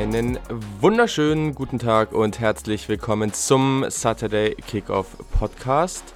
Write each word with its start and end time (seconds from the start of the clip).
Einen 0.00 0.38
wunderschönen 0.80 1.54
guten 1.54 1.78
Tag 1.78 2.12
und 2.12 2.40
herzlich 2.40 2.88
willkommen 2.88 3.34
zum 3.34 3.84
Saturday 3.90 4.54
Kickoff 4.54 5.14
Podcast. 5.38 6.14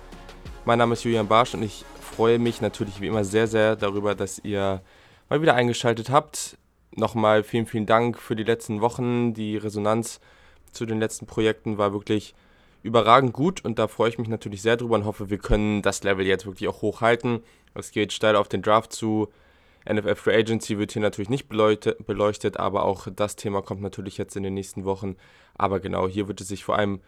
Mein 0.65 0.79
Name 0.79 0.95
ist 0.95 1.05
Julian 1.05 1.29
Barsch 1.29 1.53
und 1.53 1.63
ich 1.63 1.85
freue 2.01 2.39
mich 2.39 2.63
natürlich 2.63 3.03
wie 3.03 3.09
immer 3.09 3.25
sehr, 3.25 3.47
sehr 3.47 3.77
darüber, 3.77 4.15
dass 4.15 4.39
ihr 4.39 4.81
mal 5.29 5.43
wieder 5.43 5.55
eingeschaltet 5.55 6.09
habt. 6.09 6.57
Nochmal 6.97 7.43
vielen, 7.43 7.67
vielen 7.67 7.85
Dank 7.85 8.19
für 8.19 8.35
die 8.35 8.45
letzten 8.45 8.81
Wochen. 8.81 9.35
Die 9.35 9.59
Resonanz 9.59 10.19
zu 10.73 10.87
den 10.87 10.99
letzten 10.99 11.27
Projekten 11.27 11.77
war 11.77 11.93
wirklich 11.93 12.35
überragend 12.83 13.35
gut 13.35 13.67
und 13.67 13.79
da 13.79 13.87
freue 13.87 14.09
ich 14.09 14.17
mich 14.17 14.29
natürlich 14.29 14.63
sehr 14.63 14.79
drüber 14.79 14.95
und 14.95 15.05
hoffe, 15.05 15.29
wir 15.29 15.39
können 15.39 15.83
das 15.83 16.03
Level 16.03 16.27
jetzt 16.27 16.47
wirklich 16.47 16.71
auch 16.71 16.81
hochhalten. 16.81 17.43
Es 17.75 17.91
geht 17.91 18.15
steil 18.15 18.35
auf 18.35 18.49
den 18.49 18.63
Draft 18.63 18.95
zu. 18.95 19.29
NFL 19.91 20.15
Free 20.15 20.37
Agency 20.37 20.79
wird 20.79 20.93
hier 20.93 21.03
natürlich 21.03 21.29
nicht 21.29 21.49
beleuchtet, 21.49 22.57
aber 22.57 22.85
auch 22.85 23.07
das 23.15 23.37
Thema 23.37 23.63
kommt 23.63 23.83
natürlich 23.83 24.17
jetzt 24.17 24.37
in 24.37 24.43
den 24.43 24.55
nächsten 24.55 24.85
Wochen. 24.85 25.17
Aber 25.55 25.81
genau, 25.81 26.09
hier 26.09 26.27
wird 26.29 26.41
es 26.41 26.49
sich 26.49 26.65
vor 26.65 26.77
allem, 26.77 27.01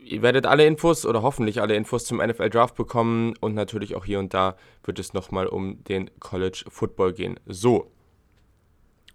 ihr 0.00 0.22
werdet 0.22 0.46
alle 0.46 0.66
Infos 0.66 1.06
oder 1.06 1.22
hoffentlich 1.22 1.60
alle 1.60 1.76
Infos 1.76 2.04
zum 2.04 2.18
NFL 2.18 2.50
Draft 2.50 2.74
bekommen 2.74 3.34
und 3.40 3.54
natürlich 3.54 3.94
auch 3.94 4.04
hier 4.04 4.18
und 4.18 4.34
da 4.34 4.56
wird 4.82 4.98
es 4.98 5.14
nochmal 5.14 5.46
um 5.46 5.82
den 5.84 6.10
College 6.18 6.64
Football 6.68 7.12
gehen. 7.12 7.38
So, 7.46 7.90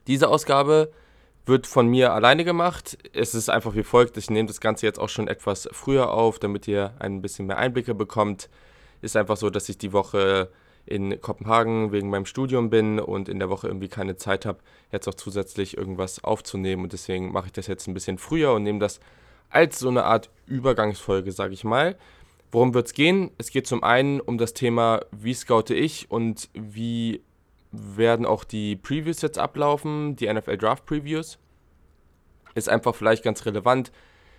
diese 0.07 0.29
Ausgabe 0.29 0.91
wird 1.45 1.67
von 1.67 1.87
mir 1.87 2.13
alleine 2.13 2.45
gemacht. 2.45 2.97
Es 3.13 3.35
ist 3.35 3.49
einfach 3.49 3.75
wie 3.75 3.83
folgt, 3.83 4.17
ich 4.17 4.29
nehme 4.29 4.47
das 4.47 4.61
Ganze 4.61 4.85
jetzt 4.85 4.99
auch 4.99 5.09
schon 5.09 5.27
etwas 5.27 5.67
früher 5.71 6.11
auf, 6.11 6.39
damit 6.39 6.67
ihr 6.67 6.93
ein 6.99 7.21
bisschen 7.21 7.47
mehr 7.47 7.57
Einblicke 7.57 7.93
bekommt. 7.93 8.49
Ist 9.01 9.17
einfach 9.17 9.37
so, 9.37 9.49
dass 9.49 9.67
ich 9.67 9.77
die 9.77 9.93
Woche 9.93 10.49
in 10.89 11.21
Kopenhagen 11.21 11.91
wegen 11.91 12.09
meinem 12.09 12.25
Studium 12.25 12.71
bin 12.71 12.99
und 12.99 13.29
in 13.29 13.37
der 13.37 13.49
Woche 13.49 13.67
irgendwie 13.67 13.89
keine 13.89 14.15
Zeit 14.17 14.45
habe, 14.45 14.59
jetzt 14.91 15.07
auch 15.07 15.13
zusätzlich 15.13 15.77
irgendwas 15.77 16.23
aufzunehmen. 16.23 16.83
Und 16.83 16.93
deswegen 16.93 17.31
mache 17.31 17.47
ich 17.47 17.51
das 17.51 17.67
jetzt 17.67 17.87
ein 17.87 17.93
bisschen 17.93 18.17
früher 18.17 18.53
und 18.53 18.63
nehme 18.63 18.79
das 18.79 18.99
als 19.49 19.77
so 19.77 19.89
eine 19.89 20.05
Art 20.05 20.31
Übergangsfolge, 20.47 21.31
sage 21.31 21.53
ich 21.53 21.63
mal. 21.63 21.95
Worum 22.51 22.73
wird 22.73 22.87
es 22.87 22.93
gehen? 22.93 23.29
Es 23.37 23.51
geht 23.51 23.67
zum 23.67 23.83
einen 23.83 24.19
um 24.19 24.39
das 24.39 24.55
Thema, 24.55 25.01
wie 25.11 25.35
scoute 25.35 25.75
ich 25.75 26.09
und 26.09 26.49
wie 26.53 27.21
werden 27.71 28.25
auch 28.25 28.43
die 28.43 28.75
Previews 28.75 29.21
jetzt 29.21 29.37
ablaufen, 29.37 30.15
die 30.15 30.31
NFL 30.31 30.57
Draft 30.57 30.87
Previews. 30.87 31.37
Ist 32.55 32.67
einfach 32.67 32.95
vielleicht 32.95 33.23
ganz 33.23 33.45
relevant. 33.45 33.91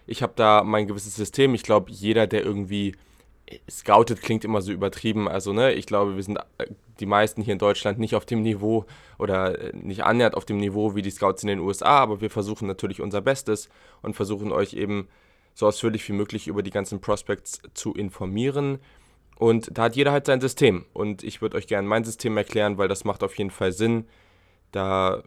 Ich 0.08 0.24
habe 0.24 0.32
da 0.34 0.64
mein 0.64 0.88
gewisses 0.88 1.14
System. 1.14 1.54
Ich 1.54 1.62
glaube, 1.62 1.92
jeder, 1.92 2.26
der 2.26 2.44
irgendwie 2.44 2.96
scoutet 3.70 4.22
klingt 4.22 4.44
immer 4.44 4.62
so 4.62 4.72
übertrieben. 4.72 5.28
Also, 5.28 5.52
ne, 5.52 5.72
ich 5.72 5.86
glaube, 5.86 6.16
wir 6.16 6.22
sind 6.22 6.38
äh, 6.58 6.66
die 7.00 7.06
meisten 7.06 7.42
hier 7.42 7.52
in 7.52 7.58
Deutschland 7.58 7.98
nicht 7.98 8.14
auf 8.14 8.26
dem 8.26 8.42
Niveau 8.42 8.84
oder 9.18 9.58
äh, 9.58 9.72
nicht 9.76 10.04
annähernd 10.04 10.36
auf 10.36 10.44
dem 10.44 10.58
Niveau 10.58 10.94
wie 10.94 11.02
die 11.02 11.10
Scouts 11.10 11.42
in 11.42 11.48
den 11.48 11.60
USA, 11.60 11.98
aber 11.98 12.20
wir 12.20 12.30
versuchen 12.30 12.66
natürlich 12.66 13.00
unser 13.00 13.20
Bestes 13.20 13.68
und 14.02 14.14
versuchen 14.14 14.52
euch 14.52 14.74
eben 14.74 15.08
so 15.54 15.66
ausführlich 15.66 16.08
wie 16.08 16.12
möglich 16.12 16.48
über 16.48 16.62
die 16.62 16.70
ganzen 16.70 17.00
Prospects 17.00 17.60
zu 17.74 17.94
informieren. 17.94 18.78
Und 19.36 19.76
da 19.76 19.84
hat 19.84 19.96
jeder 19.96 20.12
halt 20.12 20.26
sein 20.26 20.40
System. 20.40 20.84
Und 20.92 21.22
ich 21.22 21.40
würde 21.40 21.56
euch 21.56 21.66
gerne 21.66 21.88
mein 21.88 22.04
System 22.04 22.36
erklären, 22.36 22.78
weil 22.78 22.88
das 22.88 23.04
macht 23.04 23.22
auf 23.22 23.36
jeden 23.38 23.50
Fall 23.50 23.72
Sinn. 23.72 24.06
Da 24.70 25.22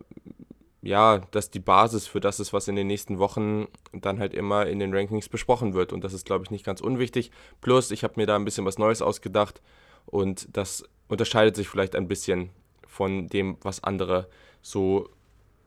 ja, 0.84 1.20
dass 1.32 1.50
die 1.50 1.62
Basis 1.62 2.08
für 2.08 2.20
das 2.20 2.42
ist, 2.42 2.52
was 2.52 2.68
in 2.68 2.76
den 2.76 2.88
nächsten 2.88 3.18
Wochen 3.18 3.68
dann 3.94 4.20
halt 4.20 4.34
immer 4.34 4.68
in 4.68 4.80
den 4.80 4.94
Rankings 4.94 5.30
besprochen 5.30 5.74
wird. 5.74 5.94
Und 5.94 6.04
das 6.04 6.12
ist, 6.12 6.26
glaube 6.26 6.44
ich, 6.44 6.52
nicht 6.52 6.66
ganz 6.66 6.82
unwichtig. 6.82 7.32
Plus, 7.62 7.90
ich 7.90 8.04
habe 8.04 8.16
mir 8.18 8.26
da 8.26 8.36
ein 8.36 8.44
bisschen 8.44 8.66
was 8.66 8.78
Neues 8.78 9.02
ausgedacht 9.02 9.62
und 10.06 10.46
das 10.52 10.84
unterscheidet 11.08 11.56
sich 11.56 11.70
vielleicht 11.70 11.96
ein 11.96 12.10
bisschen 12.10 12.50
von 12.86 13.30
dem, 13.30 13.58
was 13.62 13.82
andere 13.82 14.28
so 14.62 15.10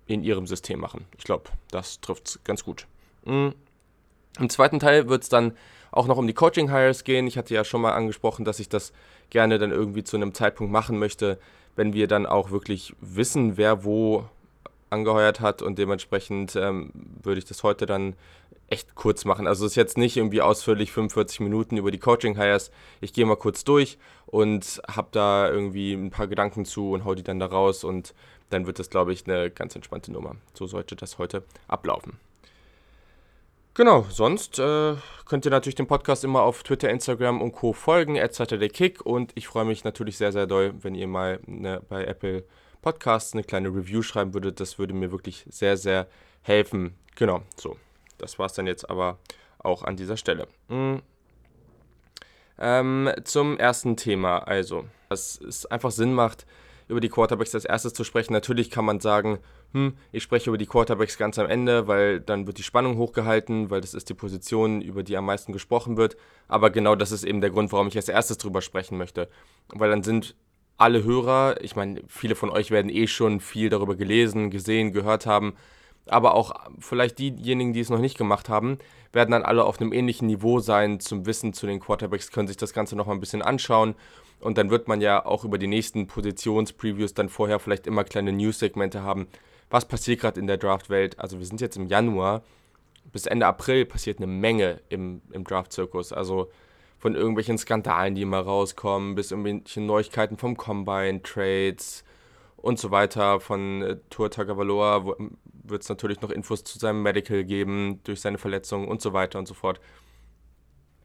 in 0.07 0.23
ihrem 0.23 0.47
System 0.47 0.81
machen. 0.81 1.07
Ich 1.17 1.25
glaube, 1.25 1.45
das 1.71 2.03
trifft 2.03 2.29
es 2.29 2.45
ganz 2.45 2.63
gut. 2.63 2.87
Mhm. 3.25 3.55
Im 4.39 4.51
zweiten 4.51 4.81
Teil 4.81 5.09
wird 5.09 5.23
es 5.23 5.31
dann 5.31 5.57
auch 5.93 6.09
noch 6.09 6.19
um 6.19 6.27
die 6.27 6.35
Coaching-Hires 6.35 7.05
gehen. 7.05 7.27
Ich 7.27 7.39
hatte 7.39 7.55
ja 7.55 7.65
schon 7.65 7.81
mal 7.81 7.95
angesprochen, 7.95 8.45
dass 8.45 8.61
ich 8.61 8.69
das 8.69 8.93
gerne 9.31 9.59
dann 9.59 9.71
irgendwie 9.71 10.05
zu 10.05 10.17
einem 10.17 10.35
Zeitpunkt 10.35 10.71
machen 10.71 10.99
möchte, 10.99 11.39
wenn 11.75 11.95
wir 11.95 12.07
dann 12.07 12.27
auch 12.27 12.51
wirklich 12.51 12.95
wissen, 13.01 13.57
wer 13.57 13.83
wo 13.83 14.29
angeheuert 14.91 15.41
hat 15.41 15.63
und 15.63 15.79
dementsprechend 15.79 16.57
ähm, 16.57 16.91
würde 17.23 17.39
ich 17.39 17.45
das 17.45 17.63
heute 17.63 17.87
dann 17.87 18.15
echt 18.69 18.95
kurz 18.95 19.25
machen. 19.25 19.47
Also 19.47 19.65
es 19.65 19.73
ist 19.73 19.77
jetzt 19.77 19.99
nicht 19.99 20.17
irgendwie 20.17 20.43
ausführlich 20.43 20.93
45 20.93 21.41
Minuten 21.41 21.77
über 21.77 21.91
die 21.91 21.99
Coaching-Hires. 21.99 22.71
Ich 23.01 23.13
gehe 23.13 23.27
mal 23.27 23.37
kurz 23.37 23.65
durch 23.65 23.99
und 24.27 24.83
habe 24.89 25.09
da 25.13 25.49
irgendwie 25.49 25.93
ein 25.93 26.11
paar 26.11 26.27
Gedanken 26.27 26.65
zu 26.65 26.91
und 26.91 27.05
hau 27.05 27.15
die 27.15 27.23
dann 27.23 27.39
da 27.39 27.47
raus 27.47 27.85
und 27.85 28.15
dann 28.51 28.67
wird 28.67 28.79
das, 28.79 28.91
glaube 28.91 29.13
ich, 29.13 29.27
eine 29.27 29.51
ganz 29.51 29.75
entspannte 29.75 30.13
Nummer. 30.13 30.37
So 30.55 30.67
sollte 30.67 30.97
das 30.97 31.19
heute 31.19 31.43
ablaufen. 31.69 32.19
Genau, 33.75 34.07
sonst 34.09 34.59
äh, 34.59 34.95
könnt 35.27 35.45
ihr 35.45 35.51
natürlich 35.51 35.75
dem 35.75 35.87
Podcast 35.87 36.25
immer 36.25 36.43
auf 36.43 36.63
Twitter, 36.63 36.89
Instagram 36.89 37.43
und 37.43 37.53
Co. 37.53 37.75
folgen, 37.75 38.19
Kick 38.73 39.05
und 39.05 39.33
ich 39.35 39.49
freue 39.49 39.67
mich 39.67 39.85
natürlich 39.85 40.17
sehr, 40.17 40.33
sehr 40.33 40.47
doll, 40.47 40.73
wenn 40.81 40.95
ihr 40.95 41.07
mal 41.07 41.41
ne, 41.45 41.83
bei 41.87 42.05
Apple 42.05 42.45
Podcasts 42.87 43.33
eine 43.33 43.43
kleine 43.43 43.71
Review 43.71 44.01
schreiben 44.01 44.33
würdet. 44.33 44.61
Das 44.61 44.79
würde 44.79 44.95
mir 44.95 45.11
wirklich 45.11 45.45
sehr, 45.51 45.77
sehr 45.77 46.07
helfen. 46.43 46.95
Genau, 47.17 47.43
so. 47.57 47.77
Das 48.17 48.39
war 48.39 48.47
es 48.47 48.53
dann 48.53 48.69
jetzt 48.69 48.89
aber 48.89 49.19
auch 49.59 49.83
an 49.83 49.97
dieser 49.97 50.17
Stelle. 50.17 50.47
Mhm. 50.69 51.03
Ähm, 52.61 53.11
zum 53.25 53.59
ersten 53.59 53.97
Thema, 53.97 54.39
also, 54.39 54.85
dass 55.09 55.41
es 55.41 55.67
einfach 55.67 55.91
Sinn 55.91 56.15
macht, 56.15 56.47
über 56.87 57.01
die 57.01 57.09
Quarterbacks 57.09 57.57
als 57.57 57.65
erstes 57.65 57.93
zu 57.93 58.05
sprechen. 58.05 58.33
Natürlich 58.33 58.71
kann 58.71 58.85
man 58.85 59.01
sagen, 59.01 59.41
hm, 59.73 59.97
ich 60.13 60.23
spreche 60.23 60.51
über 60.51 60.57
die 60.57 60.67
Quarterbacks 60.67 61.19
ganz 61.19 61.41
am 61.41 61.51
Ende, 61.51 61.89
weil 61.89 62.21
dann 62.21 62.47
wird 62.47 62.59
die 62.59 62.63
Spannung 62.63 62.99
hochgehalten, 62.99 63.69
weil 63.69 63.81
das 63.81 63.95
ist 63.95 64.11
die 64.11 64.15
Position, 64.15 64.81
über 64.81 65.03
die 65.03 65.17
am 65.17 65.27
meisten 65.27 65.53
gesprochen 65.53 65.97
wird. 65.97 66.17
Aber 66.47 66.71
genau 66.71 66.95
das 66.95 67.11
ist 67.11 67.25
eben 67.25 67.41
der 67.41 67.51
Grund, 67.51 67.73
warum 67.73 67.89
ich 67.89 67.97
als 67.97 68.09
erstes 68.09 68.39
drüber 68.39 68.63
sprechen 68.63 68.97
möchte. 68.97 69.29
Weil 69.71 69.91
dann 69.91 70.05
sind 70.05 70.37
alle 70.77 71.05
Hörer, 71.05 71.63
ich 71.63 71.77
meine, 71.77 72.03
viele 72.07 72.35
von 72.35 72.51
euch 72.51 72.71
werden 72.71 72.91
eh 72.91 73.07
schon 73.07 73.41
viel 73.41 73.69
darüber 73.69 73.95
gelesen, 73.95 74.51
gesehen, 74.51 74.93
gehört 74.93 75.27
haben, 75.27 75.55
aber 76.07 76.35
auch 76.35 76.55
vielleicht 76.79 77.19
diejenigen, 77.19 77.73
die 77.73 77.81
es 77.81 77.91
noch 77.91 77.99
nicht 77.99 78.19
gemacht 78.19 78.49
haben, 78.49 78.79
werden 79.13 79.31
dann 79.31 79.43
alle 79.43 79.65
auf 79.65 79.81
einem 79.81 79.93
ähnlichen 79.93 80.27
Niveau 80.27 80.61
sein 80.61 81.01
zum 81.01 81.27
Wissen 81.27 81.53
zu 81.53 81.67
den 81.67 81.81
Quarterbacks, 81.81 82.31
können 82.31 82.49
sich 82.49 82.59
das 82.59 82.73
Ganze 82.73 82.97
noch 82.97 83.07
mal 83.07 83.15
ein 83.15 83.21
bisschen 83.21 83.43
anschauen 83.43 83.95
und 84.41 84.59
dann 84.59 84.71
wird 84.71 84.87
man 84.89 85.01
ja 85.01 85.25
auch 85.25 85.45
über 85.45 85.59
die 85.59 85.67
nächsten 85.67 86.07
Positionspreviews 86.07 87.15
dann 87.15 87.29
vorher 87.29 87.59
vielleicht 87.59 87.87
immer 87.87 88.05
kleine 88.05 88.33
News-Segmente 88.33 89.03
haben. 89.03 89.27
Was 89.71 89.87
passiert 89.87 90.21
gerade 90.21 90.39
in 90.39 90.47
der 90.47 90.59
Draft-Welt? 90.59 91.19
Also 91.19 91.39
wir 91.39 91.47
sind 91.47 91.61
jetzt 91.61 91.77
im 91.77 91.87
Januar, 91.87 92.43
bis 93.13 93.27
Ende 93.27 93.47
April 93.47 93.87
passiert 93.87 94.19
eine 94.19 94.27
Menge 94.27 94.81
im, 94.91 95.23
im 95.33 95.45
Draft-Zirkus. 95.45 96.13
Also 96.13 96.51
von 97.07 97.15
irgendwelchen 97.15 97.57
Skandalen, 97.57 98.17
die 98.17 98.23
immer 98.23 98.41
rauskommen, 98.41 99.15
bis 99.15 99.31
irgendwelche 99.31 99.81
Neuigkeiten 99.81 100.39
vom 100.39 100.57
Combine, 100.57 101.23
Trades 101.23 102.03
und 102.57 102.81
so 102.81 102.91
weiter. 102.91 103.39
Von 103.39 103.81
äh, 103.83 103.97
Tour 104.11 104.29
Tagovailoa 104.29 105.15
wird 105.53 105.83
es 105.83 105.89
natürlich 105.89 106.21
noch 106.21 106.31
Infos 106.31 106.65
zu 106.65 106.81
seinem 106.81 107.05
Medical 107.05 107.45
geben, 107.45 108.01
durch 108.03 108.21
seine 108.21 108.39
Verletzung 108.39 108.89
und 108.89 109.01
so 109.01 109.13
weiter 109.13 109.39
und 109.39 109.47
so 109.47 109.55
fort. 109.55 109.81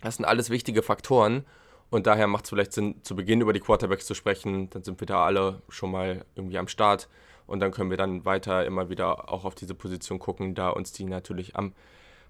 Das 0.01 0.15
sind 0.15 0.25
alles 0.25 0.49
wichtige 0.49 0.81
Faktoren 0.81 1.45
und 1.91 2.07
daher 2.07 2.25
macht 2.25 2.45
es 2.45 2.49
vielleicht 2.49 2.73
Sinn, 2.73 2.95
zu 3.03 3.15
Beginn 3.15 3.39
über 3.39 3.53
die 3.53 3.59
Quarterbacks 3.59 4.07
zu 4.07 4.15
sprechen. 4.15 4.71
Dann 4.71 4.83
sind 4.83 4.99
wir 4.99 5.05
da 5.05 5.23
alle 5.23 5.61
schon 5.69 5.91
mal 5.91 6.25
irgendwie 6.33 6.57
am 6.57 6.67
Start 6.67 7.09
und 7.45 7.59
dann 7.59 7.69
können 7.69 7.91
wir 7.91 7.97
dann 7.97 8.25
weiter 8.25 8.65
immer 8.65 8.89
wieder 8.89 9.31
auch 9.31 9.45
auf 9.45 9.53
diese 9.53 9.75
Position 9.75 10.17
gucken, 10.17 10.55
da 10.55 10.69
uns 10.69 10.93
die 10.93 11.03
natürlich 11.03 11.55
am 11.55 11.73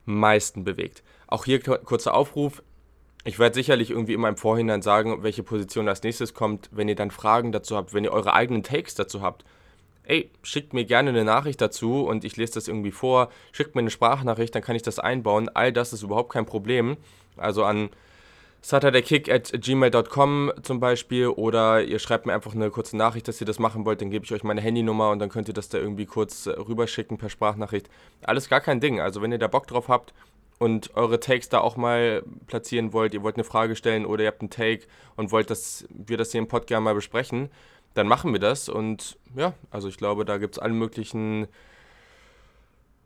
meisten 0.03 0.65
bewegt. 0.65 1.03
Auch 1.27 1.45
hier 1.45 1.62
kurzer 1.62 2.13
Aufruf, 2.13 2.62
ich 3.23 3.39
werde 3.39 3.56
sicherlich 3.56 3.91
irgendwie 3.91 4.13
immer 4.13 4.29
im 4.29 4.38
Vorhinein 4.38 4.81
sagen, 4.81 5.23
welche 5.23 5.44
Position 5.44 5.88
als 5.88 6.03
nächstes 6.03 6.33
kommt. 6.33 6.69
Wenn 6.71 6.89
ihr 6.89 6.95
dann 6.95 7.12
Fragen 7.12 7.51
dazu 7.51 7.75
habt, 7.75 7.94
wenn 7.94 8.03
ihr 8.03 8.12
eure 8.12 8.33
eigenen 8.33 8.63
Takes 8.63 8.95
dazu 8.95 9.21
habt, 9.21 9.45
ey, 10.03 10.31
schickt 10.44 10.73
mir 10.73 10.85
gerne 10.85 11.09
eine 11.09 11.23
Nachricht 11.23 11.62
dazu 11.62 12.03
und 12.03 12.23
ich 12.23 12.38
lese 12.38 12.56
das 12.56 12.68
irgendwie 12.68 12.91
vor. 12.91 13.29
Schickt 13.51 13.75
mir 13.75 13.81
eine 13.81 13.91
Sprachnachricht, 13.91 14.56
dann 14.56 14.63
kann 14.63 14.75
ich 14.75 14.81
das 14.81 15.00
einbauen. 15.00 15.50
All 15.53 15.71
das 15.71 15.94
ist 15.94 16.03
überhaupt 16.03 16.33
kein 16.33 16.45
Problem. 16.45 16.97
Also 17.38 17.63
an 17.63 17.89
saturdaykick 18.62 19.29
at 19.29 19.51
gmail.com 19.53 20.51
zum 20.62 20.79
Beispiel 20.79 21.27
oder 21.27 21.81
ihr 21.81 21.97
schreibt 21.97 22.27
mir 22.27 22.33
einfach 22.33 22.53
eine 22.53 22.69
kurze 22.69 22.95
Nachricht, 22.95 23.27
dass 23.27 23.41
ihr 23.41 23.47
das 23.47 23.57
machen 23.57 23.85
wollt, 23.85 24.01
dann 24.01 24.12
gebe 24.12 24.23
ich 24.23 24.31
euch 24.33 24.44
meine 24.44 24.62
Handynummer 24.62 25.09
und 25.09 25.19
dann 25.19 25.29
könnt 25.29 25.47
ihr 25.47 25.53
das 25.53 25.69
da 25.69 25.79
irgendwie 25.79 26.06
kurz 26.06 26.45
äh, 26.45 26.51
rüberschicken 26.51 27.18
per 27.18 27.29
Sprachnachricht. 27.29 27.89
Alles 28.21 28.50
gar 28.50 28.62
kein 28.62 28.79
Ding. 28.79 29.00
Also 29.00 29.21
wenn 29.21 29.31
ihr 29.31 29.39
da 29.39 29.47
Bock 29.47 29.65
drauf 29.68 29.88
habt, 29.88 30.13
und 30.61 30.95
eure 30.95 31.19
Takes 31.19 31.49
da 31.49 31.59
auch 31.59 31.75
mal 31.75 32.21
platzieren 32.45 32.93
wollt, 32.93 33.15
ihr 33.15 33.23
wollt 33.23 33.35
eine 33.35 33.43
Frage 33.43 33.75
stellen 33.75 34.05
oder 34.05 34.25
ihr 34.25 34.27
habt 34.27 34.41
einen 34.41 34.51
Take 34.51 34.85
und 35.15 35.31
wollt, 35.31 35.49
dass 35.49 35.87
wir 35.89 36.17
das 36.17 36.31
hier 36.31 36.39
im 36.39 36.47
Podcast 36.47 36.83
mal 36.83 36.93
besprechen, 36.93 37.49
dann 37.95 38.07
machen 38.07 38.31
wir 38.31 38.39
das. 38.39 38.69
Und 38.69 39.17
ja, 39.35 39.55
also 39.71 39.87
ich 39.87 39.97
glaube, 39.97 40.23
da 40.23 40.37
gibt 40.37 40.53
es 40.53 40.59
alle 40.59 40.75
möglichen 40.75 41.47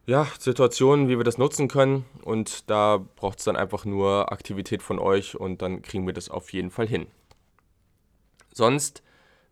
ja, 0.05 0.27
Situationen, 0.37 1.07
wie 1.07 1.15
wir 1.15 1.23
das 1.23 1.37
nutzen 1.37 1.69
können. 1.69 2.03
Und 2.23 2.69
da 2.69 2.99
braucht 3.15 3.39
es 3.39 3.45
dann 3.45 3.55
einfach 3.55 3.85
nur 3.85 4.33
Aktivität 4.33 4.83
von 4.83 4.99
euch 4.99 5.39
und 5.39 5.61
dann 5.61 5.81
kriegen 5.81 6.05
wir 6.05 6.13
das 6.13 6.29
auf 6.29 6.51
jeden 6.51 6.71
Fall 6.71 6.89
hin. 6.89 7.07
Sonst 8.51 9.01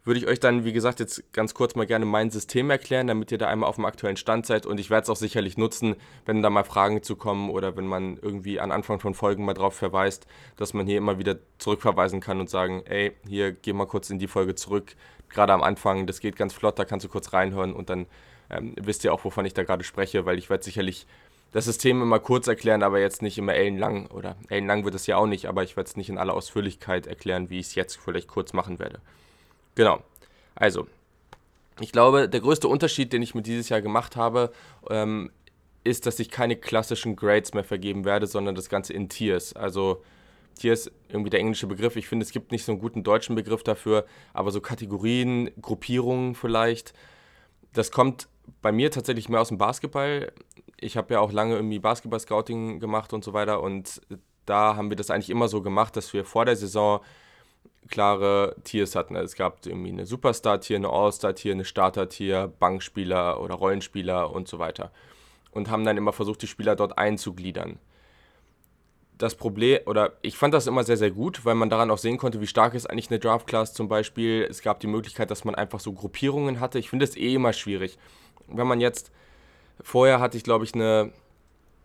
würde 0.05 0.19
ich 0.19 0.27
euch 0.27 0.39
dann, 0.39 0.65
wie 0.65 0.73
gesagt, 0.73 0.99
jetzt 0.99 1.31
ganz 1.31 1.53
kurz 1.53 1.75
mal 1.75 1.85
gerne 1.85 2.05
mein 2.05 2.29
System 2.29 2.69
erklären, 2.69 3.07
damit 3.07 3.31
ihr 3.31 3.37
da 3.37 3.47
einmal 3.47 3.69
auf 3.69 3.75
dem 3.75 3.85
aktuellen 3.85 4.17
Stand 4.17 4.45
seid. 4.45 4.65
Und 4.65 4.79
ich 4.79 4.89
werde 4.89 5.03
es 5.03 5.09
auch 5.09 5.15
sicherlich 5.15 5.57
nutzen, 5.57 5.95
wenn 6.25 6.41
da 6.41 6.49
mal 6.49 6.63
Fragen 6.63 7.03
zu 7.03 7.15
kommen 7.15 7.49
oder 7.49 7.77
wenn 7.77 7.87
man 7.87 8.17
irgendwie 8.21 8.59
an 8.59 8.71
Anfang 8.71 8.99
von 8.99 9.13
Folgen 9.13 9.45
mal 9.45 9.53
drauf 9.53 9.75
verweist, 9.75 10.27
dass 10.57 10.73
man 10.73 10.87
hier 10.87 10.97
immer 10.97 11.19
wieder 11.19 11.37
zurückverweisen 11.57 12.19
kann 12.19 12.39
und 12.39 12.49
sagen, 12.49 12.83
ey, 12.85 13.13
hier 13.27 13.53
geh 13.53 13.71
mal 13.71 13.85
kurz 13.85 14.09
in 14.09 14.19
die 14.19 14.27
Folge 14.27 14.55
zurück. 14.55 14.95
Gerade 15.29 15.53
am 15.53 15.63
Anfang, 15.63 16.05
das 16.05 16.19
geht 16.19 16.35
ganz 16.35 16.53
flott, 16.53 16.77
da 16.77 16.85
kannst 16.85 17.05
du 17.05 17.09
kurz 17.09 17.31
reinhören 17.31 17.73
und 17.73 17.89
dann 17.89 18.05
ähm, 18.49 18.75
wisst 18.79 19.03
ihr 19.03 19.13
auch, 19.13 19.23
wovon 19.23 19.45
ich 19.45 19.53
da 19.53 19.63
gerade 19.63 19.83
spreche, 19.83 20.25
weil 20.25 20.37
ich 20.37 20.49
werde 20.49 20.63
sicherlich 20.63 21.07
das 21.53 21.65
System 21.65 22.01
immer 22.01 22.19
kurz 22.19 22.47
erklären, 22.47 22.83
aber 22.83 22.99
jetzt 22.99 23.21
nicht 23.21 23.37
immer 23.37 23.53
ellenlang 23.53 24.07
oder 24.07 24.35
ellenlang 24.49 24.83
wird 24.85 24.95
es 24.95 25.07
ja 25.07 25.17
auch 25.17 25.27
nicht, 25.27 25.45
aber 25.45 25.63
ich 25.63 25.77
werde 25.77 25.87
es 25.87 25.95
nicht 25.95 26.09
in 26.09 26.17
aller 26.17 26.33
Ausführlichkeit 26.33 27.07
erklären, 27.07 27.49
wie 27.49 27.59
ich 27.59 27.67
es 27.67 27.75
jetzt 27.75 27.95
vielleicht 27.95 28.27
kurz 28.27 28.53
machen 28.53 28.79
werde. 28.79 28.99
Genau. 29.75 30.03
Also, 30.55 30.87
ich 31.79 31.91
glaube, 31.91 32.29
der 32.29 32.39
größte 32.39 32.67
Unterschied, 32.67 33.13
den 33.13 33.21
ich 33.21 33.35
mit 33.35 33.47
dieses 33.47 33.69
Jahr 33.69 33.81
gemacht 33.81 34.15
habe, 34.15 34.51
ähm, 34.89 35.31
ist, 35.83 36.05
dass 36.05 36.19
ich 36.19 36.29
keine 36.29 36.55
klassischen 36.55 37.15
Grades 37.15 37.53
mehr 37.53 37.63
vergeben 37.63 38.05
werde, 38.05 38.27
sondern 38.27 38.55
das 38.55 38.69
Ganze 38.69 38.93
in 38.93 39.09
Tiers. 39.09 39.53
Also 39.53 40.01
Tiers 40.55 40.91
irgendwie 41.09 41.29
der 41.29 41.39
englische 41.39 41.67
Begriff. 41.67 41.95
Ich 41.95 42.07
finde, 42.07 42.23
es 42.23 42.31
gibt 42.31 42.51
nicht 42.51 42.63
so 42.63 42.71
einen 42.71 42.79
guten 42.79 43.03
deutschen 43.03 43.35
Begriff 43.35 43.63
dafür, 43.63 44.05
aber 44.33 44.51
so 44.51 44.61
Kategorien, 44.61 45.49
Gruppierungen 45.61 46.35
vielleicht. 46.35 46.93
Das 47.73 47.91
kommt 47.91 48.27
bei 48.61 48.71
mir 48.71 48.91
tatsächlich 48.91 49.29
mehr 49.29 49.41
aus 49.41 49.49
dem 49.49 49.57
Basketball. 49.57 50.31
Ich 50.79 50.95
habe 50.95 51.15
ja 51.15 51.19
auch 51.19 51.31
lange 51.31 51.55
irgendwie 51.55 51.79
Basketball-Scouting 51.79 52.79
gemacht 52.79 53.13
und 53.13 53.23
so 53.23 53.33
weiter 53.33 53.61
und 53.61 54.01
da 54.45 54.75
haben 54.75 54.89
wir 54.89 54.97
das 54.97 55.09
eigentlich 55.09 55.29
immer 55.29 55.47
so 55.47 55.61
gemacht, 55.61 55.95
dass 55.95 56.13
wir 56.13 56.25
vor 56.25 56.45
der 56.45 56.57
Saison 56.57 56.99
klare 57.89 58.55
Tiers 58.63 58.95
hatten. 58.95 59.15
Es 59.15 59.35
gab 59.35 59.65
irgendwie 59.65 59.91
eine 59.91 60.05
Superstar-Tier, 60.05 60.77
eine 60.77 60.89
All-Star-Tier, 60.89 61.53
eine 61.53 61.65
Starter-Tier, 61.65 62.51
Bankspieler 62.59 63.41
oder 63.41 63.55
Rollenspieler 63.55 64.31
und 64.31 64.47
so 64.47 64.59
weiter. 64.59 64.91
Und 65.51 65.69
haben 65.69 65.85
dann 65.85 65.97
immer 65.97 66.13
versucht, 66.13 66.41
die 66.41 66.47
Spieler 66.47 66.75
dort 66.75 66.97
einzugliedern. 66.97 67.79
Das 69.17 69.35
Problem, 69.35 69.79
oder 69.85 70.13
ich 70.21 70.37
fand 70.37 70.53
das 70.53 70.65
immer 70.65 70.83
sehr, 70.83 70.97
sehr 70.97 71.11
gut, 71.11 71.45
weil 71.45 71.55
man 71.55 71.69
daran 71.69 71.91
auch 71.91 71.99
sehen 71.99 72.17
konnte, 72.17 72.41
wie 72.41 72.47
stark 72.47 72.73
ist 72.73 72.87
eigentlich 72.87 73.11
eine 73.11 73.19
Draft-Class 73.19 73.73
zum 73.73 73.87
Beispiel. 73.87 74.47
Es 74.49 74.61
gab 74.61 74.79
die 74.79 74.87
Möglichkeit, 74.87 75.29
dass 75.29 75.45
man 75.45 75.55
einfach 75.55 75.79
so 75.79 75.93
Gruppierungen 75.93 76.59
hatte. 76.59 76.79
Ich 76.79 76.89
finde 76.89 77.05
es 77.05 77.15
eh 77.15 77.35
immer 77.35 77.53
schwierig. 77.53 77.99
Wenn 78.47 78.67
man 78.67 78.81
jetzt, 78.81 79.11
vorher 79.81 80.19
hatte 80.19 80.37
ich 80.37 80.43
glaube 80.43 80.65
ich 80.65 80.73
eine, 80.73 81.11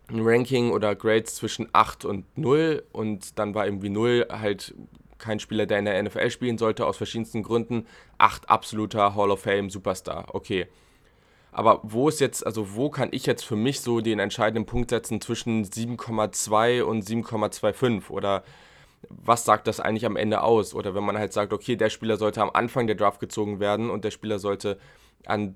ein 0.09 0.21
Ranking 0.21 0.71
oder 0.71 0.95
Grades 0.95 1.35
zwischen 1.35 1.69
8 1.71 2.03
und 2.05 2.25
0 2.35 2.83
und 2.91 3.37
dann 3.37 3.53
war 3.53 3.65
irgendwie 3.65 3.89
0 3.89 4.27
halt 4.31 4.73
kein 5.19 5.39
Spieler, 5.39 5.65
der 5.65 5.79
in 5.79 5.85
der 5.85 6.01
NFL 6.01 6.29
spielen 6.31 6.57
sollte, 6.57 6.85
aus 6.85 6.97
verschiedensten 6.97 7.43
Gründen. 7.43 7.85
Acht 8.17 8.49
absoluter 8.49 9.15
Hall 9.15 9.31
of 9.31 9.41
Fame 9.41 9.69
Superstar. 9.69 10.33
Okay. 10.33 10.67
Aber 11.51 11.79
wo 11.83 12.09
ist 12.09 12.19
jetzt, 12.19 12.45
also 12.45 12.75
wo 12.75 12.89
kann 12.89 13.09
ich 13.11 13.25
jetzt 13.25 13.43
für 13.43 13.55
mich 13.55 13.81
so 13.81 14.01
den 14.01 14.19
entscheidenden 14.19 14.65
Punkt 14.65 14.91
setzen 14.91 15.19
zwischen 15.19 15.65
7,2 15.65 16.83
und 16.83 17.03
7,25? 17.03 18.09
Oder 18.09 18.43
was 19.09 19.45
sagt 19.45 19.67
das 19.67 19.79
eigentlich 19.79 20.05
am 20.05 20.15
Ende 20.15 20.41
aus? 20.41 20.73
Oder 20.73 20.93
wenn 20.93 21.03
man 21.03 21.17
halt 21.17 21.33
sagt, 21.33 21.53
okay, 21.53 21.75
der 21.75 21.89
Spieler 21.89 22.17
sollte 22.17 22.41
am 22.41 22.51
Anfang 22.53 22.87
der 22.87 22.95
Draft 22.95 23.19
gezogen 23.19 23.59
werden 23.59 23.89
und 23.89 24.03
der 24.03 24.11
Spieler 24.11 24.39
sollte 24.39 24.77
an, 25.25 25.55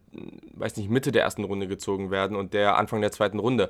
weiß 0.55 0.77
nicht, 0.77 0.89
Mitte 0.89 1.11
der 1.11 1.23
ersten 1.23 1.43
Runde 1.43 1.67
gezogen 1.67 2.11
werden 2.11 2.35
und 2.35 2.53
der 2.53 2.77
Anfang 2.77 3.01
der 3.01 3.11
zweiten 3.11 3.39
Runde 3.39 3.69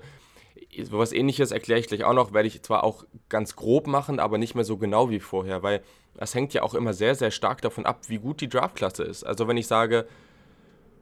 sowas 0.84 1.12
ähnliches 1.12 1.52
erkläre 1.52 1.80
ich 1.80 1.88
gleich 1.88 2.04
auch 2.04 2.14
noch, 2.14 2.34
werde 2.34 2.48
ich 2.48 2.62
zwar 2.64 2.84
auch 2.84 3.06
ganz 3.30 3.56
grob 3.56 3.88
machen, 3.88 4.20
aber 4.20 4.38
nicht 4.38 4.56
mehr 4.56 4.64
so 4.64 4.78
genau 4.78 5.10
wie 5.10 5.20
vorher, 5.20 5.64
weil 5.64 5.84
das 6.16 6.36
hängt 6.36 6.54
ja 6.54 6.62
auch 6.62 6.74
immer 6.74 6.94
sehr, 6.94 7.16
sehr 7.16 7.32
stark 7.32 7.62
davon 7.62 7.86
ab, 7.86 8.02
wie 8.08 8.20
gut 8.20 8.42
die 8.42 8.50
Draftklasse 8.50 9.04
ist. 9.04 9.24
Also 9.24 9.48
wenn 9.48 9.58
ich 9.58 9.68
sage, 9.68 10.08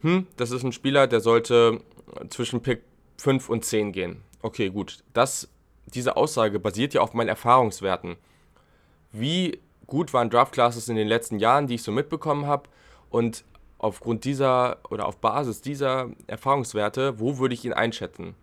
hm, 0.01 0.27
das 0.37 0.51
ist 0.51 0.63
ein 0.63 0.71
Spieler, 0.71 1.07
der 1.07 1.21
sollte 1.21 1.81
zwischen 2.29 2.61
Pick 2.61 2.81
5 3.17 3.49
und 3.49 3.65
10 3.65 3.91
gehen. 3.91 4.21
Okay, 4.41 4.69
gut. 4.69 5.03
Das, 5.13 5.49
diese 5.85 6.17
Aussage 6.17 6.59
basiert 6.59 6.93
ja 6.93 7.01
auf 7.01 7.13
meinen 7.13 7.29
Erfahrungswerten. 7.29 8.15
Wie 9.11 9.59
gut 9.85 10.13
waren 10.13 10.29
Draftclasses 10.29 10.89
in 10.89 10.95
den 10.95 11.07
letzten 11.07 11.39
Jahren, 11.39 11.67
die 11.67 11.75
ich 11.75 11.83
so 11.83 11.91
mitbekommen 11.91 12.47
habe 12.47 12.69
und 13.09 13.43
aufgrund 13.77 14.25
dieser 14.25 14.77
oder 14.89 15.07
auf 15.07 15.17
Basis 15.17 15.61
dieser 15.61 16.09
Erfahrungswerte, 16.27 17.19
wo 17.19 17.39
würde 17.39 17.53
ich 17.53 17.65
ihn 17.65 17.73
einschätzen? 17.73 18.35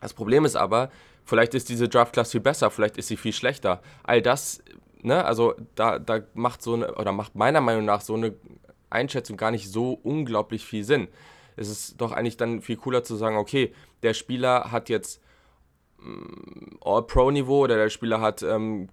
Das 0.00 0.14
Problem 0.14 0.44
ist 0.44 0.56
aber, 0.56 0.90
vielleicht 1.24 1.54
ist 1.54 1.68
diese 1.68 1.88
Draft-Class 1.88 2.32
viel 2.32 2.40
besser, 2.40 2.70
vielleicht 2.70 2.96
ist 2.96 3.08
sie 3.08 3.16
viel 3.16 3.32
schlechter. 3.32 3.82
All 4.02 4.22
das, 4.22 4.62
ne, 5.02 5.24
also 5.24 5.54
da, 5.74 5.98
da 5.98 6.20
macht 6.34 6.62
so 6.62 6.74
eine, 6.74 6.94
oder 6.94 7.12
macht 7.12 7.34
meiner 7.34 7.60
Meinung 7.60 7.84
nach 7.84 8.00
so 8.00 8.14
eine 8.14 8.34
Einschätzung 8.90 9.36
gar 9.36 9.50
nicht 9.50 9.70
so 9.70 9.92
unglaublich 9.92 10.64
viel 10.64 10.84
Sinn. 10.84 11.08
Es 11.56 11.68
ist 11.68 12.00
doch 12.00 12.12
eigentlich 12.12 12.36
dann 12.36 12.62
viel 12.62 12.76
cooler 12.76 13.02
zu 13.02 13.16
sagen, 13.16 13.36
okay, 13.36 13.72
der 14.02 14.14
Spieler 14.14 14.70
hat 14.70 14.88
jetzt 14.88 15.20
mm, 15.98 16.76
All-Pro-Niveau 16.80 17.64
oder 17.64 17.76
der 17.76 17.90
Spieler 17.90 18.20
hat 18.20 18.42
ähm, 18.42 18.88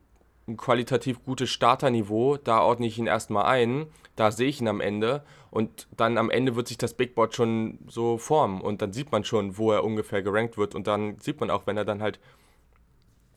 ein 0.48 0.58
qualitativ 0.58 1.24
gutes 1.24 1.50
Starterniveau, 1.50 2.38
da 2.38 2.62
ordne 2.62 2.88
ich 2.88 2.98
ihn 2.98 3.08
erstmal 3.08 3.46
ein, 3.46 3.88
da 4.16 4.32
sehe 4.32 4.48
ich 4.48 4.62
ihn 4.62 4.68
am 4.68 4.82
Ende 4.82 5.24
und 5.56 5.88
dann 5.96 6.18
am 6.18 6.30
Ende 6.30 6.58
wird 6.58 6.68
sich 6.68 6.78
das 6.78 6.96
Big 6.96 7.16
Board 7.16 7.34
schon 7.34 7.80
so 7.88 8.18
formen 8.18 8.60
und 8.60 8.82
dann 8.82 8.92
sieht 8.92 9.14
man 9.14 9.24
schon, 9.24 9.58
wo 9.58 9.72
er 9.72 9.86
ungefähr 9.86 10.22
gerankt 10.22 10.58
wird 10.58 10.76
und 10.76 10.86
dann 10.86 11.18
sieht 11.20 11.40
man 11.40 11.50
auch, 11.50 11.66
wenn 11.66 11.78
er 11.78 11.86
dann 11.86 12.02
halt 12.02 12.20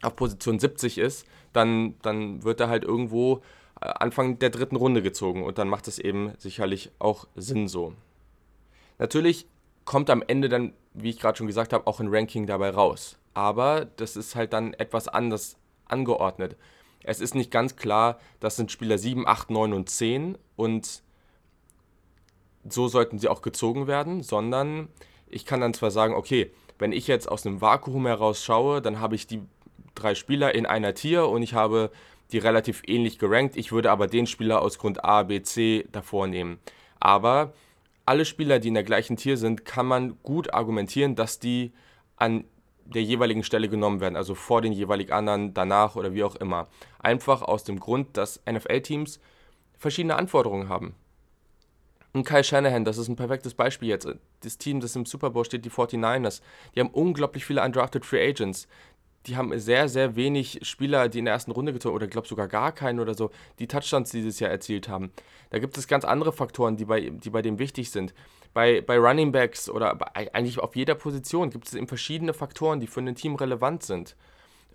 auf 0.03 0.17
Position 0.17 0.59
70 0.59 0.99
ist, 0.99 1.29
dann, 1.53 1.95
dann 2.03 2.43
wird 2.43 2.59
er 2.59 2.69
halt 2.69 2.83
irgendwo 2.83 3.43
äh, 3.81 3.87
Anfang 3.87 4.41
der 4.41 4.51
dritten 4.51 4.75
Runde 4.75 5.01
gezogen 5.01 5.45
und 5.45 5.59
dann 5.59 5.69
macht 5.69 5.87
es 5.87 6.01
eben 6.01 6.33
sicherlich 6.39 6.91
auch 6.99 7.29
Sinn 7.37 7.69
so. 7.69 7.95
Natürlich 8.99 9.47
kommt 9.85 10.11
am 10.11 10.25
Ende 10.27 10.49
dann, 10.49 10.73
wie 10.95 11.11
ich 11.11 11.21
gerade 11.21 11.39
schon 11.39 11.47
gesagt 11.47 11.73
habe, 11.73 11.87
auch 11.87 12.01
ein 12.01 12.13
Ranking 12.13 12.49
dabei 12.49 12.71
raus. 12.71 13.17
Aber 13.33 13.85
das 13.85 14.17
ist 14.17 14.35
halt 14.35 14.53
dann 14.55 14.75
etwas 14.75 15.07
anders 15.07 15.57
angeordnet. 15.87 16.57
Es 17.05 17.21
ist 17.21 17.37
nicht 17.37 17.53
ganz 17.53 17.77
klar, 17.77 18.19
das 18.41 18.57
sind 18.57 18.73
Spieler 18.73 18.99
7, 18.99 19.25
8, 19.25 19.51
9 19.51 19.73
und 19.73 19.89
10 19.89 20.37
und 20.57 21.05
so 22.73 22.89
sollten 22.89 23.19
sie 23.19 23.29
auch 23.29 23.43
gezogen 23.43 23.87
werden, 23.87 24.23
sondern 24.23 24.89
ich 25.29 25.45
kann 25.45 25.61
dann 25.61 25.75
zwar 25.75 25.91
sagen, 25.91 26.15
okay, 26.15 26.51
wenn 26.79 26.93
ich 26.93 27.07
jetzt 27.07 27.29
aus 27.29 27.47
einem 27.47 27.61
Vakuum 27.61 28.07
heraus 28.07 28.45
schaue, 28.45 28.81
dann 28.81 29.01
habe 29.01 29.15
ich 29.15 29.27
die 29.27 29.43
drei 29.95 30.15
Spieler 30.15 30.55
in 30.55 30.67
einer 30.67 30.95
Tier 30.95 31.29
und 31.29 31.43
ich 31.43 31.55
habe 31.55 31.91
die 32.33 32.39
relativ 32.39 32.83
ähnlich 32.87 33.19
gerankt. 33.19 33.57
Ich 33.57 33.73
würde 33.73 33.91
aber 33.91 34.07
den 34.07 34.27
Spieler 34.27 34.63
aus 34.63 34.79
Grund 34.79 35.05
A, 35.05 35.23
B, 35.25 35.43
C 35.43 35.87
davor 35.93 36.27
nehmen. 36.27 36.59
Aber 37.01 37.53
alle 38.07 38.25
Spieler, 38.25 38.59
die 38.59 38.69
in 38.69 38.75
der 38.75 38.85
gleichen 38.85 39.17
Tier 39.17 39.37
sind, 39.37 39.65
kann 39.65 39.87
man 39.87 40.17
gut 40.23 40.55
argumentieren, 40.55 41.15
dass 41.15 41.39
die 41.39 41.73
an 42.17 42.45
der 42.85 43.03
jeweiligen 43.03 43.45
Stelle 43.45 43.69
genommen 43.69 44.01
werden, 44.01 44.17
also 44.17 44.35
vor 44.35 44.63
den 44.63 44.73
jeweiligen 44.73 45.13
anderen, 45.13 45.53
danach 45.53 45.95
oder 45.95 46.15
wie 46.15 46.25
auch 46.25 46.37
immer. 46.37 46.69
Einfach 46.99 47.43
aus 47.43 47.65
dem 47.65 47.79
Grund, 47.79 48.17
dass 48.17 48.41
NFL-Teams 48.51 49.21
verschiedene 49.77 50.17
Anforderungen 50.17 50.69
haben. 50.69 50.95
Und 52.13 52.25
Kyle 52.25 52.45
Shanahan, 52.45 52.85
das 52.85 52.99
ist 52.99 53.09
ein 53.09 53.17
perfektes 53.17 53.55
Beispiel 53.55 53.89
jetzt. 53.89 54.09
Das 54.41 54.59
Team, 54.59 54.81
das 54.81 54.97
im 54.97 55.07
Super 55.07 55.31
Bowl 55.31 55.45
steht, 55.45 55.65
die 55.65 55.71
49ers, 55.71 56.41
die 56.75 56.81
haben 56.81 56.91
unglaublich 56.91 57.45
viele 57.45 57.63
undrafted 57.63 58.05
Free 58.05 58.27
Agents. 58.29 58.67
Die 59.27 59.37
haben 59.37 59.57
sehr, 59.59 59.89
sehr 59.89 60.17
wenig 60.17 60.61
Spieler, 60.63 61.09
die 61.09 61.19
in 61.19 61.27
der 61.27 61.35
ersten 61.35 61.51
Runde 61.51 61.73
gezogen 61.73 61.95
oder 61.95 62.07
glaube 62.07 62.27
sogar 62.27 62.49
gar 62.49 62.73
keinen 62.73 62.99
oder 62.99 63.15
so, 63.15 63.31
die 63.59 63.67
Touchdowns 63.67 64.11
dieses 64.11 64.41
Jahr 64.41 64.51
erzielt 64.51 64.89
haben. 64.89 65.13
Da 65.51 65.59
gibt 65.59 65.77
es 65.77 65.87
ganz 65.87 66.05
andere 66.05 66.33
Faktoren, 66.33 66.77
die 66.77 66.87
bei, 66.87 67.11
die 67.11 67.31
bei 67.31 67.43
dem 67.43 67.59
wichtig 67.59 67.91
sind 67.91 68.15
bei, 68.55 68.81
bei 68.81 68.99
Running 68.99 69.33
Backs 69.33 69.69
oder 69.69 69.95
bei, 69.95 70.35
eigentlich 70.35 70.59
auf 70.59 70.77
jeder 70.77 70.95
Position 70.95 71.51
gibt 71.51 71.69
es 71.69 71.75
eben 71.75 71.87
verschiedene 71.87 72.35
Faktoren, 72.35 72.81
die 72.81 72.87
für 72.87 73.01
ein 73.01 73.15
Team 73.15 73.35
relevant 73.35 73.83
sind. 73.83 74.17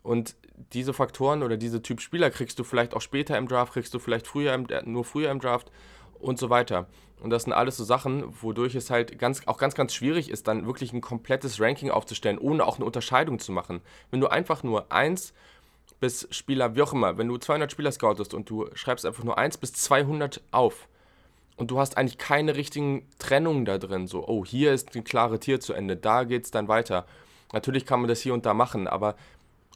Und 0.01 0.35
diese 0.73 0.93
Faktoren 0.93 1.43
oder 1.43 1.57
diese 1.57 1.81
Typ 1.81 2.01
Spieler 2.01 2.29
kriegst 2.29 2.59
du 2.59 2.63
vielleicht 2.63 2.93
auch 2.93 3.01
später 3.01 3.37
im 3.37 3.47
Draft, 3.47 3.73
kriegst 3.73 3.93
du 3.93 3.99
vielleicht 3.99 4.27
früher 4.27 4.53
im, 4.53 4.67
nur 4.85 5.05
früher 5.05 5.31
im 5.31 5.39
Draft 5.39 5.71
und 6.23 6.39
so 6.39 6.49
weiter. 6.49 6.87
Und 7.21 7.29
das 7.29 7.43
sind 7.43 7.53
alles 7.53 7.77
so 7.77 7.83
Sachen, 7.83 8.25
wodurch 8.41 8.75
es 8.75 8.89
halt 8.89 9.17
ganz, 9.17 9.47
auch 9.47 9.57
ganz, 9.57 9.75
ganz 9.75 9.93
schwierig 9.93 10.29
ist, 10.29 10.47
dann 10.47 10.65
wirklich 10.65 10.91
ein 10.91 11.01
komplettes 11.01 11.59
Ranking 11.61 11.89
aufzustellen, 11.89 12.37
ohne 12.37 12.65
auch 12.65 12.77
eine 12.77 12.85
Unterscheidung 12.85 13.39
zu 13.39 13.51
machen. 13.51 13.81
Wenn 14.11 14.19
du 14.19 14.27
einfach 14.27 14.63
nur 14.63 14.91
eins 14.91 15.33
bis 15.99 16.27
Spieler, 16.31 16.75
wie 16.75 16.81
auch 16.81 16.91
immer, 16.91 17.17
wenn 17.17 17.27
du 17.27 17.37
200 17.37 17.71
Spieler 17.71 17.91
scoutest 17.91 18.33
und 18.33 18.49
du 18.49 18.67
schreibst 18.73 19.05
einfach 19.05 19.23
nur 19.23 19.37
1 19.37 19.57
bis 19.57 19.73
200 19.73 20.41
auf, 20.51 20.87
und 21.55 21.71
du 21.71 21.79
hast 21.79 21.97
eigentlich 21.97 22.17
keine 22.17 22.55
richtigen 22.55 23.07
Trennungen 23.19 23.65
da 23.65 23.77
drin. 23.77 24.07
So, 24.07 24.27
oh, 24.27 24.43
hier 24.43 24.73
ist 24.73 24.95
ein 24.95 25.03
klare 25.03 25.39
Tier 25.39 25.59
zu 25.59 25.73
Ende, 25.73 25.95
da 25.95 26.23
geht 26.23 26.45
es 26.45 26.51
dann 26.51 26.67
weiter. 26.67 27.05
Natürlich 27.51 27.85
kann 27.85 27.99
man 27.99 28.09
das 28.09 28.21
hier 28.21 28.33
und 28.33 28.45
da 28.45 28.53
machen, 28.53 28.87
aber 28.87 29.15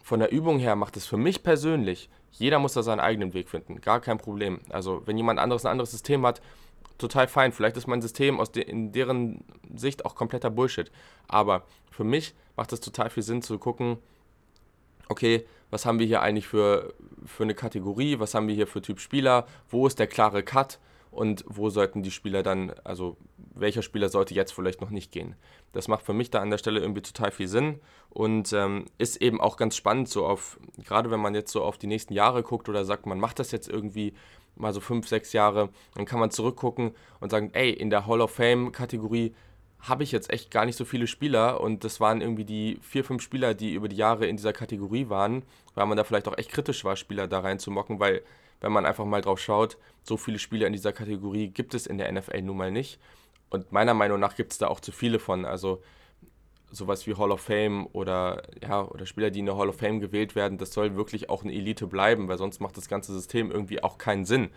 von 0.04 0.20
der 0.20 0.32
Übung 0.32 0.58
her 0.58 0.75
macht 0.75 0.98
es 0.98 1.06
für 1.06 1.18
mich 1.18 1.44
persönlich, 1.44 2.10
jeder 2.39 2.60
muss 2.60 2.74
da 2.74 2.84
seinen 2.84 3.00
eigenen 3.00 3.34
Weg 3.34 3.50
finden, 3.50 3.82
gar 3.82 4.00
kein 4.00 4.17
Problem. 4.17 4.60
Also, 4.70 5.01
wenn 5.06 5.17
jemand 5.17 5.39
anderes 5.39 5.65
ein 5.65 5.72
anderes 5.72 5.91
System 5.91 6.25
hat, 6.25 6.41
total 6.98 7.27
fein. 7.27 7.51
Vielleicht 7.51 7.77
ist 7.77 7.88
mein 7.88 8.01
System 8.01 8.39
aus 8.39 8.51
de 8.51 8.63
in 8.63 8.91
deren 8.91 9.44
Sicht 9.75 10.06
auch 10.06 10.15
kompletter 10.15 10.50
Bullshit. 10.50 10.91
Aber 11.27 11.63
für 11.91 12.03
mich 12.03 12.34
macht 12.56 12.74
es 12.74 12.79
total 12.79 13.10
viel 13.10 13.24
Sinn 13.24 13.41
zu 13.41 13.58
gucken, 13.60 13.98
okay, 15.10 15.46
was 15.70 15.86
haben 15.86 16.00
wir 16.00 16.06
hier 16.06 16.22
eigentlich 16.22 16.48
für, 16.48 16.94
für 17.25 17.44
eine 17.44 17.53
Kategorie, 17.53 18.20
was 18.20 18.34
haben 18.34 18.48
wir 18.48 18.56
hier 18.56 18.67
für 18.67 18.82
Typ 18.82 19.00
Spieler, 19.00 19.46
wo 19.70 19.86
ist 19.86 20.00
der 20.00 20.08
klare 20.08 20.44
Cut 20.44 20.79
und 21.12 21.44
wo 21.48 21.70
sollten 21.70 22.04
die 22.04 22.12
Spieler 22.12 22.44
dann, 22.44 22.74
also 22.84 23.18
welcher 23.38 23.82
Spieler 23.82 24.10
sollte 24.10 24.34
jetzt 24.34 24.52
vielleicht 24.52 24.82
noch 24.82 24.90
nicht 24.90 25.12
gehen. 25.12 25.36
Das 25.74 25.88
macht 25.88 26.06
für 26.06 26.14
mich 26.14 26.32
da 26.32 26.40
an 26.42 26.50
der 26.50 26.58
Stelle 26.58 26.80
irgendwie 26.80 27.02
total 27.02 27.32
viel 27.32 27.48
Sinn 27.48 27.80
und 28.10 28.54
ähm, 28.54 28.86
ist 28.98 29.22
eben 29.22 29.42
auch 29.42 29.58
ganz 29.58 29.76
spannend, 29.76 30.10
so 30.10 30.26
auf, 30.26 30.60
gerade 30.86 31.12
wenn 31.12 31.20
man 31.20 31.36
jetzt 31.36 31.52
so 31.52 31.64
auf 31.64 31.78
die 31.78 31.88
nächsten 31.88 32.14
Jahre 32.14 32.44
guckt 32.44 32.70
oder 32.70 32.86
sagt, 32.86 33.06
man 33.06 33.20
macht 33.20 33.40
das 33.40 33.52
jetzt 33.52 33.68
irgendwie 33.68 34.14
mal 34.56 34.74
so 34.74 34.80
fünf, 34.80 35.08
sechs 35.08 35.34
Jahre, 35.34 35.70
dann 35.96 36.06
kann 36.06 36.20
man 36.20 36.32
zurückgucken 36.32 36.92
und 37.20 37.30
sagen, 37.30 37.52
ey, 37.54 37.72
in 37.72 37.90
der 37.90 38.08
Hall 38.08 38.22
of 38.22 38.32
Fame-Kategorie 38.32 39.34
habe 39.80 40.04
ich 40.04 40.12
jetzt 40.12 40.32
echt 40.32 40.52
gar 40.52 40.66
nicht 40.66 40.76
so 40.76 40.86
viele 40.86 41.08
Spieler 41.08 41.62
und 41.62 41.84
das 41.84 42.00
waren 42.00 42.22
irgendwie 42.22 42.46
die 42.46 42.80
vier, 42.82 43.04
fünf 43.04 43.22
Spieler, 43.22 43.54
die 43.54 43.74
über 43.74 43.88
die 43.88 43.96
Jahre 43.96 44.26
in 44.26 44.38
dieser 44.38 44.54
Kategorie 44.54 45.10
waren, 45.10 45.44
weil 45.76 45.86
man 45.86 45.98
da 45.98 46.04
vielleicht 46.04 46.28
auch 46.28 46.38
echt 46.38 46.52
kritisch 46.52 46.84
war, 46.84 46.96
Spieler 46.96 47.28
da 47.28 47.40
reinzumocken, 47.40 48.00
weil 48.00 48.24
wenn 48.62 48.72
man 48.72 48.86
einfach 48.86 49.06
mal 49.06 49.22
drauf 49.22 49.40
schaut, 49.40 49.78
so 50.04 50.18
viele 50.18 50.40
Spieler 50.40 50.68
in 50.68 50.74
dieser 50.74 50.94
Kategorie 50.94 51.50
gibt 51.50 51.74
es 51.74 51.88
in 51.88 51.98
der 51.98 52.12
NFL 52.12 52.42
nun 52.42 52.58
mal 52.58 52.72
nicht. 52.72 53.00
Und 53.50 53.72
meiner 53.72 53.94
Meinung 53.94 54.20
nach 54.20 54.36
gibt 54.36 54.52
es 54.52 54.58
da 54.58 54.68
auch 54.68 54.80
zu 54.80 54.92
viele 54.92 55.20
von. 55.20 55.46
Also 55.46 55.82
sowas 56.70 57.08
wie 57.08 57.16
Hall 57.16 57.32
of 57.32 57.42
Fame 57.42 57.88
oder 57.94 58.44
ja, 58.62 58.84
oder 58.84 59.06
Spieler, 59.06 59.32
die 59.32 59.40
in 59.40 59.46
der 59.46 59.58
Hall 59.58 59.70
of 59.70 59.78
Fame 59.78 60.00
gewählt 60.00 60.36
werden, 60.36 60.58
das 60.58 60.74
soll 60.74 60.96
wirklich 60.96 61.30
auch 61.30 61.44
eine 61.44 61.54
Elite 61.54 61.88
bleiben, 61.88 62.28
weil 62.28 62.38
sonst 62.38 62.60
macht 62.60 62.78
das 62.78 62.90
ganze 62.90 63.14
System 63.14 63.52
irgendwie 63.52 63.84
auch 63.84 63.98
keinen 63.98 64.26
Sinn. 64.26 64.50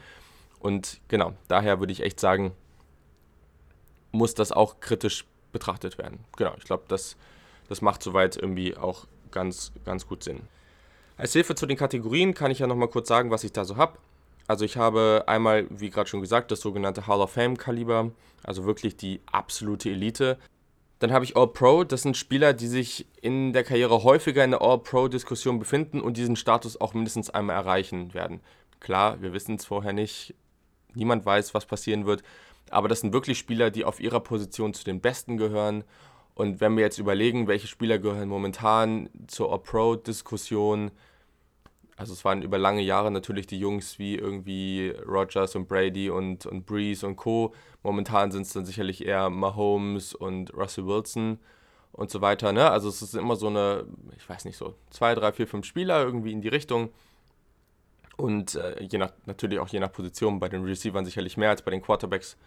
Und 0.58 1.00
genau, 1.08 1.34
daher 1.48 1.80
würde 1.80 1.92
ich 1.92 2.02
echt 2.02 2.20
sagen, 2.20 2.52
muss 4.12 4.34
das 4.34 4.52
auch 4.52 4.80
kritisch 4.80 5.24
betrachtet 5.52 5.98
werden. 5.98 6.24
Genau, 6.36 6.54
ich 6.58 6.64
glaube, 6.64 6.84
das, 6.88 7.16
das 7.68 7.80
macht 7.80 8.02
soweit 8.02 8.36
irgendwie 8.36 8.76
auch 8.76 9.06
ganz, 9.30 9.72
ganz 9.84 10.06
gut 10.06 10.24
Sinn. 10.24 10.40
Als 11.20 11.34
Hilfe 11.34 11.54
zu 11.54 11.66
den 11.66 11.76
Kategorien 11.76 12.32
kann 12.32 12.50
ich 12.50 12.60
ja 12.60 12.66
nochmal 12.66 12.88
kurz 12.88 13.06
sagen, 13.06 13.30
was 13.30 13.44
ich 13.44 13.52
da 13.52 13.66
so 13.66 13.76
habe. 13.76 13.98
Also 14.46 14.64
ich 14.64 14.78
habe 14.78 15.24
einmal, 15.26 15.66
wie 15.68 15.90
gerade 15.90 16.08
schon 16.08 16.22
gesagt, 16.22 16.50
das 16.50 16.62
sogenannte 16.62 17.06
Hall 17.06 17.20
of 17.20 17.32
Fame 17.32 17.58
Kaliber, 17.58 18.12
also 18.42 18.64
wirklich 18.64 18.96
die 18.96 19.20
absolute 19.30 19.90
Elite. 19.90 20.38
Dann 20.98 21.12
habe 21.12 21.26
ich 21.26 21.36
All-Pro, 21.36 21.84
das 21.84 22.02
sind 22.02 22.16
Spieler, 22.16 22.54
die 22.54 22.68
sich 22.68 23.06
in 23.20 23.52
der 23.52 23.64
Karriere 23.64 24.02
häufiger 24.02 24.42
in 24.42 24.52
der 24.52 24.62
All-Pro-Diskussion 24.62 25.58
befinden 25.58 26.00
und 26.00 26.16
diesen 26.16 26.36
Status 26.36 26.80
auch 26.80 26.94
mindestens 26.94 27.28
einmal 27.28 27.56
erreichen 27.56 28.14
werden. 28.14 28.40
Klar, 28.80 29.20
wir 29.20 29.34
wissen 29.34 29.56
es 29.56 29.66
vorher 29.66 29.92
nicht, 29.92 30.34
niemand 30.94 31.26
weiß, 31.26 31.52
was 31.52 31.66
passieren 31.66 32.06
wird, 32.06 32.22
aber 32.70 32.88
das 32.88 33.00
sind 33.00 33.12
wirklich 33.12 33.38
Spieler, 33.38 33.70
die 33.70 33.84
auf 33.84 34.00
ihrer 34.00 34.20
Position 34.20 34.72
zu 34.72 34.84
den 34.84 35.02
Besten 35.02 35.36
gehören. 35.36 35.84
Und 36.34 36.62
wenn 36.62 36.78
wir 36.78 36.84
jetzt 36.84 36.98
überlegen, 36.98 37.46
welche 37.46 37.66
Spieler 37.66 37.98
gehören 37.98 38.30
momentan 38.30 39.10
zur 39.26 39.52
All-Pro-Diskussion, 39.52 40.92
also 42.00 42.14
es 42.14 42.24
waren 42.24 42.40
über 42.40 42.56
lange 42.56 42.80
Jahre 42.80 43.10
natürlich 43.10 43.46
die 43.46 43.58
Jungs 43.58 43.98
wie 43.98 44.14
irgendwie 44.16 44.94
Rogers 45.06 45.54
und 45.54 45.68
Brady 45.68 46.08
und, 46.08 46.46
und 46.46 46.64
Breeze 46.64 47.06
und 47.06 47.16
Co. 47.16 47.54
Momentan 47.82 48.32
sind 48.32 48.42
es 48.46 48.54
dann 48.54 48.64
sicherlich 48.64 49.04
eher 49.04 49.28
Mahomes 49.28 50.14
und 50.14 50.54
Russell 50.54 50.86
Wilson 50.86 51.38
und 51.92 52.10
so 52.10 52.22
weiter. 52.22 52.54
Ne? 52.54 52.70
Also 52.70 52.88
es 52.88 53.02
ist 53.02 53.14
immer 53.14 53.36
so 53.36 53.48
eine, 53.48 53.84
ich 54.16 54.26
weiß 54.26 54.46
nicht, 54.46 54.56
so 54.56 54.76
zwei, 54.88 55.14
drei, 55.14 55.30
vier, 55.32 55.46
fünf 55.46 55.66
Spieler 55.66 56.02
irgendwie 56.02 56.32
in 56.32 56.40
die 56.40 56.48
Richtung. 56.48 56.88
Und 58.16 58.54
äh, 58.54 58.82
je 58.82 58.96
nach, 58.96 59.12
natürlich 59.26 59.58
auch 59.58 59.68
je 59.68 59.80
nach 59.80 59.92
Position, 59.92 60.40
bei 60.40 60.48
den 60.48 60.64
Receivern 60.64 61.04
sicherlich 61.04 61.36
mehr 61.36 61.50
als 61.50 61.60
bei 61.60 61.70
den 61.70 61.82
Quarterbacks. 61.82 62.38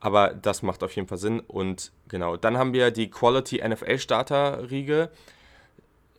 Aber 0.00 0.34
das 0.34 0.62
macht 0.62 0.82
auf 0.82 0.96
jeden 0.96 1.06
Fall 1.06 1.18
Sinn. 1.18 1.38
Und 1.38 1.92
genau, 2.08 2.36
dann 2.36 2.58
haben 2.58 2.72
wir 2.72 2.90
die 2.90 3.10
Quality 3.10 3.62
NFL 3.64 3.98
Starter-Riege. 4.00 5.08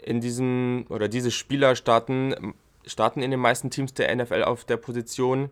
In 0.02 0.22
diesen, 0.22 0.88
oder 0.88 1.10
diese 1.10 1.30
Spieler 1.30 1.76
starten, 1.76 2.54
starten 2.90 3.22
in 3.22 3.32
den 3.32 3.40
meisten 3.40 3.70
Teams 3.70 3.94
der 3.94 4.16
NFL 4.16 4.44
auf 4.44 4.66
der 4.66 4.78
Position, 4.78 5.50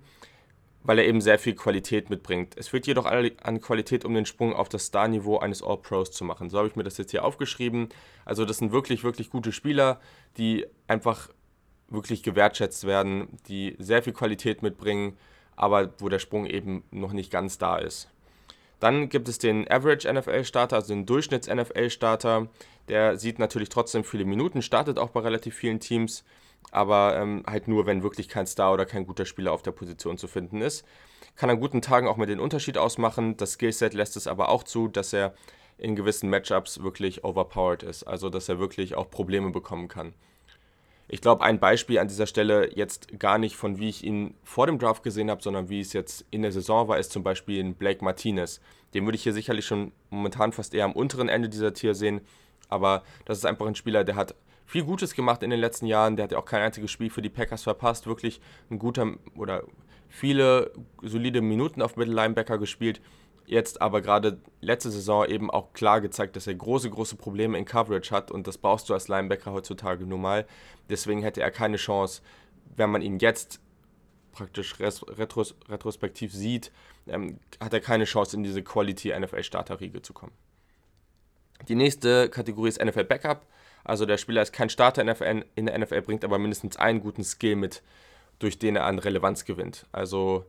weil 0.84 1.00
er 1.00 1.06
eben 1.06 1.22
sehr 1.22 1.38
viel 1.38 1.54
Qualität 1.54 2.10
mitbringt. 2.10 2.54
Es 2.56 2.70
fehlt 2.70 2.88
jedoch 2.88 3.06
an 3.06 3.62
Qualität, 3.62 4.06
um 4.06 4.14
den 4.14 4.26
Sprung 4.26 4.54
auf 4.54 4.70
das 4.70 4.86
Star-Niveau 4.86 5.38
eines 5.38 5.62
All-Pros 5.62 6.12
zu 6.12 6.24
machen. 6.24 6.50
So 6.50 6.58
habe 6.58 6.68
ich 6.68 6.76
mir 6.76 6.84
das 6.84 6.98
jetzt 6.98 7.12
hier 7.12 7.26
aufgeschrieben. 7.26 7.90
Also 8.26 8.46
das 8.46 8.58
sind 8.58 8.72
wirklich, 8.72 9.04
wirklich 9.04 9.30
gute 9.30 9.52
Spieler, 9.52 10.00
die 10.38 10.66
einfach 10.88 11.30
wirklich 11.90 12.24
gewertschätzt 12.24 12.86
werden, 12.86 13.28
die 13.48 13.76
sehr 13.80 14.04
viel 14.04 14.14
Qualität 14.14 14.62
mitbringen, 14.62 15.18
aber 15.56 15.94
wo 16.00 16.10
der 16.10 16.20
Sprung 16.20 16.46
eben 16.46 16.84
noch 16.92 17.14
nicht 17.14 17.32
ganz 17.32 17.58
da 17.58 17.78
ist. 17.78 18.10
Dann 18.80 19.10
gibt 19.10 19.28
es 19.28 19.40
den 19.40 19.70
Average 19.70 20.12
NFL-Starter, 20.12 20.76
also 20.76 20.94
den 20.94 21.06
Durchschnitts-NFL-Starter. 21.06 22.48
Der 22.88 23.18
sieht 23.18 23.40
natürlich 23.40 23.70
trotzdem 23.70 24.04
viele 24.04 24.26
Minuten, 24.26 24.62
startet 24.62 25.00
auch 25.00 25.10
bei 25.10 25.22
relativ 25.22 25.56
vielen 25.56 25.80
Teams, 25.80 26.24
aber 26.72 27.18
ähm, 27.18 27.44
halt 27.48 27.68
nur, 27.68 27.86
wenn 27.86 28.04
wirklich 28.04 28.28
kein 28.28 28.48
Star 28.48 28.74
oder 28.74 28.86
kein 28.86 29.08
guter 29.08 29.26
Spieler 29.26 29.52
auf 29.52 29.62
der 29.62 29.72
Position 29.72 30.18
zu 30.18 30.28
finden 30.28 30.62
ist. 30.62 30.86
Kann 31.36 31.50
an 31.50 31.60
guten 31.60 31.82
Tagen 31.82 32.08
auch 32.08 32.18
mal 32.18 32.26
den 32.26 32.40
Unterschied 32.40 32.78
ausmachen. 32.78 33.38
Das 33.38 33.54
Skillset 33.54 33.94
lässt 33.94 34.18
es 34.18 34.28
aber 34.28 34.50
auch 34.50 34.64
zu, 34.64 34.88
dass 34.88 35.14
er 35.14 35.34
in 35.78 35.96
gewissen 35.96 36.30
Matchups 36.30 36.82
wirklich 36.82 37.24
overpowered 37.24 37.84
ist, 37.84 38.04
also 38.04 38.30
dass 38.30 38.50
er 38.50 38.60
wirklich 38.60 38.96
auch 38.96 39.10
Probleme 39.10 39.52
bekommen 39.52 39.88
kann. 39.88 40.14
Ich 41.10 41.22
glaube, 41.22 41.44
ein 41.44 41.60
Beispiel 41.60 42.00
an 42.00 42.10
dieser 42.10 42.28
Stelle 42.28 42.76
jetzt 42.76 43.18
gar 43.18 43.38
nicht 43.38 43.56
von 43.56 43.78
wie 43.78 43.88
ich 43.88 44.04
ihn 44.04 44.34
vor 44.44 44.68
dem 44.68 44.78
Draft 44.78 45.04
gesehen 45.04 45.30
habe, 45.30 45.42
sondern 45.42 45.70
wie 45.70 45.80
es 45.80 45.94
jetzt 45.94 46.26
in 46.32 46.42
der 46.42 46.52
Saison 46.52 46.90
war, 46.90 46.98
ist 46.98 47.14
zum 47.14 47.24
Beispiel 47.24 47.64
ein 47.64 47.76
Blake 47.76 48.04
Martinez. 48.04 48.60
Den 48.94 49.06
würde 49.06 49.16
ich 49.16 49.24
hier 49.24 49.34
sicherlich 49.34 49.66
schon 49.66 49.94
momentan 50.10 50.52
fast 50.52 50.74
eher 50.74 50.84
am 50.84 50.92
unteren 50.92 51.30
Ende 51.30 51.48
dieser 51.48 51.74
Tier 51.74 51.96
sehen. 51.96 52.22
Aber 52.68 53.04
das 53.24 53.38
ist 53.38 53.46
einfach 53.46 53.68
ein 53.68 53.76
Spieler, 53.76 54.04
der 54.04 54.16
hat 54.16 54.36
viel 54.68 54.84
Gutes 54.84 55.16
gemacht 55.16 55.42
in 55.42 55.50
den 55.50 55.60
letzten 55.60 55.88
Jahren. 55.88 56.16
Der 56.16 56.26
hat 56.26 56.32
ja 56.32 56.38
auch 56.38 56.46
kein 56.46 56.62
einziges 56.62 56.92
Spiel 56.92 57.10
für 57.10 57.24
die 57.24 57.30
Packers 57.30 57.64
verpasst. 57.64 58.06
Wirklich 58.06 58.40
ein 58.70 58.78
guter 58.78 59.14
oder 59.36 59.64
viele 60.08 60.72
solide 61.02 61.42
Minuten 61.42 61.82
auf 61.82 61.96
Mittellinebacker 61.96 62.60
gespielt 62.60 63.02
jetzt 63.48 63.82
aber 63.82 64.02
gerade 64.02 64.40
letzte 64.62 64.92
Saison 64.92 65.26
eben 65.26 65.50
auch 65.50 65.74
klar 65.74 66.02
gezeigt, 66.02 66.36
dass 66.36 66.48
er 66.48 66.54
große, 66.54 66.90
große 66.90 67.16
Probleme 67.16 67.58
in 67.58 67.66
Coverage 67.66 68.14
hat 68.14 68.30
und 68.30 68.46
das 68.46 68.58
brauchst 68.58 68.90
du 68.90 68.94
als 68.94 69.08
Linebacker 69.08 69.54
heutzutage 69.54 70.06
nun 70.06 70.22
mal. 70.22 70.46
Deswegen 70.90 71.24
hätte 71.24 71.42
er 71.42 71.50
keine 71.50 71.78
Chance, 71.78 72.22
wenn 72.76 72.92
man 72.92 73.02
ihn 73.02 73.20
jetzt 73.20 73.62
praktisch 74.34 74.80
retros 74.80 75.56
retrospektiv 75.68 76.34
sieht, 76.34 76.72
ähm, 77.08 77.40
hat 77.60 77.74
er 77.74 77.80
keine 77.80 78.04
Chance, 78.04 78.36
in 78.36 78.44
diese 78.44 78.62
Quality 78.62 79.18
NFL 79.18 79.44
Starter-Riege 79.44 80.02
zu 80.02 80.14
kommen. 80.14 80.34
Die 81.70 81.76
nächste 81.76 82.30
Kategorie 82.30 82.70
ist 82.70 82.84
NFL 82.84 83.06
Backup. 83.06 83.48
Also 83.88 84.06
der 84.06 84.18
Spieler 84.18 84.42
ist 84.42 84.52
kein 84.52 84.70
Starter 84.70 85.02
in 85.02 85.66
der 85.66 85.80
NFL, 85.80 86.02
bringt 86.02 86.26
aber 86.26 86.38
mindestens 86.38 86.78
einen 86.78 87.00
guten 87.00 87.24
Skill 87.24 87.56
mit, 87.56 87.82
durch 88.40 88.60
den 88.60 88.76
er 88.76 88.86
an 88.86 89.00
Relevanz 89.00 89.46
gewinnt. 89.46 89.86
Also 89.94 90.46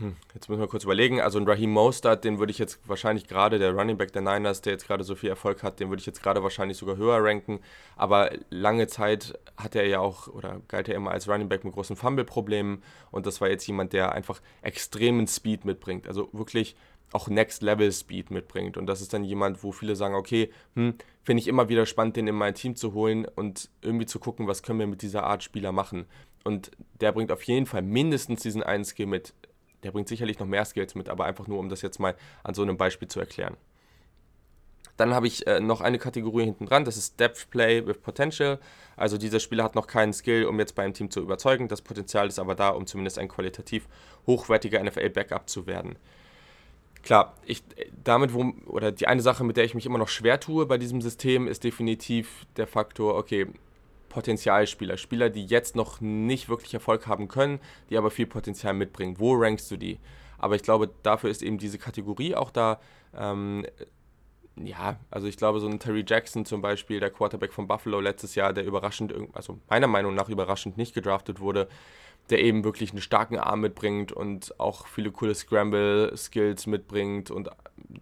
hm, 0.00 0.16
jetzt 0.34 0.48
müssen 0.48 0.60
wir 0.60 0.68
kurz 0.68 0.84
überlegen. 0.84 1.22
Also 1.22 1.38
ein 1.38 1.48
Raheem 1.48 1.70
Mostert, 1.70 2.24
den 2.24 2.38
würde 2.38 2.50
ich 2.50 2.58
jetzt 2.58 2.78
wahrscheinlich 2.86 3.26
gerade, 3.26 3.58
der 3.58 3.72
Running 3.72 3.96
Back 3.96 4.12
der 4.12 4.20
Niners, 4.20 4.60
der 4.60 4.74
jetzt 4.74 4.86
gerade 4.86 5.02
so 5.02 5.14
viel 5.14 5.30
Erfolg 5.30 5.62
hat, 5.62 5.80
den 5.80 5.88
würde 5.88 6.00
ich 6.00 6.06
jetzt 6.06 6.22
gerade 6.22 6.42
wahrscheinlich 6.42 6.76
sogar 6.76 6.96
höher 6.96 7.24
ranken. 7.24 7.60
Aber 7.96 8.30
lange 8.50 8.86
Zeit 8.86 9.38
hat 9.56 9.74
er 9.74 9.86
ja 9.86 10.00
auch, 10.00 10.28
oder 10.28 10.60
galt 10.68 10.88
er 10.88 10.96
immer 10.96 11.12
als 11.12 11.26
Running 11.26 11.48
Back 11.48 11.64
mit 11.64 11.72
großen 11.72 11.96
Fumble-Problemen. 11.96 12.82
Und 13.10 13.26
das 13.26 13.40
war 13.40 13.48
jetzt 13.48 13.66
jemand, 13.66 13.94
der 13.94 14.12
einfach 14.12 14.42
extremen 14.60 15.26
Speed 15.26 15.64
mitbringt. 15.64 16.06
Also 16.06 16.28
wirklich 16.32 16.76
auch 17.12 17.28
Next-Level-Speed 17.28 18.30
mitbringt. 18.30 18.76
Und 18.76 18.86
das 18.86 19.00
ist 19.00 19.12
dann 19.12 19.24
jemand, 19.24 19.64
wo 19.64 19.72
viele 19.72 19.96
sagen, 19.96 20.14
okay, 20.14 20.50
hm, 20.74 20.94
finde 21.22 21.40
ich 21.40 21.48
immer 21.48 21.68
wieder 21.68 21.86
spannend, 21.86 22.16
den 22.16 22.28
in 22.28 22.34
mein 22.34 22.54
Team 22.54 22.76
zu 22.76 22.92
holen 22.92 23.26
und 23.26 23.68
irgendwie 23.82 24.06
zu 24.06 24.18
gucken, 24.18 24.46
was 24.46 24.62
können 24.62 24.78
wir 24.78 24.86
mit 24.86 25.02
dieser 25.02 25.24
Art 25.24 25.42
Spieler 25.42 25.72
machen. 25.72 26.06
Und 26.44 26.70
der 27.00 27.12
bringt 27.12 27.32
auf 27.32 27.42
jeden 27.42 27.66
Fall 27.66 27.82
mindestens 27.82 28.42
diesen 28.42 28.62
einen 28.62 28.84
Skill 28.84 29.06
mit 29.06 29.34
der 29.82 29.92
bringt 29.92 30.08
sicherlich 30.08 30.38
noch 30.38 30.46
mehr 30.46 30.64
Skills 30.64 30.94
mit, 30.94 31.08
aber 31.08 31.24
einfach 31.24 31.46
nur, 31.46 31.58
um 31.58 31.68
das 31.68 31.82
jetzt 31.82 31.98
mal 31.98 32.14
an 32.44 32.54
so 32.54 32.62
einem 32.62 32.76
Beispiel 32.76 33.08
zu 33.08 33.20
erklären. 33.20 33.56
Dann 34.96 35.14
habe 35.14 35.26
ich 35.26 35.46
äh, 35.46 35.60
noch 35.60 35.80
eine 35.80 35.98
Kategorie 35.98 36.44
hinten 36.44 36.66
dran, 36.66 36.84
das 36.84 36.98
ist 36.98 37.18
Depth 37.18 37.48
Play 37.50 37.86
with 37.86 37.98
Potential. 37.98 38.58
Also 38.96 39.16
dieser 39.16 39.40
Spieler 39.40 39.64
hat 39.64 39.74
noch 39.74 39.86
keinen 39.86 40.12
Skill, 40.12 40.44
um 40.44 40.58
jetzt 40.58 40.74
beim 40.74 40.92
Team 40.92 41.10
zu 41.10 41.20
überzeugen. 41.20 41.68
Das 41.68 41.80
Potenzial 41.80 42.28
ist 42.28 42.38
aber 42.38 42.54
da, 42.54 42.68
um 42.70 42.86
zumindest 42.86 43.18
ein 43.18 43.28
qualitativ 43.28 43.88
hochwertiger 44.26 44.82
NFL-Backup 44.84 45.48
zu 45.48 45.66
werden. 45.66 45.96
Klar, 47.02 47.34
ich 47.46 47.62
damit, 48.04 48.34
wo, 48.34 48.52
oder 48.66 48.92
die 48.92 49.06
eine 49.06 49.22
Sache, 49.22 49.44
mit 49.44 49.56
der 49.56 49.64
ich 49.64 49.74
mich 49.74 49.86
immer 49.86 49.98
noch 49.98 50.08
schwer 50.08 50.38
tue 50.38 50.66
bei 50.66 50.78
diesem 50.78 51.00
System, 51.00 51.48
ist 51.48 51.64
definitiv 51.64 52.46
der 52.56 52.66
Faktor, 52.66 53.16
okay, 53.16 53.46
Potenzialspieler, 54.10 54.96
Spieler, 54.96 55.30
die 55.30 55.46
jetzt 55.46 55.76
noch 55.76 56.00
nicht 56.00 56.48
wirklich 56.48 56.74
Erfolg 56.74 57.06
haben 57.06 57.28
können, 57.28 57.60
die 57.88 57.96
aber 57.96 58.10
viel 58.10 58.26
Potenzial 58.26 58.74
mitbringen. 58.74 59.16
Wo 59.18 59.34
rankst 59.34 59.70
du 59.70 59.76
die? 59.76 59.98
Aber 60.36 60.56
ich 60.56 60.62
glaube, 60.62 60.90
dafür 61.02 61.30
ist 61.30 61.42
eben 61.42 61.58
diese 61.58 61.78
Kategorie 61.78 62.34
auch 62.34 62.50
da. 62.50 62.80
Ähm, 63.16 63.64
ja, 64.56 64.98
also 65.10 65.26
ich 65.26 65.36
glaube, 65.36 65.60
so 65.60 65.68
ein 65.68 65.78
Terry 65.78 66.04
Jackson 66.06 66.44
zum 66.44 66.60
Beispiel, 66.60 67.00
der 67.00 67.10
Quarterback 67.10 67.52
von 67.52 67.66
Buffalo 67.66 68.00
letztes 68.00 68.34
Jahr, 68.34 68.52
der 68.52 68.64
überraschend, 68.64 69.14
also 69.32 69.58
meiner 69.68 69.86
Meinung 69.86 70.14
nach 70.14 70.28
überraschend 70.28 70.76
nicht 70.76 70.92
gedraftet 70.92 71.40
wurde, 71.40 71.68
der 72.28 72.42
eben 72.42 72.64
wirklich 72.64 72.90
einen 72.90 73.00
starken 73.00 73.38
Arm 73.38 73.60
mitbringt 73.60 74.12
und 74.12 74.58
auch 74.60 74.86
viele 74.86 75.10
coole 75.10 75.34
Scramble-Skills 75.34 76.66
mitbringt 76.66 77.30
und 77.30 77.50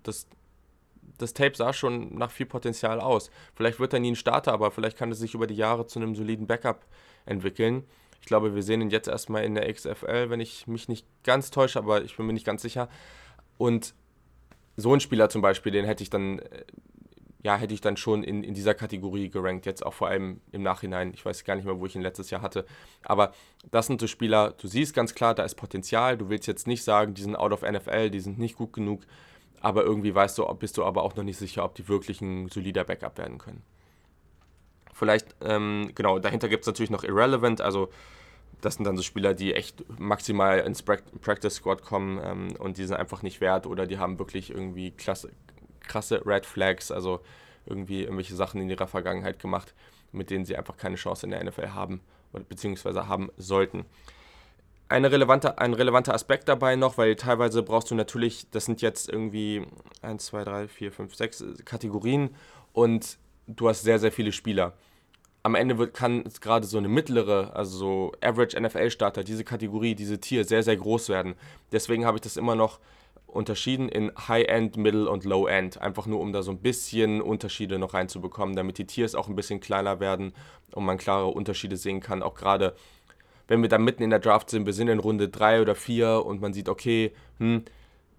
das 0.03 0.27
das 1.19 1.35
Tape 1.35 1.57
sah 1.57 1.73
schon 1.73 2.15
nach 2.17 2.31
viel 2.31 2.47
Potenzial 2.47 3.01
aus. 3.01 3.31
Vielleicht 3.55 3.81
wird 3.81 3.93
er 3.93 3.99
nie 3.99 4.13
ein 4.13 4.17
Starter, 4.17 4.53
aber 4.53 4.71
vielleicht 4.71 4.97
kann 4.97 5.11
er 5.11 5.17
sich 5.17 5.35
über 5.35 5.47
die 5.47 5.57
Jahre 5.57 5.87
zu 5.87 5.99
einem 5.99 6.15
soliden 6.15 6.47
Backup 6.47 6.87
entwickeln. 7.27 7.85
Ich 8.21 8.27
glaube, 8.27 8.55
wir 8.55 8.63
sehen 8.63 8.81
ihn 8.81 8.91
jetzt 8.91 9.09
erstmal 9.09 9.45
in 9.45 9.55
der 9.55 9.73
XFL, 9.73 10.31
wenn 10.31 10.41
ich 10.41 10.67
mich 10.67 10.89
nicht 10.89 11.07
ganz 11.25 11.51
täusche, 11.51 11.79
aber 11.79 12.03
ich 12.03 12.17
bin 12.17 12.27
mir 12.27 12.33
nicht 12.33 12.47
ganz 12.47 12.63
sicher. 12.63 12.89
Und 13.59 13.95
so 14.77 14.95
ein 14.95 15.01
Spieler 15.01 15.29
zum 15.29 15.43
Beispiel, 15.43 15.73
den 15.73 15.85
hätte 15.85 16.03
ich 16.03 16.11
dann, 16.11 16.39
äh, 16.39 16.65
ja, 17.49 17.57
hätte 17.57 17.73
ich 17.73 17.81
dann 17.81 17.97
schon 17.97 18.23
in, 18.25 18.45
in 18.45 18.53
dieser 18.53 18.75
Kategorie 18.75 19.31
gerankt, 19.31 19.65
jetzt 19.65 19.85
auch 19.85 19.95
vor 19.95 20.09
allem 20.09 20.43
im 20.53 20.63
Nachhinein. 20.63 21.15
Ich 21.15 21.25
weiß 21.25 21.45
gar 21.45 21.57
nicht 21.57 21.65
mehr, 21.65 21.81
wo 21.81 21.87
ich 21.87 21.97
ihn 21.97 22.03
letztes 22.03 22.29
Jahr 22.29 22.43
hatte. 22.43 22.67
Aber 23.03 23.33
das 23.71 23.87
sind 23.87 24.03
so 24.03 24.07
Spieler, 24.07 24.51
du 24.51 24.69
siehst 24.69 24.93
ganz 24.93 25.15
klar, 25.15 25.35
da 25.35 25.45
ist 25.45 25.55
Potenzial. 25.55 26.19
Du 26.19 26.29
willst 26.29 26.47
jetzt 26.47 26.67
nicht 26.67 26.85
sagen, 26.85 27.15
die 27.15 27.23
sind 27.23 27.37
out 27.37 27.53
of 27.53 27.63
NFL, 27.63 28.11
die 28.11 28.21
sind 28.21 28.39
nicht 28.39 28.59
gut 28.59 28.75
genug, 28.75 29.01
aber 29.63 29.83
irgendwie 29.83 30.15
weißt 30.15 30.37
du, 30.37 30.45
bist 30.57 30.77
du 30.77 30.85
aber 30.85 31.03
auch 31.03 31.17
noch 31.17 31.25
nicht 31.25 31.39
sicher, 31.39 31.65
ob 31.65 31.75
die 31.75 31.89
wirklich 31.89 32.21
ein 32.21 32.51
solider 32.51 32.85
Backup 32.85 33.17
werden 33.17 33.39
können. 33.39 33.63
Vielleicht, 34.93 35.35
ähm, 35.41 35.93
genau, 35.95 36.19
dahinter 36.19 36.51
gibt 36.51 36.65
es 36.65 36.67
natürlich 36.67 36.91
noch 36.91 37.03
Irrelevant, 37.03 37.63
also 37.63 37.89
das 38.61 38.75
sind 38.75 38.85
dann 38.85 38.99
so 38.99 39.03
Spieler, 39.03 39.33
die 39.33 39.55
echt 39.55 39.85
maximal 39.99 40.59
ins 40.59 40.83
Practice 40.83 41.55
Squad 41.55 41.83
kommen 41.83 42.21
ähm, 42.23 42.49
und 42.59 42.77
die 42.77 42.85
sind 42.85 42.97
einfach 42.97 43.23
nicht 43.23 43.41
wert 43.41 43.67
oder 43.67 43.87
die 43.87 43.97
haben 43.97 44.19
wirklich 44.19 44.51
irgendwie 44.51 44.91
klasse, 44.91 45.31
krasse 45.89 46.25
Red 46.25 46.47
Flags, 46.47 46.91
also 46.91 47.21
irgendwie 47.67 48.03
irgendwelche 48.03 48.35
Sachen 48.35 48.61
in 48.61 48.71
ihrer 48.71 48.87
Vergangenheit 48.87 49.39
gemacht, 49.39 49.75
mit 50.13 50.31
denen 50.31 50.45
sie 50.45 50.57
einfach 50.57 50.77
keine 50.77 50.97
Chance 50.97 51.27
in 51.27 51.31
der 51.31 51.43
NFL 51.43 51.71
haben 51.71 52.01
oder 52.33 52.45
beziehungsweise 52.45 53.09
haben 53.09 53.31
sollten. 53.37 53.85
Eine 54.89 55.13
relevante, 55.13 55.59
ein 55.59 55.75
relevanter 55.75 56.15
Aspekt 56.15 56.49
dabei 56.49 56.77
noch, 56.77 56.97
weil 56.97 57.17
teilweise 57.17 57.63
brauchst 57.63 57.91
du 57.91 57.95
natürlich, 57.95 58.49
das 58.51 58.65
sind 58.65 58.81
jetzt 58.81 59.11
irgendwie 59.11 59.67
1, 60.01 60.27
2, 60.27 60.45
3, 60.45 60.69
4, 60.69 60.93
5, 60.93 61.15
6 61.15 61.45
Kategorien 61.65 62.35
und 62.73 63.19
du 63.47 63.69
hast 63.69 63.83
sehr, 63.83 63.99
sehr 63.99 64.13
viele 64.13 64.33
Spieler 64.33 64.73
am 65.43 65.55
Ende 65.55 65.79
wird, 65.79 65.95
kann 65.95 66.25
gerade 66.41 66.67
so 66.67 66.79
eine 66.79 66.89
mittlere, 66.89 67.53
also 67.55 67.79
so 67.79 68.13
Average 68.21 68.61
NFL-Starter, 68.61 69.25
diese 69.25 69.45
Kategorie, 69.45 69.95
diese 69.95 70.21
Tier 70.21 70.45
sehr, 70.45 70.63
sehr 70.63 70.77
groß 70.77 71.09
werden. 71.09 71.35
Deswegen 71.73 72.05
habe 72.05 72.19
ich 72.19 72.23
das 72.23 72.37
immer 72.37 72.55
noch 72.55 72.81
unterschieden 73.29 73.89
in 73.89 74.11
High-End, 74.17 74.77
Middle 74.77 75.09
und 75.09 75.25
Low-End. 75.25 75.81
Einfach 75.81 76.07
nur, 76.07 76.21
um 76.21 76.33
da 76.33 76.43
so 76.43 76.51
ein 76.51 76.59
bisschen 76.59 77.21
Unterschiede 77.21 77.79
noch 77.79 77.95
reinzubekommen, 77.95 78.57
damit 78.57 78.79
die 78.79 78.87
Tiers 78.87 79.15
auch 79.15 79.29
ein 79.29 79.37
bisschen 79.37 79.61
kleiner 79.61 80.01
werden 80.01 80.33
und 80.73 80.85
man 80.85 80.99
klare 80.99 81.29
Unterschiede 81.29 81.77
sehen 81.77 82.01
kann. 82.01 82.23
Auch 82.23 82.35
gerade, 82.35 82.75
wenn 83.47 83.63
wir 83.63 83.69
da 83.69 83.79
mitten 83.79 84.03
in 84.03 84.11
der 84.11 84.19
Draft 84.19 84.51
sind, 84.51 84.67
wir 84.67 84.73
sind 84.73 84.89
in 84.89 84.99
Runde 84.99 85.29
3 85.29 85.63
oder 85.63 85.75
4 85.75 86.25
und 86.25 86.41
man 86.41 86.53
sieht, 86.53 86.69
okay, 86.69 87.13
hm, 87.39 87.65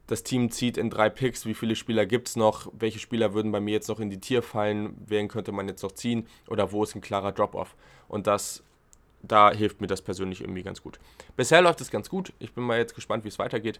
das 0.10 0.24
Team 0.24 0.50
zieht 0.50 0.78
in 0.78 0.90
drei 0.90 1.10
Picks, 1.10 1.46
wie 1.46 1.54
viele 1.54 1.76
Spieler 1.76 2.08
gibt 2.08 2.30
es 2.30 2.36
noch, 2.36 2.72
welche 2.74 2.98
Spieler 2.98 3.34
würden 3.34 3.52
bei 3.52 3.60
mir 3.60 3.74
jetzt 3.74 3.90
noch 3.90 4.00
in 4.00 4.10
die 4.10 4.20
Tier 4.20 4.42
fallen, 4.42 4.96
wen 5.06 5.28
könnte 5.28 5.52
man 5.52 5.68
jetzt 5.68 5.84
noch 5.84 5.92
ziehen 5.92 6.26
oder 6.48 6.72
wo 6.72 6.84
ist 6.84 6.96
ein 6.96 7.02
klarer 7.02 7.32
Drop-off. 7.32 7.76
Und 8.08 8.26
das, 8.26 8.64
da 9.22 9.52
hilft 9.52 9.82
mir 9.82 9.88
das 9.88 10.02
persönlich 10.02 10.42
irgendwie 10.42 10.64
ganz 10.64 10.82
gut. 10.82 11.00
Bisher 11.36 11.62
läuft 11.62 11.82
es 11.82 11.92
ganz 11.92 12.10
gut. 12.10 12.34
Ich 12.40 12.54
bin 12.54 12.64
mal 12.64 12.80
jetzt 12.80 12.96
gespannt, 12.96 13.24
wie 13.24 13.28
es 13.28 13.38
weitergeht. 13.38 13.80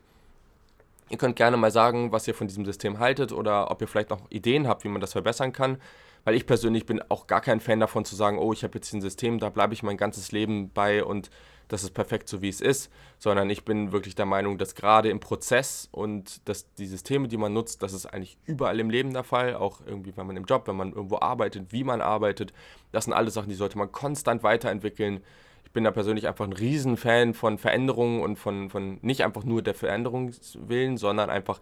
Ihr 1.10 1.18
könnt 1.18 1.36
gerne 1.36 1.58
mal 1.58 1.72
sagen, 1.72 2.12
was 2.12 2.28
ihr 2.28 2.36
von 2.36 2.48
diesem 2.48 2.66
System 2.66 3.00
haltet 3.00 3.32
oder 3.32 3.72
ob 3.72 3.82
ihr 3.82 3.88
vielleicht 3.88 4.12
noch 4.12 4.22
Ideen 4.30 4.68
habt, 4.68 4.84
wie 4.84 4.90
man 4.90 5.02
das 5.02 5.14
verbessern 5.14 5.54
kann. 5.54 5.78
Weil 6.24 6.36
ich 6.36 6.46
persönlich 6.46 6.86
bin 6.86 7.02
auch 7.10 7.28
gar 7.28 7.42
kein 7.42 7.60
Fan 7.60 7.80
davon 7.80 8.06
zu 8.06 8.16
sagen, 8.16 8.38
oh, 8.38 8.54
ich 8.54 8.64
habe 8.64 8.76
jetzt 8.76 8.94
ein 8.94 9.02
System, 9.02 9.40
da 9.40 9.50
bleibe 9.50 9.74
ich 9.74 9.84
mein 9.84 9.98
ganzes 9.98 10.32
Leben 10.32 10.70
bei 10.72 11.04
und 11.04 11.30
das 11.70 11.84
ist 11.84 11.92
perfekt 11.92 12.28
so, 12.28 12.42
wie 12.42 12.50
es 12.50 12.62
ist, 12.62 12.92
sondern 13.20 13.50
ich 13.50 13.64
bin 13.64 13.92
wirklich 13.92 14.16
der 14.16 14.26
Meinung, 14.26 14.58
dass 14.58 14.76
gerade 14.76 15.10
im 15.10 15.20
Prozess 15.20 15.88
und 15.92 16.48
dass 16.50 16.74
die 16.74 16.88
Systeme, 16.88 17.28
die 17.28 17.38
man 17.38 17.54
nutzt, 17.54 17.84
das 17.84 17.94
ist 17.94 18.08
eigentlich 18.08 18.38
überall 18.46 18.80
im 18.80 18.90
Leben 18.90 19.14
der 19.14 19.24
Fall, 19.24 19.56
auch 19.56 19.80
irgendwie, 19.86 20.18
wenn 20.18 20.28
man 20.28 20.36
im 20.36 20.46
Job, 20.46 20.68
wenn 20.68 20.76
man 20.76 20.94
irgendwo 20.94 21.20
arbeitet, 21.20 21.72
wie 21.72 21.84
man 21.84 22.02
arbeitet, 22.02 22.54
das 22.92 23.06
sind 23.06 23.14
alles 23.14 23.36
Sachen, 23.36 23.50
die 23.50 23.56
sollte 23.56 23.78
man 23.78 23.92
konstant 23.92 24.44
weiterentwickeln. 24.44 25.22
Ich 25.70 25.74
bin 25.74 25.84
da 25.84 25.92
persönlich 25.92 26.28
einfach 26.28 26.46
ein 26.46 26.54
Riesenfan 26.54 27.36
von 27.36 27.60
Veränderungen 27.60 28.24
und 28.24 28.38
von, 28.38 28.72
von 28.72 28.98
nicht 29.04 29.24
einfach 29.24 29.44
nur 29.44 29.62
der 29.62 29.76
Veränderungswillen, 29.76 30.98
sondern 30.98 31.30
einfach 31.30 31.60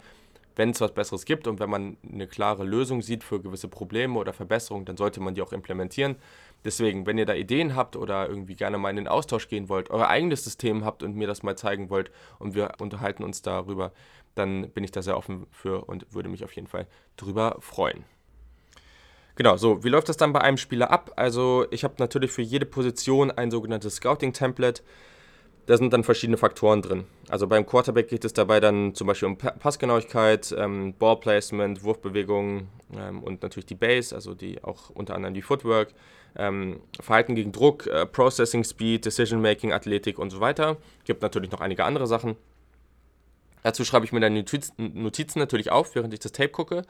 wenn 0.55 0.69
es 0.69 0.79
was 0.79 0.93
Besseres 0.93 1.25
gibt 1.25 1.45
und 1.45 1.59
wenn 1.59 1.69
man 1.69 1.97
eine 2.09 2.25
klare 2.25 2.63
Lösung 2.63 3.01
sieht 3.01 3.25
für 3.25 3.41
gewisse 3.41 3.67
Probleme 3.67 4.17
oder 4.17 4.31
Verbesserungen, 4.31 4.85
dann 4.85 4.95
sollte 4.95 5.19
man 5.19 5.35
die 5.35 5.41
auch 5.41 5.51
implementieren. 5.51 6.15
Deswegen, 6.63 7.05
wenn 7.05 7.17
ihr 7.17 7.25
da 7.25 7.33
Ideen 7.33 7.75
habt 7.75 7.97
oder 7.97 8.27
irgendwie 8.27 8.55
gerne 8.55 8.77
mal 8.77 8.89
in 8.89 8.95
den 8.95 9.07
Austausch 9.09 9.49
gehen 9.49 9.67
wollt, 9.67 9.89
euer 9.89 10.07
eigenes 10.07 10.45
System 10.45 10.83
habt 10.83 11.03
und 11.03 11.15
mir 11.15 11.27
das 11.27 11.43
mal 11.43 11.57
zeigen 11.57 11.89
wollt 11.89 12.09
und 12.39 12.55
wir 12.55 12.71
unterhalten 12.79 13.23
uns 13.23 13.41
darüber, 13.41 13.91
dann 14.35 14.69
bin 14.69 14.85
ich 14.85 14.91
da 14.91 15.01
sehr 15.01 15.17
offen 15.17 15.47
für 15.51 15.83
und 15.83 16.07
würde 16.13 16.29
mich 16.29 16.45
auf 16.45 16.53
jeden 16.53 16.67
Fall 16.67 16.87
drüber 17.17 17.57
freuen. 17.59 18.05
Genau, 19.37 19.55
so, 19.55 19.83
wie 19.83 19.89
läuft 19.89 20.09
das 20.09 20.17
dann 20.17 20.33
bei 20.33 20.41
einem 20.41 20.57
Spieler 20.57 20.89
ab? 20.89 21.11
Also, 21.15 21.67
ich 21.69 21.83
habe 21.83 21.93
natürlich 21.99 22.31
für 22.31 22.41
jede 22.41 22.65
Position 22.65 23.29
ein 23.29 23.51
sogenanntes 23.51 23.97
Scouting-Template. 23.97 24.81
Da 25.67 25.77
sind 25.77 25.93
dann 25.93 26.03
verschiedene 26.03 26.37
Faktoren 26.37 26.81
drin. 26.81 27.03
Also 27.29 27.45
beim 27.45 27.65
Quarterback 27.65 28.07
geht 28.07 28.25
es 28.25 28.33
dabei 28.33 28.61
dann 28.61 28.95
zum 28.95 29.05
Beispiel 29.05 29.27
um 29.27 29.37
Passgenauigkeit, 29.37 30.55
ähm, 30.57 30.95
Ballplacement, 30.97 31.83
Wurfbewegungen 31.83 32.69
ähm, 32.97 33.21
und 33.21 33.43
natürlich 33.43 33.65
die 33.65 33.75
Base, 33.75 34.15
also 34.15 34.33
die 34.33 34.63
auch 34.63 34.89
unter 34.91 35.13
anderem 35.13 35.33
die 35.33 35.41
Footwork, 35.41 35.93
ähm, 36.37 36.79
Verhalten 36.99 37.35
gegen 37.35 37.51
Druck, 37.51 37.85
äh, 37.85 38.05
Processing 38.05 38.63
Speed, 38.63 39.05
Decision 39.05 39.41
Making, 39.41 39.73
Athletik 39.73 40.19
und 40.19 40.29
so 40.29 40.39
weiter. 40.39 40.77
Gibt 41.03 41.21
natürlich 41.21 41.51
noch 41.51 41.59
einige 41.59 41.83
andere 41.83 42.07
Sachen. 42.07 42.37
Dazu 43.61 43.83
schreibe 43.83 44.05
ich 44.05 44.13
mir 44.13 44.21
dann 44.21 44.35
Notizen, 44.35 44.73
Notizen 44.77 45.39
natürlich 45.39 45.69
auf, 45.69 45.95
während 45.95 46.13
ich 46.13 46.21
das 46.21 46.31
Tape 46.31 46.49
gucke. 46.49 46.83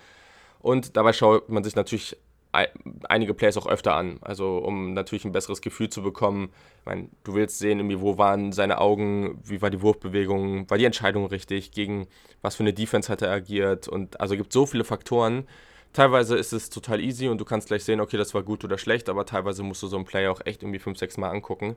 Und 0.60 0.97
dabei 0.97 1.13
schaut 1.13 1.49
man 1.49 1.63
sich 1.63 1.75
natürlich 1.75 2.15
einige 2.51 3.33
Plays 3.33 3.57
auch 3.57 3.67
öfter 3.67 3.95
an, 3.95 4.17
also 4.21 4.57
um 4.57 4.93
natürlich 4.93 5.25
ein 5.25 5.31
besseres 5.31 5.62
Gefühl 5.62 5.89
zu 5.89 6.01
bekommen. 6.01 6.49
Ich 6.79 6.86
meine, 6.86 7.10
du 7.23 7.33
willst 7.33 7.60
sehen, 7.60 7.79
irgendwie, 7.79 8.01
wo 8.01 8.17
waren 8.17 8.51
seine 8.51 8.79
Augen, 8.79 9.39
wie 9.43 9.62
war 9.62 9.69
die 9.69 9.81
Wurfbewegung, 9.81 10.69
war 10.69 10.77
die 10.77 10.86
Entscheidung 10.86 11.25
richtig, 11.27 11.71
gegen 11.71 12.07
was 12.41 12.55
für 12.55 12.63
eine 12.63 12.73
Defense 12.73 13.12
hat 13.12 13.21
er 13.21 13.31
agiert 13.31 13.88
und 13.88 14.19
also 14.19 14.36
gibt 14.36 14.53
so 14.53 14.65
viele 14.65 14.83
Faktoren. 14.83 15.47
Teilweise 15.93 16.38
ist 16.38 16.53
es 16.53 16.69
total 16.69 16.99
easy 17.01 17.27
und 17.27 17.39
du 17.39 17.45
kannst 17.45 17.67
gleich 17.67 17.83
sehen, 17.83 17.99
okay, 17.99 18.17
das 18.17 18.33
war 18.33 18.43
gut 18.43 18.63
oder 18.63 18.77
schlecht, 18.77 19.10
aber 19.10 19.25
teilweise 19.25 19.63
musst 19.63 19.83
du 19.83 19.88
so 19.88 19.95
einen 19.95 20.05
Play 20.05 20.27
auch 20.27 20.41
echt 20.45 20.63
irgendwie 20.63 20.79
fünf, 20.79 20.97
sechs 20.97 21.17
Mal 21.17 21.29
angucken, 21.29 21.75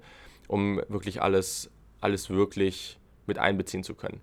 um 0.49 0.81
wirklich 0.89 1.23
alles, 1.23 1.71
alles 2.01 2.31
wirklich 2.31 2.99
mit 3.27 3.39
einbeziehen 3.39 3.85
zu 3.85 3.95
können. 3.95 4.21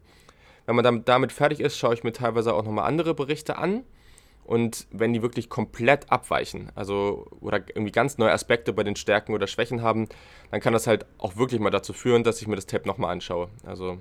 Wenn 0.66 0.76
man 0.76 1.06
damit 1.06 1.32
fertig 1.32 1.62
ist, 1.62 1.78
schaue 1.78 1.94
ich 1.94 2.04
mir 2.04 2.12
teilweise 2.12 2.54
auch 2.54 2.64
nochmal 2.64 2.86
andere 2.86 3.14
Berichte 3.14 3.58
an 3.58 3.84
und 4.48 4.88
wenn 4.92 5.12
die 5.12 5.22
wirklich 5.22 5.50
komplett 5.50 6.10
abweichen, 6.10 6.72
also 6.74 7.28
oder 7.42 7.60
irgendwie 7.68 7.92
ganz 7.92 8.18
neue 8.18 8.32
Aspekte 8.32 8.72
bei 8.72 8.84
den 8.84 8.96
Stärken 8.96 9.34
oder 9.34 9.46
Schwächen 9.46 9.82
haben, 9.82 10.08
dann 10.52 10.62
kann 10.62 10.72
das 10.72 10.88
halt 10.88 11.06
auch 11.18 11.36
wirklich 11.36 11.60
mal 11.60 11.70
dazu 11.70 11.92
führen, 11.92 12.24
dass 12.24 12.42
ich 12.42 12.48
mir 12.48 12.56
das 12.56 12.66
Tape 12.66 12.88
nochmal 12.88 13.12
anschaue. 13.12 13.50
Also 13.66 13.98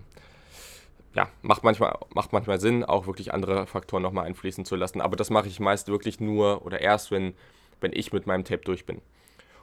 ja, 1.14 1.28
macht 1.42 1.64
manchmal, 1.64 1.98
macht 2.14 2.32
manchmal 2.32 2.60
Sinn, 2.60 2.84
auch 2.84 3.08
wirklich 3.08 3.34
andere 3.34 3.66
Faktoren 3.66 4.02
nochmal 4.02 4.26
einfließen 4.26 4.64
zu 4.64 4.76
lassen. 4.76 5.00
Aber 5.00 5.16
das 5.16 5.30
mache 5.30 5.48
ich 5.48 5.58
meist 5.58 5.88
wirklich 5.88 6.20
nur 6.20 6.64
oder 6.64 6.80
erst, 6.80 7.10
wenn, 7.10 7.34
wenn 7.80 7.92
ich 7.92 8.12
mit 8.12 8.26
meinem 8.26 8.44
Tape 8.44 8.62
durch 8.62 8.86
bin. 8.86 9.00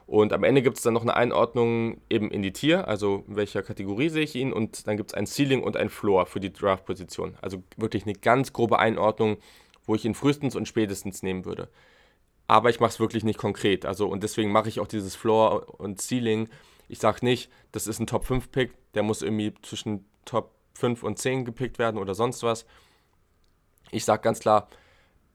Und 0.06 0.34
am 0.34 0.44
Ende 0.44 0.62
gibt 0.62 0.78
es 0.78 0.84
dann 0.84 0.94
noch 0.94 1.04
eine 1.04 1.16
Einordnung 1.16 2.02
eben 2.10 2.30
in 2.30 2.42
die 2.42 2.52
Tier, 2.52 2.90
also 2.90 3.24
in 3.28 3.38
welcher 3.38 3.64
Kategorie 3.64 4.10
sehe 4.10 4.24
ich 4.24 4.36
ihn. 4.36 4.52
Und 4.52 4.86
dann 4.88 4.98
gibt 4.98 5.12
es 5.12 5.14
ein 5.14 5.28
Ceiling 5.28 5.64
und 5.64 5.78
ein 5.78 5.90
Floor 5.90 6.26
für 6.26 6.42
die 6.42 6.52
Draft-Position. 6.52 7.38
Also 7.42 7.64
wirklich 7.78 8.04
eine 8.04 8.14
ganz 8.14 8.52
grobe 8.52 8.80
Einordnung, 8.80 9.38
wo 9.86 9.96
ich 9.96 10.06
ihn 10.06 10.16
frühestens 10.16 10.56
und 10.56 10.68
spätestens 10.68 11.24
nehmen 11.24 11.46
würde. 11.46 11.70
Aber 12.48 12.70
ich 12.70 12.80
mache 12.80 12.92
es 12.92 13.00
wirklich 13.00 13.24
nicht 13.24 13.40
konkret. 13.40 13.86
Also, 13.86 14.08
und 14.08 14.24
deswegen 14.24 14.52
mache 14.52 14.70
ich 14.70 14.80
auch 14.80 14.88
dieses 14.88 15.16
Floor 15.16 15.80
und 15.80 16.02
Ceiling. 16.02 16.50
Ich 16.90 17.00
sage 17.00 17.26
nicht, 17.26 17.50
das 17.72 17.88
ist 17.88 18.00
ein 18.00 18.08
Top 18.08 18.26
5 18.26 18.52
Pick, 18.52 18.74
der 18.94 19.04
muss 19.04 19.22
irgendwie 19.22 19.54
zwischen 19.62 20.06
Top 20.26 20.52
5 20.76 21.04
und 21.04 21.18
10 21.18 21.46
gepickt 21.46 21.80
werden 21.80 21.98
oder 21.98 22.16
sonst 22.16 22.44
was. 22.44 22.66
Ich 23.92 24.06
sage 24.06 24.22
ganz 24.22 24.40
klar, 24.40 24.68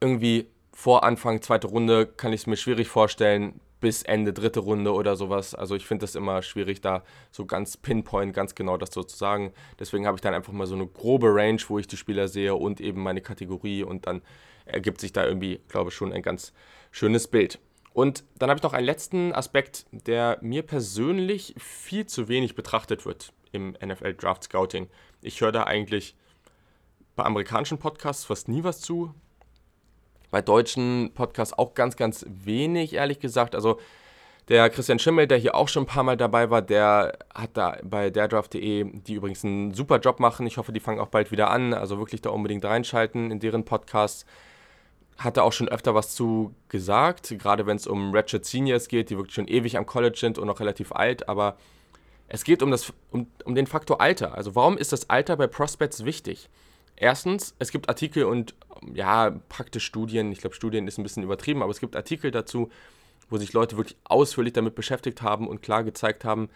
irgendwie 0.01 0.49
vor 0.73 1.05
Anfang 1.05 1.43
zweite 1.43 1.67
Runde 1.69 2.07
kann 2.07 2.33
ich 2.33 2.43
es 2.43 2.47
mir 2.47 2.57
schwierig 2.57 2.89
vorstellen, 2.89 3.61
bis 3.81 4.03
Ende 4.03 4.33
dritte 4.33 4.61
Runde 4.61 4.93
oder 4.93 5.17
sowas. 5.17 5.55
Also 5.55 5.75
ich 5.75 5.87
finde 5.87 6.05
das 6.05 6.15
immer 6.15 6.43
schwierig, 6.43 6.81
da 6.81 7.05
so 7.31 7.47
ganz 7.47 7.77
pinpoint, 7.77 8.35
ganz 8.35 8.55
genau 8.55 8.77
das 8.77 8.91
so 8.93 9.03
zu 9.03 9.17
sagen. 9.17 9.53
Deswegen 9.79 10.07
habe 10.07 10.17
ich 10.17 10.21
dann 10.21 10.35
einfach 10.35 10.53
mal 10.53 10.67
so 10.67 10.75
eine 10.75 10.87
grobe 10.87 11.29
Range, 11.29 11.61
wo 11.69 11.79
ich 11.79 11.87
die 11.87 11.97
Spieler 11.97 12.29
sehe 12.29 12.55
und 12.55 12.81
eben 12.81 13.03
meine 13.03 13.21
Kategorie 13.21 13.83
und 13.83 14.07
dann 14.07 14.23
ergibt 14.65 15.01
sich 15.01 15.13
da 15.13 15.25
irgendwie, 15.25 15.61
glaube 15.69 15.91
ich, 15.91 15.97
schon 15.97 16.13
ein 16.13 16.23
ganz 16.23 16.53
schönes 16.91 17.29
Bild. 17.29 17.59
Und 17.93 18.25
dann 18.39 18.51
habe 18.51 18.59
ich 18.59 18.63
noch 18.63 18.75
einen 18.75 18.87
letzten 18.87 19.33
Aspekt, 19.33 19.87
der 19.91 20.39
mir 20.41 20.63
persönlich 20.63 21.55
viel 21.59 22.07
zu 22.07 22.29
wenig 22.29 22.55
betrachtet 22.55 23.07
wird 23.07 23.33
im 23.51 23.77
NFL 23.85 24.15
Draft 24.15 24.45
Scouting. 24.45 24.89
Ich 25.21 25.41
höre 25.41 25.53
da 25.53 25.65
eigentlich 25.65 26.15
bei 27.17 27.25
amerikanischen 27.25 27.79
Podcasts 27.79 28.25
fast 28.25 28.49
nie 28.49 28.63
was 28.63 28.81
zu 28.81 29.15
bei 30.31 30.43
deutschen 30.43 31.13
Podcasts 31.15 31.57
auch 31.59 31.75
ganz, 31.75 31.97
ganz 31.97 32.25
wenig, 32.29 32.95
ehrlich 32.95 33.19
gesagt. 33.21 33.55
Also 33.55 33.79
der 34.49 34.71
Christian 34.71 34.99
Schimmel, 34.99 35.27
der 35.27 35.37
hier 35.39 35.55
auch 35.55 35.69
schon 35.69 35.83
ein 35.83 35.87
paar 35.87 36.05
Mal 36.05 36.17
dabei 36.17 36.49
war, 36.51 36.63
der 36.63 37.19
hat 37.35 37.51
da 37.55 37.77
bei 37.83 38.09
derdraft.de, 38.11 39.01
die 39.01 39.15
übrigens 39.15 39.45
einen 39.45 39.75
super 39.75 39.99
Job 39.99 40.21
machen. 40.21 40.47
Ich 40.47 40.57
hoffe, 40.57 40.73
die 40.73 40.81
fangen 40.81 41.01
auch 41.01 41.09
bald 41.09 41.31
wieder 41.31 41.51
an. 41.51 41.75
Also 41.75 41.99
wirklich 41.99 42.23
da 42.23 42.31
unbedingt 42.31 42.65
reinschalten 42.65 43.31
in 43.31 43.41
deren 43.41 43.65
Podcasts. 43.65 44.25
Hat 45.19 45.37
er 45.37 45.45
auch 45.45 45.53
schon 45.53 45.69
öfter 45.69 45.95
was 45.95 46.15
zu 46.15 46.55
gesagt, 46.69 47.35
gerade 47.39 47.67
wenn 47.67 47.77
es 47.77 47.87
um 47.87 48.15
Ratchet 48.15 48.45
Seniors 48.47 48.89
geht, 48.89 49.11
die 49.11 49.17
wirklich 49.17 49.35
schon 49.35 49.49
ewig 49.49 49.77
am 49.77 49.85
College 49.85 50.17
sind 50.19 50.39
und 50.39 50.47
noch 50.47 50.61
relativ 50.61 50.93
alt. 50.93 51.29
Aber 51.29 51.57
Es 52.29 52.45
geht 52.45 52.63
um, 52.63 52.71
das, 52.71 52.93
um, 53.11 53.27
um 53.45 53.55
den 53.55 53.67
Faktor 53.67 54.01
Alter. 54.01 54.35
Also 54.35 54.55
warum 54.55 54.79
ist 54.79 54.93
das 54.93 55.09
Alter 55.11 55.37
bei 55.37 55.47
Prospects 55.47 56.05
wichtig? 56.05 56.49
Erstens, 57.01 57.55
es 57.59 57.71
gibt 57.71 57.89
Artikel 57.89 58.25
und 58.25 58.55
ja, 58.93 59.31
praktisch 59.49 59.85
Studien. 59.85 60.33
Ich 60.33 60.41
glaube, 60.41 60.57
Studien 60.57 60.89
ist 60.89 60.99
ein 60.99 61.05
bisschen 61.05 61.23
übertrieben, 61.23 61.63
aber 61.63 61.71
es 61.71 61.81
gibt 61.81 61.95
Artikel 61.95 62.31
dazu, 62.31 62.71
wo 63.31 63.39
sich 63.39 63.53
Leute 63.53 63.77
wirklich 63.77 63.97
ausführlich 64.05 64.53
damit 64.53 64.75
beschäftigt 64.75 65.23
haben 65.23 65.47
und 65.47 65.63
klar 65.63 65.85
gezeigt 65.85 66.25
haben, 66.25 66.49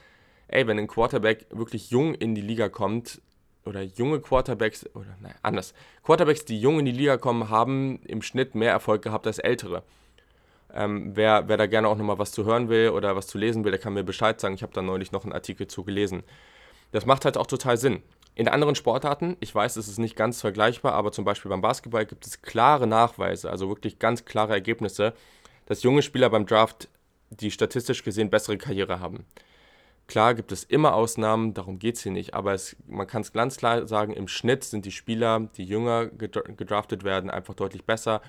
ey, 0.48 0.66
wenn 0.66 0.78
ein 0.78 0.88
Quarterback 0.88 1.46
wirklich 1.50 1.90
jung 1.90 2.14
in 2.14 2.34
die 2.34 2.40
Liga 2.40 2.68
kommt, 2.68 3.20
oder 3.64 3.82
junge 3.82 4.20
Quarterbacks, 4.20 4.86
oder 4.94 5.16
nein, 5.20 5.34
anders, 5.42 5.74
Quarterbacks, 6.02 6.44
die 6.44 6.60
jung 6.60 6.80
in 6.80 6.84
die 6.84 6.92
Liga 6.92 7.16
kommen, 7.16 7.48
haben 7.48 8.00
im 8.06 8.22
Schnitt 8.22 8.56
mehr 8.56 8.72
Erfolg 8.72 9.02
gehabt 9.02 9.26
als 9.26 9.38
ältere. 9.38 9.84
Ähm, 10.74 11.12
wer, 11.14 11.48
wer 11.48 11.56
da 11.56 11.66
gerne 11.66 11.86
auch 11.86 11.96
nochmal 11.96 12.18
was 12.18 12.32
zu 12.32 12.44
hören 12.44 12.68
will 12.68 12.90
oder 12.90 13.14
was 13.14 13.26
zu 13.26 13.38
lesen 13.38 13.62
will, 13.62 13.70
der 13.70 13.80
kann 13.80 13.92
mir 13.92 14.02
Bescheid 14.02 14.40
sagen. 14.40 14.54
Ich 14.54 14.62
habe 14.62 14.72
da 14.72 14.82
neulich 14.82 15.12
noch 15.12 15.22
einen 15.22 15.32
Artikel 15.32 15.68
zu 15.68 15.84
gelesen. 15.84 16.24
Das 16.90 17.06
macht 17.06 17.24
halt 17.24 17.36
auch 17.36 17.46
total 17.46 17.76
Sinn. 17.76 18.02
In 18.34 18.48
anderen 18.48 18.74
Sportarten, 18.74 19.36
ich 19.40 19.54
weiß, 19.54 19.76
es 19.76 19.88
ist 19.88 19.98
nicht 19.98 20.16
ganz 20.16 20.40
vergleichbar, 20.40 20.94
aber 20.94 21.12
zum 21.12 21.24
Beispiel 21.24 21.50
beim 21.50 21.60
Basketball 21.60 22.06
gibt 22.06 22.26
es 22.26 22.40
klare 22.40 22.86
Nachweise, 22.86 23.50
also 23.50 23.68
wirklich 23.68 23.98
ganz 23.98 24.24
klare 24.24 24.54
Ergebnisse, 24.54 25.12
dass 25.66 25.82
junge 25.82 26.02
Spieler 26.02 26.30
beim 26.30 26.46
Draft 26.46 26.88
die 27.30 27.50
statistisch 27.50 28.02
gesehen 28.02 28.30
bessere 28.30 28.58
Karriere 28.58 29.00
haben. 29.00 29.24
Klar 30.06 30.34
gibt 30.34 30.52
es 30.52 30.64
immer 30.64 30.94
Ausnahmen, 30.94 31.54
darum 31.54 31.78
geht 31.78 31.96
es 31.96 32.02
hier 32.02 32.12
nicht, 32.12 32.34
aber 32.34 32.52
es, 32.52 32.76
man 32.86 33.06
kann 33.06 33.22
es 33.22 33.32
ganz 33.32 33.56
klar 33.56 33.86
sagen, 33.86 34.12
im 34.12 34.28
Schnitt 34.28 34.64
sind 34.64 34.84
die 34.84 34.90
Spieler, 34.90 35.48
die 35.56 35.64
jünger 35.64 36.06
gedraftet 36.06 37.04
werden, 37.04 37.30
einfach 37.30 37.54
deutlich 37.54 37.84
besser 37.84 38.20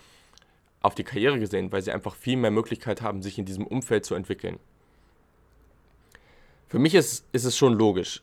auf 0.82 0.96
die 0.96 1.04
Karriere 1.04 1.40
gesehen, 1.40 1.72
weil 1.72 1.82
sie 1.82 1.92
einfach 1.92 2.16
viel 2.16 2.38
mehr 2.38 2.52
Möglichkeit 2.52 3.02
haben, 3.02 3.22
sich 3.22 3.38
in 3.38 3.46
diesem 3.46 3.66
Umfeld 3.66 4.06
zu 4.06 4.16
entwickeln. 4.16 4.60
Für 6.68 6.80
mich 6.80 6.96
ist, 6.96 7.26
ist 7.32 7.46
es 7.46 7.58
schon 7.58 7.74
logisch, 7.74 8.22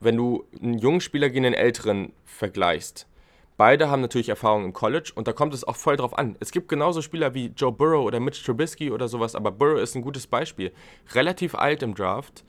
wenn 0.00 0.16
du 0.16 0.44
einen 0.62 0.78
jungen 0.78 1.00
Spieler 1.00 1.28
gegen 1.30 1.46
einen 1.46 1.54
älteren 1.54 2.12
vergleichst. 2.24 3.06
Beide 3.56 3.90
haben 3.90 4.02
natürlich 4.02 4.28
Erfahrung 4.28 4.64
im 4.64 4.72
College 4.72 5.10
und 5.14 5.26
da 5.26 5.32
kommt 5.32 5.52
es 5.52 5.64
auch 5.64 5.74
voll 5.74 5.96
drauf 5.96 6.16
an. 6.16 6.36
Es 6.38 6.52
gibt 6.52 6.68
genauso 6.68 7.02
Spieler 7.02 7.34
wie 7.34 7.46
Joe 7.56 7.72
Burrow 7.72 8.04
oder 8.04 8.20
Mitch 8.20 8.44
Trubisky 8.44 8.92
oder 8.92 9.08
sowas, 9.08 9.34
aber 9.34 9.50
Burrow 9.50 9.80
ist 9.80 9.96
ein 9.96 10.02
gutes 10.02 10.28
Beispiel. 10.28 10.72
Relativ 11.12 11.56
alt 11.56 11.82
im 11.82 11.94
Draft, 11.94 12.44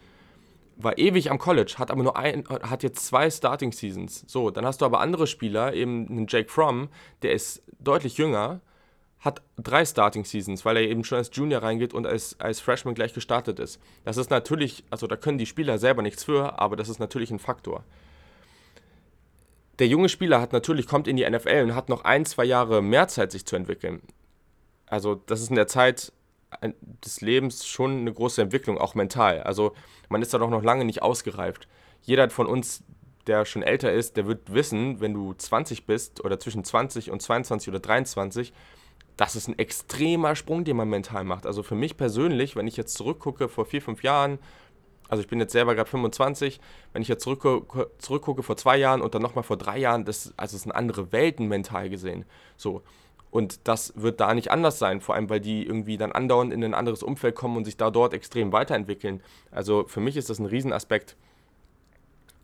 war 0.79 0.97
ewig 0.97 1.29
am 1.29 1.39
College, 1.39 1.75
hat 1.77 1.91
aber 1.91 2.03
nur 2.03 2.15
ein, 2.15 2.45
hat 2.47 2.83
jetzt 2.83 3.05
zwei 3.05 3.29
Starting 3.29 3.71
Seasons. 3.71 4.23
So, 4.27 4.49
dann 4.49 4.65
hast 4.65 4.81
du 4.81 4.85
aber 4.85 5.01
andere 5.01 5.27
Spieler, 5.27 5.73
eben 5.73 6.07
einen 6.07 6.25
Jake 6.27 6.49
Fromm, 6.49 6.89
der 7.21 7.33
ist 7.33 7.62
deutlich 7.79 8.17
jünger, 8.17 8.62
hat 9.19 9.41
drei 9.58 9.84
Starting 9.86 10.23
Seasons, 10.23 10.63
weil 10.63 10.77
er 10.77 10.84
eben 10.84 11.03
schon 11.03 11.17
als 11.17 11.29
Junior 11.34 11.62
reingeht 11.62 11.93
und 11.93 12.08
als, 12.08 12.39
als 12.39 12.62
Freshman 12.62 12.95
gleich 12.95 13.13
gestartet 13.13 13.60
ist. 13.60 13.79
Das 14.05 14.17
ist 14.17 14.29
natürlich, 14.29 14.84
also 14.89 15.08
da 15.08 15.17
können 15.17 15.38
die 15.38 15.45
Spieler 15.45 15.77
selber 15.77 16.01
nichts 16.01 16.23
für, 16.23 16.58
aber 16.60 16.75
das 16.75 16.88
ist 16.88 16.99
natürlich 16.99 17.29
ein 17.32 17.39
Faktor. 17.39 17.84
Der 19.79 19.88
junge 19.88 20.10
Spieler 20.10 20.39
hat 20.41 20.53
natürlich, 20.53 20.88
kommt 20.88 21.08
in 21.08 21.17
die 21.17 21.29
NFL 21.29 21.63
und 21.63 21.75
hat 21.75 21.89
noch 21.89 22.03
ein, 22.03 22.25
zwei 22.25 22.45
Jahre 22.45 22.82
mehr 22.82 23.08
Zeit, 23.08 23.32
sich 23.32 23.45
zu 23.45 23.55
entwickeln. 23.55 24.01
Also 24.86 25.15
das 25.15 25.41
ist 25.41 25.49
in 25.49 25.55
der 25.55 25.67
Zeit 25.67 26.12
des 27.05 27.21
Lebens 27.21 27.65
schon 27.67 27.99
eine 27.99 28.13
große 28.13 28.41
Entwicklung, 28.41 28.77
auch 28.77 28.95
mental. 28.95 29.43
Also 29.43 29.73
man 30.10 30.21
ist 30.21 30.34
da 30.34 30.38
doch 30.38 30.49
noch 30.49 30.63
lange 30.63 30.86
nicht 30.86 31.01
ausgereift. 31.01 31.67
Jeder 32.01 32.29
von 32.29 32.47
uns, 32.47 32.84
der 33.27 33.45
schon 33.45 33.63
älter 33.63 33.91
ist, 33.93 34.17
der 34.17 34.25
wird 34.25 34.51
wissen, 34.51 34.99
wenn 34.99 35.13
du 35.13 35.34
20 35.34 35.86
bist 35.86 36.23
oder 36.23 36.39
zwischen 36.39 36.63
20 36.63 37.12
und 37.12 37.21
22 37.21 37.69
oder 37.69 37.79
23, 37.79 38.53
das 39.19 39.36
ist 39.36 39.49
ein 39.49 39.60
extremer 39.60 40.34
Sprung, 40.34 40.63
den 40.63 40.77
man 40.77 40.88
mental 40.88 41.25
macht. 41.25 41.45
Also 41.45 41.62
für 41.62 41.75
mich 41.75 41.97
persönlich, 41.97 42.55
wenn 42.55 42.67
ich 42.67 42.77
jetzt 42.77 42.93
zurückgucke 42.93 43.49
vor 43.49 43.65
vier, 43.65 43.82
fünf 43.82 44.01
Jahren, 44.01 44.39
also 45.10 45.21
ich 45.21 45.27
bin 45.27 45.41
jetzt 45.41 45.51
selber 45.51 45.75
gerade 45.75 45.89
25, 45.89 46.62
wenn 46.93 47.01
ich 47.01 47.10
jetzt 47.10 47.23
zurückgucke, 47.23 47.91
zurückgucke 47.97 48.43
vor 48.43 48.55
zwei 48.55 48.77
Jahren 48.77 49.01
und 49.01 49.13
dann 49.13 49.21
nochmal 49.21 49.43
vor 49.43 49.58
drei 49.58 49.77
Jahren, 49.77 50.05
das, 50.05 50.34
also 50.38 50.55
es 50.55 50.63
sind 50.63 50.71
andere 50.71 51.12
Welten 51.12 51.49
mental 51.49 51.89
gesehen. 51.89 52.23
So. 52.55 52.82
Und 53.29 53.67
das 53.67 53.91
wird 53.97 54.21
da 54.21 54.34
nicht 54.34 54.51
anders 54.51 54.79
sein, 54.79 55.01
vor 55.01 55.15
allem 55.15 55.29
weil 55.29 55.41
die 55.41 55.65
irgendwie 55.65 55.97
dann 55.97 56.13
andauernd 56.13 56.53
in 56.53 56.63
ein 56.63 56.73
anderes 56.73 57.03
Umfeld 57.03 57.36
kommen 57.36 57.58
und 57.58 57.65
sich 57.65 57.75
da 57.75 57.91
dort 57.91 58.13
extrem 58.13 58.53
weiterentwickeln. 58.53 59.21
Also 59.51 59.84
für 59.86 59.99
mich 59.99 60.15
ist 60.15 60.29
das 60.29 60.39
ein 60.39 60.45
Riesenaspekt. 60.45 61.17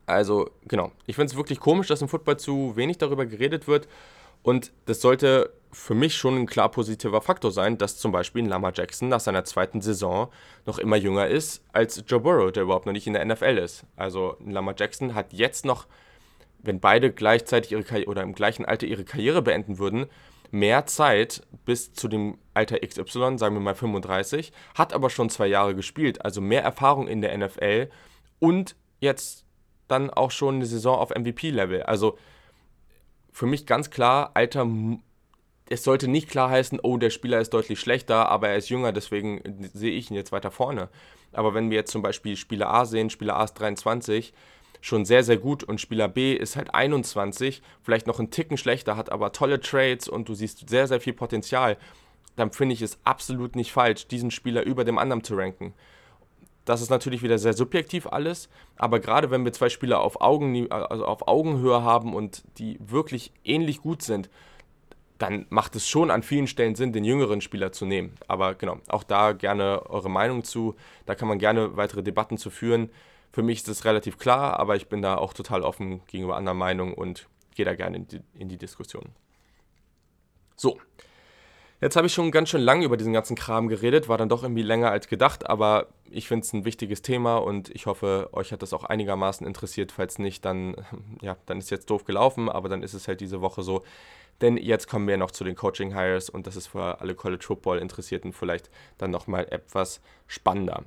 Also 0.08 0.52
genau, 0.68 0.92
ich 1.06 1.16
finde 1.16 1.32
es 1.32 1.38
wirklich 1.38 1.62
komisch, 1.62 1.88
dass 1.88 2.02
im 2.02 2.10
Football 2.10 2.36
zu 2.36 2.76
wenig 2.76 2.98
darüber 2.98 3.26
geredet 3.26 3.66
wird. 3.70 3.88
Und 4.44 4.74
das 4.86 5.00
sollte 5.00 5.54
für 5.76 5.94
mich 5.94 6.16
schon 6.16 6.38
ein 6.38 6.46
klar 6.46 6.72
positiver 6.72 7.22
Faktor 7.22 7.52
sein, 7.52 7.78
dass 7.78 7.98
zum 7.98 8.14
Beispiel 8.14 8.44
ein 8.44 8.50
Lama 8.50 8.72
Jackson 8.74 9.10
nach 9.10 9.20
seiner 9.20 9.44
zweiten 9.44 9.82
Saison 9.82 10.32
noch 10.66 10.80
immer 10.80 10.96
jünger 10.96 11.28
ist 11.28 11.64
als 11.74 12.02
Joe 12.08 12.22
Burrow, 12.22 12.52
der 12.52 12.64
überhaupt 12.64 12.86
noch 12.86 12.94
nicht 12.94 13.08
in 13.08 13.14
der 13.14 13.26
NFL 13.26 13.58
ist. 13.58 13.86
Also 13.98 14.38
ein 14.40 14.52
Lama 14.52 14.74
Jackson 14.76 15.14
hat 15.14 15.34
jetzt 15.34 15.66
noch, 15.66 15.86
wenn 16.60 16.80
beide 16.80 17.12
gleichzeitig 17.12 17.74
ihre 17.74 17.84
Karriere 17.84 18.10
oder 18.10 18.24
im 18.24 18.34
gleichen 18.34 18.66
Alter 18.66 18.88
ihre 18.88 19.04
Karriere 19.04 19.42
beenden 19.42 19.78
würden, 19.78 20.06
mehr 20.50 20.86
Zeit 20.86 21.46
bis 21.66 21.94
zu 21.94 22.08
dem 22.08 22.38
Alter 22.54 22.80
XY, 22.80 23.38
sagen 23.38 23.56
wir 23.56 23.62
mal 23.62 23.76
35, 23.76 24.54
hat 24.76 24.94
aber 24.94 25.10
schon 25.10 25.30
zwei 25.30 25.48
Jahre 25.48 25.76
gespielt, 25.76 26.24
also 26.24 26.40
mehr 26.40 26.64
Erfahrung 26.64 27.10
in 27.10 27.22
der 27.22 27.38
NFL 27.38 27.90
und 28.40 28.78
jetzt 29.02 29.46
dann 29.90 30.10
auch 30.10 30.32
schon 30.32 30.56
eine 30.56 30.66
Saison 30.66 30.98
auf 30.98 31.10
MVP-Level. 31.10 31.84
Also 31.84 32.18
für 33.32 33.46
mich 33.46 33.66
ganz 33.66 33.90
klar, 33.90 34.32
Alter, 34.36 34.66
es 35.70 35.84
sollte 35.84 36.08
nicht 36.08 36.30
klar 36.30 36.50
heißen, 36.50 36.80
oh, 36.84 36.98
der 36.98 37.10
Spieler 37.10 37.40
ist 37.40 37.54
deutlich 37.54 37.80
schlechter, 37.80 38.30
aber 38.30 38.50
er 38.50 38.58
ist 38.58 38.70
jünger, 38.70 38.92
deswegen 38.92 39.42
sehe 39.74 39.92
ich 39.92 40.12
ihn 40.12 40.16
jetzt 40.16 40.32
weiter 40.32 40.52
vorne. 40.52 40.90
Aber 41.34 41.54
wenn 41.54 41.70
wir 41.70 41.78
jetzt 41.78 41.92
zum 41.92 42.02
Beispiel 42.02 42.36
Spieler 42.36 42.72
A 42.72 42.86
sehen, 42.86 43.10
Spieler 43.10 43.38
A 43.38 43.44
ist 43.44 43.56
23, 43.56 44.34
schon 44.82 45.06
sehr, 45.06 45.24
sehr 45.24 45.38
gut 45.38 45.64
und 45.64 45.82
Spieler 45.82 46.08
B 46.08 46.34
ist 46.34 46.56
halt 46.56 46.76
21, 46.76 47.64
vielleicht 47.82 48.06
noch 48.06 48.20
einen 48.20 48.30
Ticken 48.30 48.58
schlechter, 48.58 48.96
hat 48.96 49.12
aber 49.12 49.32
tolle 49.32 49.60
Trades 49.60 50.08
und 50.08 50.30
du 50.30 50.36
siehst 50.36 50.70
sehr, 50.70 50.88
sehr 50.88 51.02
viel 51.02 51.14
Potenzial, 51.14 51.78
dann 52.36 52.52
finde 52.52 52.74
ich 52.74 52.82
es 52.82 53.00
absolut 53.04 53.56
nicht 53.56 53.72
falsch, 53.72 54.08
diesen 54.08 54.30
Spieler 54.30 54.64
über 54.64 54.84
dem 54.84 55.00
anderen 55.00 55.24
zu 55.24 55.36
ranken. 55.36 55.74
Das 56.66 56.82
ist 56.82 56.90
natürlich 56.90 57.24
wieder 57.24 57.38
sehr 57.38 57.54
subjektiv 57.54 58.08
alles, 58.08 58.50
aber 58.76 59.00
gerade 59.00 59.32
wenn 59.32 59.46
wir 59.46 59.54
zwei 59.54 59.70
Spieler 59.70 60.02
auf, 60.02 60.22
Augen, 60.22 60.72
also 60.72 61.06
auf 61.06 61.28
Augenhöhe 61.28 61.84
haben 61.84 62.14
und 62.14 62.44
die 62.58 62.78
wirklich 62.80 63.32
ähnlich 63.44 63.82
gut 63.82 64.02
sind, 64.02 64.30
dann 65.18 65.46
macht 65.50 65.76
es 65.76 65.88
schon 65.88 66.12
an 66.12 66.24
vielen 66.24 66.48
Stellen 66.48 66.76
Sinn, 66.76 66.94
den 66.94 67.06
jüngeren 67.06 67.42
Spieler 67.42 67.72
zu 67.72 67.86
nehmen. 67.86 68.16
Aber 68.28 68.56
genau, 68.56 68.80
auch 68.88 69.04
da 69.04 69.32
gerne 69.34 69.90
eure 69.90 70.10
Meinung 70.10 70.44
zu. 70.44 70.76
Da 71.06 71.16
kann 71.16 71.28
man 71.28 71.40
gerne 71.40 71.78
weitere 71.78 72.04
Debatten 72.04 72.38
zu 72.38 72.50
führen. 72.50 72.90
Für 73.32 73.44
mich 73.44 73.60
ist 73.60 73.68
das 73.68 73.86
relativ 73.86 74.18
klar, 74.18 74.60
aber 74.60 74.76
ich 74.76 74.88
bin 74.88 75.02
da 75.02 75.18
auch 75.18 75.34
total 75.34 75.62
offen 75.62 76.02
gegenüber 76.08 76.36
anderen 76.36 76.58
Meinungen 76.58 76.94
und 76.94 77.28
gehe 77.54 77.66
da 77.66 77.76
gerne 77.76 77.98
in 77.98 78.08
die, 78.08 78.22
in 78.34 78.50
die 78.50 78.58
Diskussion. 78.58 79.10
So, 80.56 80.80
Jetzt 81.82 81.98
habe 81.98 82.08
ich 82.08 82.14
schon 82.14 82.32
ganz 82.32 82.50
schön 82.50 82.62
lange 82.62 82.86
über 82.86 82.96
diesen 82.96 83.12
ganzen 83.12 83.36
Kram 83.36 83.68
geredet, 83.68 84.08
war 84.08 84.18
dann 84.18 84.30
doch 84.30 84.44
irgendwie 84.44 84.62
länger 84.62 84.92
als 84.92 85.10
gedacht, 85.10 85.50
aber 85.50 85.88
ich 86.10 86.28
finde 86.28 86.46
es 86.46 86.54
ein 86.54 86.64
wichtiges 86.64 87.02
Thema 87.02 87.38
und 87.38 87.70
ich 87.70 87.86
hoffe, 87.86 88.30
euch 88.32 88.54
hat 88.54 88.62
das 88.62 88.72
auch 88.72 88.86
einigermaßen 88.86 89.46
interessiert. 89.46 89.92
Falls 89.92 90.18
nicht, 90.18 90.46
dann, 90.46 90.76
ja, 91.22 91.36
dann 91.46 91.58
ist 91.58 91.70
jetzt 91.72 91.90
doof 91.90 92.06
gelaufen, 92.06 92.50
aber 92.50 92.70
dann 92.70 92.82
ist 92.82 92.94
es 92.94 93.08
halt 93.08 93.20
diese 93.20 93.42
Woche 93.42 93.62
so. 93.62 93.84
Denn 94.42 94.58
jetzt 94.58 94.88
kommen 94.90 95.08
wir 95.08 95.18
noch 95.18 95.32
zu 95.32 95.44
den 95.44 95.56
Coaching 95.56 95.94
Hires 95.94 96.30
und 96.30 96.48
das 96.48 96.56
ist 96.56 96.68
für 96.68 97.00
alle 97.00 97.16
College 97.16 97.44
Football 97.46 97.80
Interessierten 97.80 98.34
vielleicht 98.34 98.70
dann 98.98 99.12
nochmal 99.12 99.48
etwas 99.50 100.02
spannender. 100.28 100.84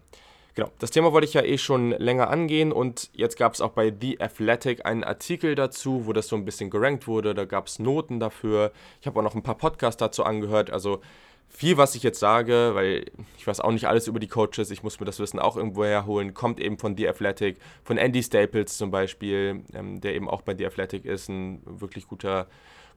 Genau, 0.54 0.70
das 0.80 0.90
Thema 0.90 1.12
wollte 1.12 1.26
ich 1.26 1.34
ja 1.34 1.42
eh 1.42 1.56
schon 1.56 1.92
länger 1.92 2.30
angehen 2.30 2.72
und 2.72 3.11
jetzt 3.12 3.38
gab 3.38 3.54
es 3.54 3.61
auch 3.61 3.70
bei 3.70 3.94
The 3.98 4.20
Athletic 4.20 4.84
einen 4.84 5.04
Artikel 5.04 5.54
dazu, 5.54 6.06
wo 6.06 6.12
das 6.12 6.26
so 6.26 6.34
ein 6.34 6.44
bisschen 6.44 6.68
gerankt 6.68 7.06
wurde. 7.06 7.32
Da 7.32 7.44
gab 7.44 7.68
es 7.68 7.78
Noten 7.78 8.18
dafür. 8.18 8.72
Ich 9.00 9.06
habe 9.06 9.20
auch 9.20 9.22
noch 9.22 9.37
ein 9.37 9.44
paar 9.44 9.56
Podcasts 9.56 9.98
dazu 9.98 10.24
angehört. 10.24 10.70
Also 10.70 11.00
viel, 11.48 11.76
was 11.76 11.94
ich 11.94 12.02
jetzt 12.02 12.18
sage, 12.18 12.70
weil 12.74 13.04
ich 13.37 13.46
weiß 13.46 13.61
auch 13.61 13.70
nicht 13.70 13.87
alles 13.87 14.08
über 14.08 14.18
die 14.18 14.26
Coaches, 14.26 14.72
ich 14.72 14.82
muss 14.82 14.98
mir 14.98 15.06
das 15.06 15.18
Wissen 15.18 15.38
auch 15.38 15.56
irgendwo 15.56 15.84
herholen, 15.84 16.34
kommt 16.34 16.61
eben 16.61 16.76
von 16.76 16.96
The 16.96 17.08
Athletic, 17.08 17.58
von 17.84 17.96
Andy 17.96 18.22
Staples 18.22 18.76
zum 18.76 18.90
Beispiel, 18.90 19.62
ähm, 19.74 20.00
der 20.00 20.14
eben 20.14 20.28
auch 20.28 20.42
bei 20.42 20.56
The 20.56 20.66
Athletic 20.66 21.04
ist, 21.04 21.28
ein 21.28 21.62
wirklich 21.64 22.08
guter 22.08 22.48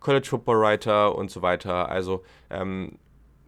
College 0.02 0.28
Football 0.28 0.60
Writer 0.60 1.16
und 1.16 1.32
so 1.32 1.42
weiter. 1.42 1.88
Also 1.88 2.24
ähm, 2.50 2.98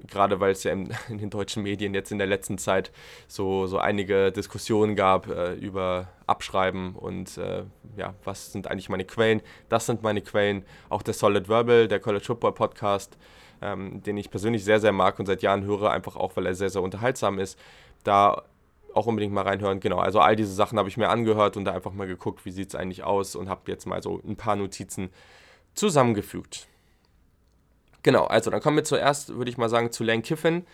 gerade 0.07 0.39
weil 0.39 0.51
es 0.51 0.63
ja 0.63 0.71
in, 0.71 0.93
in, 1.09 1.17
den 1.17 1.29
deutschen 1.29 1.63
Medien 1.63 1.93
jetzt 1.93 2.11
in 2.11 2.17
der 2.17 2.27
letzten 2.27 2.57
Zeit 2.57 2.91
so, 3.27 3.67
so 3.67 3.79
einige 3.79 4.31
Diskussionen 4.31 4.95
gab 4.95 5.27
äh, 5.27 5.53
über 5.53 6.07
Abschreiben 6.27 6.95
und 6.95 7.37
äh, 7.37 7.63
ja, 7.97 8.13
was 8.23 8.51
sind 8.51 8.67
eigentlich 8.67 8.89
meine 8.89 9.05
Quellen. 9.05 9.41
Das 9.69 9.85
sind 9.85 10.03
meine 10.03 10.21
Quellen. 10.21 10.63
Auch 10.89 11.01
der 11.01 11.13
Solid 11.13 11.49
Verbal, 11.49 11.87
der 11.87 11.99
College 11.99 12.25
Football 12.25 12.53
Podcast, 12.53 13.17
ähm, 13.61 14.01
den 14.03 14.17
ich 14.17 14.29
persönlich 14.29 14.63
sehr, 14.63 14.79
sehr 14.79 14.91
mag 14.91 15.19
und 15.19 15.25
seit 15.25 15.41
Jahren 15.41 15.63
höre, 15.63 15.91
einfach 15.91 16.15
auch, 16.15 16.35
weil 16.35 16.45
er 16.45 16.55
sehr, 16.55 16.69
sehr 16.69 16.81
unterhaltsam 16.81 17.39
ist. 17.39 17.59
Da 18.03 18.43
auch 18.93 19.07
unbedingt 19.07 19.33
mal 19.33 19.41
reinhören. 19.41 19.79
Genau, 19.79 19.97
also 19.97 20.19
all 20.19 20.35
diese 20.35 20.53
Sachen 20.53 20.77
habe 20.77 20.87
ich 20.87 20.97
mir 20.97 21.09
angehört 21.09 21.57
und 21.57 21.65
da 21.65 21.71
einfach 21.71 21.93
mal 21.93 22.05
geguckt, 22.05 22.45
wie 22.45 22.51
sieht 22.51 22.69
es 22.69 22.75
eigentlich 22.75 23.03
aus 23.03 23.35
und 23.35 23.49
habe 23.49 23.61
jetzt 23.67 23.87
mal 23.87 24.03
so 24.03 24.21
ein 24.25 24.35
paar 24.35 24.55
Notizen 24.55 25.09
zusammengefügt. 25.75 26.67
Genau, 28.03 28.25
also 28.25 28.51
dann 28.51 28.61
kommen 28.61 28.77
wir 28.77 28.83
zuerst, 28.83 29.35
würde 29.35 29.49
ich 29.49 29.57
mal 29.57 29.69
sagen, 29.69 29.91
zu 29.91 30.03
Lane 30.03 30.21
Kiffin. 30.21 30.65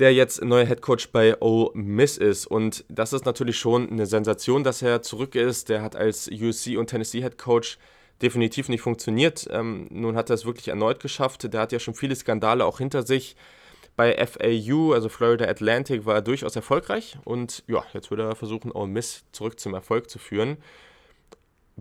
der 0.00 0.12
jetzt 0.12 0.42
neuer 0.42 0.66
Headcoach 0.66 1.12
bei 1.12 1.40
Ole 1.40 1.70
Miss 1.74 2.18
ist. 2.18 2.46
Und 2.46 2.84
das 2.88 3.12
ist 3.12 3.24
natürlich 3.24 3.58
schon 3.58 3.88
eine 3.90 4.06
Sensation, 4.06 4.64
dass 4.64 4.82
er 4.82 5.02
zurück 5.02 5.34
ist. 5.36 5.68
Der 5.68 5.82
hat 5.82 5.94
als 5.94 6.28
USC 6.28 6.76
und 6.76 6.88
Tennessee 6.88 7.22
Headcoach 7.22 7.78
definitiv 8.20 8.68
nicht 8.68 8.80
funktioniert. 8.80 9.46
Ähm, 9.50 9.86
nun 9.90 10.16
hat 10.16 10.30
er 10.30 10.34
es 10.34 10.46
wirklich 10.46 10.68
erneut 10.68 11.00
geschafft. 11.00 11.52
Der 11.52 11.60
hat 11.60 11.72
ja 11.72 11.78
schon 11.78 11.94
viele 11.94 12.16
Skandale 12.16 12.64
auch 12.64 12.78
hinter 12.78 13.04
sich. 13.04 13.36
Bei 13.96 14.26
FAU, 14.26 14.92
also 14.92 15.08
Florida 15.08 15.44
Atlantic, 15.44 16.04
war 16.04 16.16
er 16.16 16.22
durchaus 16.22 16.56
erfolgreich 16.56 17.16
und 17.22 17.62
ja, 17.68 17.84
jetzt 17.92 18.10
würde 18.10 18.24
er 18.24 18.34
versuchen, 18.34 18.72
Ole 18.72 18.88
Miss 18.88 19.24
zurück 19.30 19.60
zum 19.60 19.72
Erfolg 19.72 20.10
zu 20.10 20.18
führen. 20.18 20.56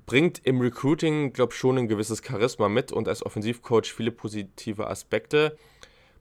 Bringt 0.06 0.40
im 0.46 0.60
Recruiting, 0.60 1.34
glaube 1.34 1.54
ich, 1.54 1.60
schon 1.60 1.78
ein 1.78 1.88
gewisses 1.88 2.22
Charisma 2.26 2.68
mit 2.68 2.92
und 2.92 3.08
als 3.08 3.26
Offensivcoach 3.26 3.94
viele 3.94 4.12
positive 4.12 4.88
Aspekte. 4.88 5.58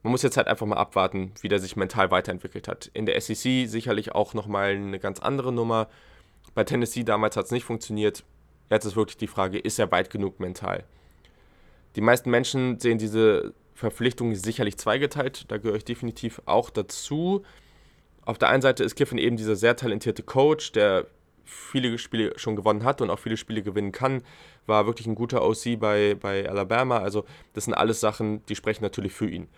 Man 0.03 0.11
muss 0.11 0.23
jetzt 0.23 0.37
halt 0.37 0.49
einfach 0.49 0.67
mal 0.67 0.77
abwarten, 0.77 1.33
wie 1.41 1.49
der 1.49 1.59
sich 1.59 1.77
mental 1.77 2.11
weiterentwickelt 2.11 2.69
hat. 2.69 2.91
In 2.93 3.07
der 3.07 3.21
SEC 3.21 3.69
sicherlich 3.69 4.13
auch 4.13 4.35
nochmal 4.35 4.71
eine 4.71 4.99
ganz 4.99 5.21
andere 5.21 5.53
Nummer. 5.53 5.89
Bei 6.55 6.65
Tennessee 6.65 7.05
damals 7.05 7.37
hat 7.37 7.47
es 7.47 7.51
nicht 7.51 7.65
funktioniert. 7.65 8.25
Jetzt 8.69 8.85
ist 8.85 8.97
wirklich 8.97 9.17
die 9.17 9.27
Frage, 9.27 9.59
ist 9.59 9.79
er 9.79 9.91
weit 9.91 10.11
genug 10.11 10.41
mental? 10.41 10.85
Die 11.97 12.01
meisten 12.01 12.31
Menschen 12.31 12.81
sehen 12.81 12.99
diese 12.99 13.55
Verpflichtung 13.75 14.35
sicherlich 14.35 14.77
zweigeteilt. 14.77 15.51
Da 15.51 15.59
gehöre 15.59 15.77
ich 15.77 15.85
definitiv 15.85 16.43
auch 16.47 16.71
dazu. 16.71 17.43
Auf 18.25 18.39
der 18.39 18.49
einen 18.49 18.63
Seite 18.63 18.85
ist 18.85 18.95
Kiffin 18.95 19.19
eben 19.19 19.37
dieser 19.37 19.57
sehr 19.57 19.77
talentierte 19.77 20.23
Coach, 20.23 20.73
der 20.73 21.07
viele 21.53 21.99
Spiele 21.99 22.39
schon 22.39 22.57
gewonnen 22.57 22.85
hat 22.85 23.01
und 23.01 23.11
auch 23.11 23.19
viele 23.19 23.37
Spiele 23.37 23.63
gewinnen 23.63 23.93
kann. 23.93 24.23
War 24.67 24.87
wirklich 24.87 25.07
ein 25.07 25.15
guter 25.15 25.43
OC 25.43 25.79
bei, 25.79 26.15
bei 26.15 26.49
Alabama. 26.49 26.99
Also, 26.99 27.25
das 27.53 27.65
sind 27.65 27.75
alles 27.75 28.01
Sachen, 28.01 28.45
die 28.47 28.57
sprechen 28.57 28.83
natürlich 28.83 29.13
für 29.13 29.29
ihn. 29.29 29.49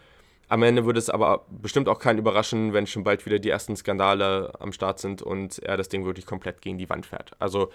Am 0.49 0.63
Ende 0.63 0.85
würde 0.85 0.99
es 0.99 1.09
aber 1.09 1.47
bestimmt 1.49 1.89
auch 1.89 1.99
keinen 1.99 2.19
überraschen, 2.19 2.73
wenn 2.73 2.87
schon 2.87 3.05
bald 3.05 3.25
wieder 3.25 3.39
die 3.39 3.49
ersten 3.49 3.77
Skandale 3.77 4.53
am 4.61 4.73
Start 4.73 4.99
sind 4.99 5.23
und 5.23 5.59
er 5.61 5.77
das 5.77 5.89
Ding 5.89 6.05
wirklich 6.05 6.27
komplett 6.27 6.61
gegen 6.61 6.79
die 6.79 6.89
Wand 6.91 7.07
fährt. 7.07 7.33
Also 7.39 7.71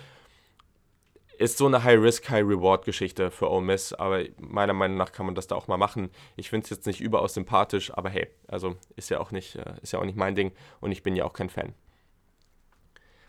ist 1.40 1.58
so 1.58 1.68
eine 1.68 1.84
High-Risk, 1.84 2.30
High-Reward-Geschichte 2.30 3.32
für 3.32 3.50
Ole 3.50 3.66
Miss, 3.66 3.94
aber 3.94 4.24
meiner 4.38 4.74
Meinung 4.74 4.98
nach 4.98 5.14
kann 5.14 5.26
man 5.26 5.36
das 5.36 5.48
da 5.48 5.56
auch 5.56 5.68
mal 5.68 5.78
machen. 5.78 6.10
Ich 6.36 6.50
finde 6.50 6.66
es 6.66 6.70
jetzt 6.70 6.86
nicht 6.86 7.00
überaus 7.00 7.34
sympathisch, 7.34 7.92
aber 7.94 8.10
hey, 8.10 8.28
also 8.48 8.76
ist 8.98 9.10
ja 9.10 9.22
auch 9.22 9.32
nicht, 9.32 9.56
äh, 9.56 9.74
ist 9.82 9.94
ja 9.94 10.00
auch 10.00 10.06
nicht 10.06 10.18
mein 10.18 10.36
Ding 10.36 10.52
und 10.82 10.92
ich 10.92 11.02
bin 11.02 11.16
ja 11.16 11.24
auch 11.24 11.34
kein 11.34 11.50
Fan. 11.50 11.74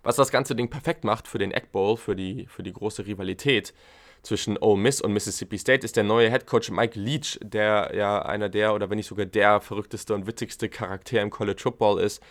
Was 0.02 0.16
das 0.16 0.30
ganze 0.30 0.54
Ding 0.54 0.70
perfekt 0.70 1.04
macht 1.04 1.28
für 1.28 1.38
den 1.38 1.52
Egg 1.52 1.68
Bowl, 1.72 1.96
für 1.96 2.16
die, 2.16 2.46
für 2.46 2.62
die 2.62 2.72
große 2.72 3.06
Rivalität 3.06 3.74
zwischen 4.22 4.58
Ole 4.58 4.80
Miss 4.80 5.00
und 5.00 5.12
Mississippi 5.12 5.58
State, 5.58 5.84
ist 5.84 5.96
der 5.96 6.04
neue 6.04 6.30
Head 6.30 6.46
Coach 6.46 6.70
Mike 6.70 6.98
Leach, 6.98 7.38
der 7.42 7.92
ja 7.94 8.22
einer 8.22 8.48
der 8.48 8.74
oder 8.74 8.90
wenn 8.90 8.96
nicht 8.96 9.06
sogar 9.06 9.26
der 9.26 9.60
verrückteste 9.60 10.14
und 10.14 10.26
witzigste 10.26 10.68
Charakter 10.68 11.20
im 11.20 11.30
College 11.30 11.60
Football 11.60 12.00
ist. 12.00 12.22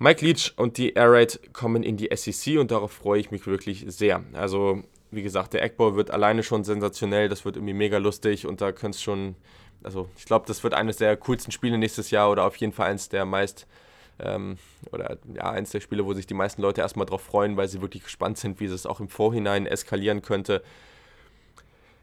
Mike 0.00 0.24
Leach 0.24 0.52
und 0.56 0.78
die 0.78 0.92
Air 0.94 1.12
Raid 1.12 1.52
kommen 1.52 1.82
in 1.82 1.96
die 1.96 2.08
SEC 2.14 2.58
und 2.58 2.70
darauf 2.70 2.92
freue 2.92 3.18
ich 3.18 3.32
mich 3.32 3.46
wirklich 3.48 3.84
sehr. 3.88 4.22
Also, 4.32 4.82
wie 5.10 5.22
gesagt, 5.22 5.54
der 5.54 5.62
Eckball 5.62 5.96
wird 5.96 6.12
alleine 6.12 6.44
schon 6.44 6.62
sensationell, 6.62 7.28
das 7.28 7.44
wird 7.44 7.56
irgendwie 7.56 7.74
mega 7.74 7.98
lustig 7.98 8.46
und 8.46 8.60
da 8.60 8.70
könnte 8.70 8.94
es 8.96 9.02
schon, 9.02 9.34
also 9.82 10.08
ich 10.16 10.24
glaube, 10.24 10.46
das 10.46 10.62
wird 10.62 10.74
eines 10.74 10.98
der 10.98 11.16
coolsten 11.16 11.50
Spiele 11.50 11.78
nächstes 11.78 12.12
Jahr 12.12 12.30
oder 12.30 12.44
auf 12.44 12.54
jeden 12.56 12.72
Fall 12.72 12.90
eines 12.90 13.08
der 13.08 13.24
meist, 13.24 13.66
ähm, 14.20 14.58
oder 14.92 15.18
ja, 15.34 15.50
eines 15.50 15.70
der 15.70 15.80
Spiele, 15.80 16.04
wo 16.04 16.14
sich 16.14 16.26
die 16.26 16.34
meisten 16.34 16.62
Leute 16.62 16.80
erstmal 16.80 17.06
drauf 17.06 17.22
freuen, 17.22 17.56
weil 17.56 17.68
sie 17.68 17.80
wirklich 17.80 18.04
gespannt 18.04 18.38
sind, 18.38 18.60
wie 18.60 18.66
es 18.66 18.86
auch 18.86 19.00
im 19.00 19.08
Vorhinein 19.08 19.66
eskalieren 19.66 20.22
könnte. 20.22 20.62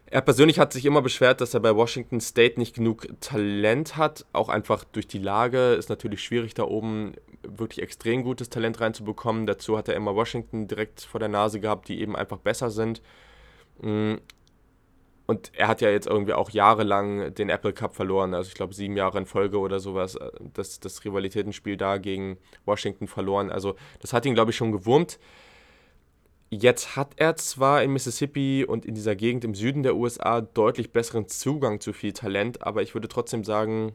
Er 0.08 0.20
persönlich 0.20 0.60
hat 0.60 0.72
sich 0.72 0.84
immer 0.84 1.02
beschwert, 1.02 1.40
dass 1.40 1.52
er 1.52 1.60
bei 1.60 1.74
Washington 1.74 2.20
State 2.20 2.60
nicht 2.60 2.76
genug 2.76 3.08
Talent 3.20 3.96
hat. 3.96 4.24
Auch 4.32 4.48
einfach 4.48 4.84
durch 4.84 5.08
die 5.08 5.18
Lage 5.18 5.74
ist 5.74 5.88
natürlich 5.88 6.22
schwierig, 6.22 6.54
da 6.54 6.62
oben 6.62 7.14
wirklich 7.42 7.82
extrem 7.82 8.22
gutes 8.22 8.48
Talent 8.48 8.80
reinzubekommen. 8.80 9.46
Dazu 9.46 9.76
hat 9.76 9.88
er 9.88 9.96
immer 9.96 10.14
Washington 10.14 10.68
direkt 10.68 11.00
vor 11.00 11.18
der 11.18 11.28
Nase 11.28 11.58
gehabt, 11.58 11.88
die 11.88 12.00
eben 12.00 12.14
einfach 12.14 12.38
besser 12.38 12.70
sind. 12.70 13.02
Und 15.26 15.50
er 15.54 15.66
hat 15.66 15.80
ja 15.80 15.90
jetzt 15.90 16.06
irgendwie 16.06 16.34
auch 16.34 16.50
jahrelang 16.50 17.34
den 17.34 17.48
Apple 17.48 17.72
Cup 17.72 17.96
verloren. 17.96 18.32
Also 18.32 18.48
ich 18.48 18.54
glaube 18.54 18.74
sieben 18.74 18.96
Jahre 18.96 19.18
in 19.18 19.26
Folge 19.26 19.58
oder 19.58 19.80
sowas. 19.80 20.14
Äh, 20.14 20.30
das, 20.54 20.78
das 20.80 21.04
Rivalitätenspiel 21.04 21.76
da 21.76 21.98
gegen 21.98 22.38
Washington 22.64 23.08
verloren. 23.08 23.50
Also 23.50 23.74
das 24.00 24.12
hat 24.12 24.24
ihn, 24.24 24.34
glaube 24.34 24.52
ich, 24.52 24.56
schon 24.56 24.72
gewurmt. 24.72 25.18
Jetzt 26.48 26.94
hat 26.94 27.14
er 27.16 27.34
zwar 27.34 27.82
in 27.82 27.92
Mississippi 27.92 28.64
und 28.64 28.86
in 28.86 28.94
dieser 28.94 29.16
Gegend 29.16 29.44
im 29.44 29.56
Süden 29.56 29.82
der 29.82 29.96
USA 29.96 30.40
deutlich 30.40 30.92
besseren 30.92 31.26
Zugang 31.26 31.80
zu 31.80 31.92
viel 31.92 32.12
Talent, 32.12 32.62
aber 32.62 32.82
ich 32.82 32.94
würde 32.94 33.08
trotzdem 33.08 33.42
sagen, 33.42 33.94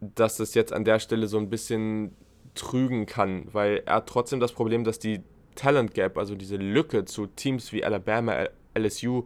dass 0.00 0.36
das 0.36 0.52
jetzt 0.52 0.74
an 0.74 0.84
der 0.84 0.98
Stelle 0.98 1.26
so 1.26 1.38
ein 1.38 1.48
bisschen 1.48 2.14
trügen 2.54 3.06
kann, 3.06 3.46
weil 3.52 3.82
er 3.86 3.96
hat 3.96 4.10
trotzdem 4.10 4.40
das 4.40 4.52
Problem, 4.52 4.84
dass 4.84 4.98
die 4.98 5.22
Talent 5.54 5.94
Gap, 5.94 6.18
also 6.18 6.34
diese 6.34 6.56
Lücke 6.56 7.06
zu 7.06 7.26
Teams 7.26 7.72
wie 7.72 7.82
Alabama, 7.82 8.48
LSU 8.74 9.24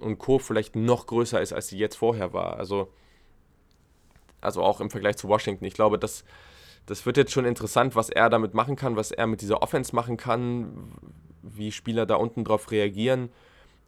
und 0.00 0.18
Co. 0.18 0.38
vielleicht 0.38 0.76
noch 0.76 1.06
größer 1.06 1.40
ist, 1.40 1.52
als 1.52 1.68
sie 1.68 1.78
jetzt 1.78 1.96
vorher 1.96 2.32
war. 2.32 2.56
Also, 2.56 2.92
also 4.40 4.62
auch 4.62 4.80
im 4.80 4.90
Vergleich 4.90 5.16
zu 5.16 5.28
Washington. 5.28 5.64
Ich 5.64 5.74
glaube, 5.74 5.98
dass 5.98 6.24
das 6.86 7.04
wird 7.04 7.16
jetzt 7.16 7.32
schon 7.32 7.44
interessant, 7.44 7.96
was 7.96 8.10
er 8.10 8.30
damit 8.30 8.54
machen 8.54 8.76
kann, 8.76 8.96
was 8.96 9.10
er 9.10 9.26
mit 9.26 9.40
dieser 9.40 9.62
Offense 9.62 9.94
machen 9.94 10.16
kann, 10.16 10.92
wie 11.42 11.72
Spieler 11.72 12.06
da 12.06 12.14
unten 12.14 12.44
drauf 12.44 12.70
reagieren 12.70 13.28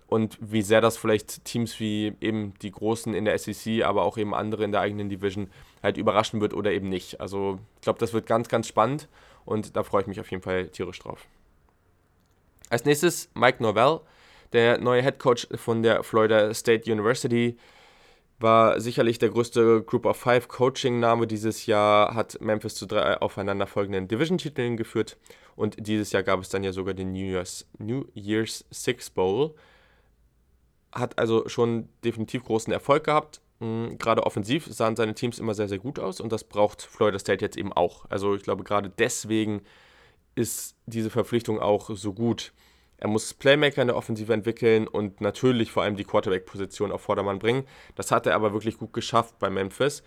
und 0.09 0.37
wie 0.41 0.63
sehr 0.63 0.81
das 0.81 0.97
vielleicht 0.97 1.45
Teams 1.45 1.79
wie 1.79 2.15
eben 2.21 2.55
die 2.61 2.73
Großen 2.73 3.15
in 3.15 3.25
der 3.25 3.39
SEC, 3.39 3.85
aber 3.85 4.03
auch 4.03 4.19
eben 4.19 4.35
andere 4.35 4.65
in 4.65 4.73
der 4.73 4.81
eigenen 4.81 5.09
Division 5.09 5.51
halt 5.83 5.97
überraschen 5.97 6.41
wird 6.41 6.55
oder 6.55 6.73
eben 6.73 6.89
nicht. 6.89 7.21
Also 7.21 7.61
ich 7.77 7.83
glaube, 7.83 8.01
das 8.01 8.13
wird 8.13 8.27
ganz, 8.27 8.49
ganz 8.49 8.67
spannend 8.67 9.09
und 9.45 9.77
da 9.77 9.85
freue 9.85 10.03
ich 10.03 10.09
mich 10.09 10.19
auf 10.19 10.31
jeden 10.31 10.43
Fall 10.43 10.69
tierisch 10.69 10.99
drauf. 10.99 11.27
Als 12.69 12.85
nächstes 12.85 13.31
Mike 13.35 13.63
Norvell, 13.63 14.01
der 14.53 14.79
neue 14.79 15.03
Head 15.03 15.19
Coach 15.19 15.49
von 15.57 15.83
der 15.83 16.03
Florida 16.03 16.53
State 16.55 16.91
University 16.91 17.57
war 18.41 18.81
sicherlich 18.81 19.19
der 19.19 19.31
größte 19.31 19.83
Group 19.83 20.07
of 20.07 20.17
Five 20.17 20.49
Coaching-Name 20.49 21.27
dieses 21.27 21.67
Jahr, 21.67 22.15
hat 22.15 22.41
Memphis 22.41 22.77
zu 22.77 22.87
drei 22.87 23.21
aufeinanderfolgenden 23.21 24.07
Division-Titeln 24.07 24.77
geführt 24.77 25.17
und 25.57 25.89
dieses 25.89 26.13
Jahr 26.13 26.23
gab 26.23 26.41
es 26.41 26.49
dann 26.49 26.63
ja 26.63 26.73
sogar 26.73 26.95
den 26.95 27.13
New 27.13 27.33
Year's, 27.33 27.67
New 27.79 28.05
Year's 28.15 28.65
Six 28.71 29.11
Bowl. 29.11 29.55
Hat 30.93 31.19
also 31.19 31.49
schon 31.49 31.89
definitiv 32.05 32.45
großen 32.45 32.73
Erfolg 32.73 33.05
gehabt. 33.05 33.41
Mhm, 33.59 33.99
gerade 33.99 34.25
offensiv 34.25 34.67
sahen 34.67 34.95
seine 34.95 35.15
Teams 35.15 35.41
immer 35.41 35.55
sehr, 35.55 35.69
sehr 35.69 35.79
gut 35.79 35.99
aus 35.99 36.21
und 36.21 36.33
das 36.33 36.45
braucht 36.45 36.83
Florida 36.83 37.19
State 37.19 37.45
jetzt 37.45 37.57
eben 37.57 37.73
auch. 37.73 38.05
Also 38.09 38.37
ich 38.37 38.45
glaube, 38.45 38.63
gerade 38.63 38.89
deswegen 38.89 39.63
ist 40.37 40.77
diese 40.87 41.11
Verpflichtung 41.11 41.59
auch 41.59 41.91
so 41.93 42.13
gut. 42.13 42.53
Er 42.99 43.09
muss 43.09 43.33
Playmaker 43.33 43.81
in 43.81 43.89
der 43.89 43.97
Offensive 43.97 44.33
entwickeln 44.33 44.89
und 44.89 45.21
natürlich 45.21 45.71
vor 45.71 45.85
allem 45.85 45.97
die 45.97 46.05
Quarterback-Position 46.05 46.91
auf 46.93 47.01
Vordermann 47.01 47.39
bringen. 47.39 47.65
Das 47.95 48.11
hat 48.11 48.27
er 48.27 48.35
aber 48.35 48.53
wirklich 48.53 48.77
gut 48.77 48.93
geschafft 48.93 49.39
bei 49.39 49.51
Memphis. 49.51 50.03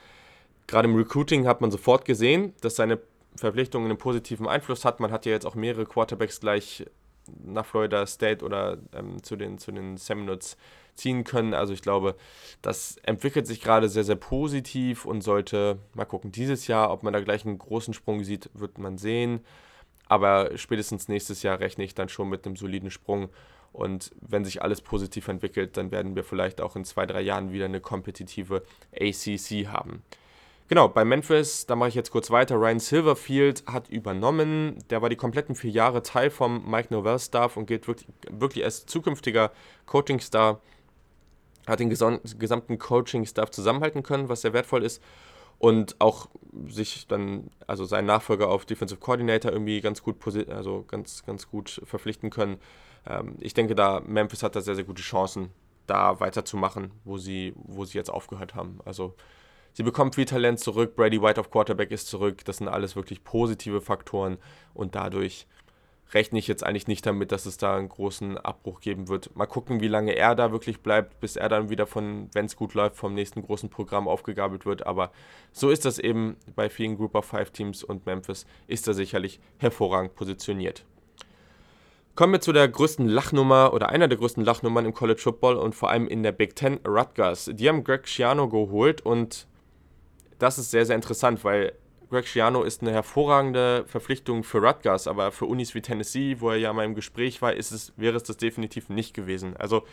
Gerade 0.67 0.89
im 0.89 0.95
Recruiting 0.95 1.47
hat 1.47 1.61
man 1.61 1.71
sofort 1.71 2.05
gesehen, 2.05 2.53
dass 2.61 2.75
seine 2.75 2.99
Verpflichtung 3.35 3.85
einen 3.85 3.97
positiven 3.97 4.47
Einfluss 4.47 4.83
hat. 4.83 4.99
Man 4.99 5.11
hat 5.11 5.25
ja 5.25 5.31
jetzt 5.31 5.45
auch 5.45 5.55
mehrere 5.55 5.85
Quarterbacks 5.85 6.41
gleich 6.41 6.85
nach 7.43 7.65
Florida 7.65 8.05
State 8.05 8.43
oder 8.43 8.77
ähm, 8.93 9.23
zu, 9.23 9.35
den, 9.35 9.57
zu 9.57 9.71
den 9.71 9.97
Seminoles 9.97 10.57
ziehen 10.95 11.23
können. 11.23 11.53
Also 11.53 11.73
ich 11.73 11.81
glaube, 11.81 12.15
das 12.61 12.97
entwickelt 13.03 13.47
sich 13.47 13.61
gerade 13.61 13.89
sehr, 13.89 14.03
sehr 14.03 14.15
positiv 14.15 15.05
und 15.05 15.21
sollte 15.21 15.79
mal 15.93 16.05
gucken, 16.05 16.31
dieses 16.31 16.67
Jahr, 16.67 16.91
ob 16.91 17.03
man 17.03 17.13
da 17.13 17.21
gleich 17.21 17.45
einen 17.45 17.57
großen 17.57 17.93
Sprung 17.93 18.23
sieht, 18.23 18.49
wird 18.53 18.77
man 18.77 18.97
sehen. 18.97 19.41
Aber 20.11 20.57
spätestens 20.57 21.07
nächstes 21.07 21.41
Jahr 21.41 21.61
rechne 21.61 21.85
ich 21.85 21.95
dann 21.95 22.09
schon 22.09 22.27
mit 22.27 22.45
einem 22.45 22.57
soliden 22.57 22.91
Sprung. 22.91 23.29
Und 23.71 24.11
wenn 24.19 24.43
sich 24.43 24.61
alles 24.61 24.81
positiv 24.81 25.29
entwickelt, 25.29 25.77
dann 25.77 25.89
werden 25.89 26.17
wir 26.17 26.25
vielleicht 26.25 26.59
auch 26.59 26.75
in 26.75 26.83
zwei, 26.83 27.05
drei 27.05 27.21
Jahren 27.21 27.53
wieder 27.53 27.63
eine 27.63 27.79
kompetitive 27.79 28.61
ACC 28.93 29.67
haben. 29.67 30.03
Genau, 30.67 30.89
bei 30.89 31.05
Memphis, 31.05 31.65
da 31.65 31.77
mache 31.77 31.87
ich 31.87 31.95
jetzt 31.95 32.11
kurz 32.11 32.29
weiter. 32.29 32.55
Ryan 32.55 32.81
Silverfield 32.81 33.63
hat 33.67 33.87
übernommen. 33.87 34.83
Der 34.89 35.01
war 35.01 35.07
die 35.07 35.15
kompletten 35.15 35.55
vier 35.55 35.71
Jahre 35.71 36.03
Teil 36.03 36.29
vom 36.29 36.69
Mike 36.69 36.93
Novell-Staff 36.93 37.55
und 37.55 37.67
gilt 37.67 37.87
wirklich, 37.87 38.09
wirklich 38.29 38.65
als 38.65 38.85
zukünftiger 38.85 39.53
Coaching-Star. 39.85 40.59
Hat 41.67 41.79
den 41.79 41.89
gesamten 41.89 42.77
Coaching-Staff 42.79 43.49
zusammenhalten 43.51 44.03
können, 44.03 44.27
was 44.27 44.41
sehr 44.41 44.51
wertvoll 44.51 44.83
ist 44.83 45.01
und 45.61 45.95
auch 45.99 46.27
sich 46.69 47.05
dann, 47.07 47.51
also 47.67 47.85
seinen 47.85 48.07
Nachfolger 48.07 48.49
auf 48.49 48.65
Defensive 48.65 48.99
Coordinator 48.99 49.51
irgendwie 49.51 49.79
ganz 49.79 50.01
gut, 50.01 50.17
also 50.49 50.83
ganz, 50.87 51.23
ganz 51.23 51.47
gut 51.47 51.81
verpflichten 51.85 52.31
können. 52.31 52.57
Ähm, 53.05 53.35
ich 53.39 53.53
denke, 53.53 53.75
da 53.75 53.99
Memphis 53.99 54.41
hat 54.41 54.55
da 54.55 54.61
sehr, 54.61 54.73
sehr 54.73 54.85
gute 54.85 55.03
Chancen, 55.03 55.51
da 55.85 56.19
weiterzumachen, 56.19 56.89
wo 57.03 57.19
sie, 57.19 57.53
wo 57.55 57.85
sie 57.85 57.99
jetzt 57.99 58.09
aufgehört 58.09 58.55
haben. 58.55 58.79
Also 58.85 59.13
sie 59.73 59.83
bekommen 59.83 60.13
viel 60.13 60.25
Talent 60.25 60.59
zurück, 60.59 60.95
Brady 60.95 61.21
White 61.21 61.39
auf 61.39 61.51
Quarterback 61.51 61.91
ist 61.91 62.07
zurück, 62.07 62.43
das 62.45 62.57
sind 62.57 62.67
alles 62.67 62.95
wirklich 62.95 63.23
positive 63.23 63.81
Faktoren 63.81 64.39
und 64.73 64.95
dadurch 64.95 65.45
rechne 66.13 66.39
ich 66.39 66.47
jetzt 66.47 66.65
eigentlich 66.65 66.87
nicht 66.87 67.05
damit, 67.05 67.31
dass 67.31 67.45
es 67.45 67.57
da 67.57 67.77
einen 67.77 67.89
großen 67.89 68.37
Abbruch 68.37 68.81
geben 68.81 69.07
wird. 69.07 69.35
Mal 69.35 69.45
gucken, 69.45 69.81
wie 69.81 69.87
lange 69.87 70.13
er 70.13 70.35
da 70.35 70.51
wirklich 70.51 70.81
bleibt, 70.81 71.19
bis 71.19 71.35
er 71.35 71.49
dann 71.49 71.69
wieder 71.69 71.87
von, 71.87 72.29
wenn 72.33 72.45
es 72.45 72.55
gut 72.55 72.73
läuft, 72.73 72.97
vom 72.97 73.13
nächsten 73.13 73.41
großen 73.41 73.69
Programm 73.69 74.07
aufgegabelt 74.07 74.65
wird. 74.65 74.85
Aber 74.85 75.11
so 75.51 75.69
ist 75.69 75.85
das 75.85 75.99
eben 75.99 76.35
bei 76.55 76.69
vielen 76.69 76.97
Group 76.97 77.15
of 77.15 77.25
Five 77.25 77.51
Teams 77.51 77.83
und 77.83 78.05
Memphis 78.05 78.45
ist 78.67 78.87
er 78.87 78.93
sicherlich 78.93 79.39
hervorragend 79.57 80.15
positioniert. 80.15 80.85
Kommen 82.13 82.33
wir 82.33 82.41
zu 82.41 82.51
der 82.51 82.67
größten 82.67 83.07
Lachnummer 83.07 83.73
oder 83.73 83.89
einer 83.89 84.09
der 84.09 84.17
größten 84.17 84.43
Lachnummern 84.43 84.85
im 84.85 84.93
College 84.93 85.21
Football 85.21 85.55
und 85.55 85.75
vor 85.75 85.89
allem 85.89 86.07
in 86.07 86.23
der 86.23 86.33
Big 86.33 86.57
Ten, 86.57 86.79
Rutgers. 86.85 87.49
Die 87.53 87.69
haben 87.69 87.85
Greg 87.85 88.05
Schiano 88.07 88.49
geholt 88.49 89.01
und 89.01 89.47
das 90.37 90.57
ist 90.57 90.71
sehr, 90.71 90.85
sehr 90.85 90.97
interessant, 90.97 91.43
weil 91.45 91.73
Greg 92.11 92.27
Schiano 92.27 92.63
ist 92.63 92.81
eine 92.81 92.91
hervorragende 92.91 93.85
Verpflichtung 93.87 94.43
für 94.43 94.59
Rutgers, 94.59 95.07
aber 95.07 95.31
für 95.31 95.45
Unis 95.45 95.73
wie 95.73 95.81
Tennessee, 95.81 96.35
wo 96.39 96.49
er 96.49 96.57
ja 96.57 96.73
mal 96.73 96.83
im 96.83 96.93
Gespräch 96.93 97.41
war, 97.41 97.53
ist 97.53 97.71
es, 97.71 97.93
wäre 97.95 98.17
es 98.17 98.23
das 98.23 98.35
definitiv 98.35 98.89
nicht 98.89 99.13
gewesen. 99.13 99.55
Also 99.55 99.83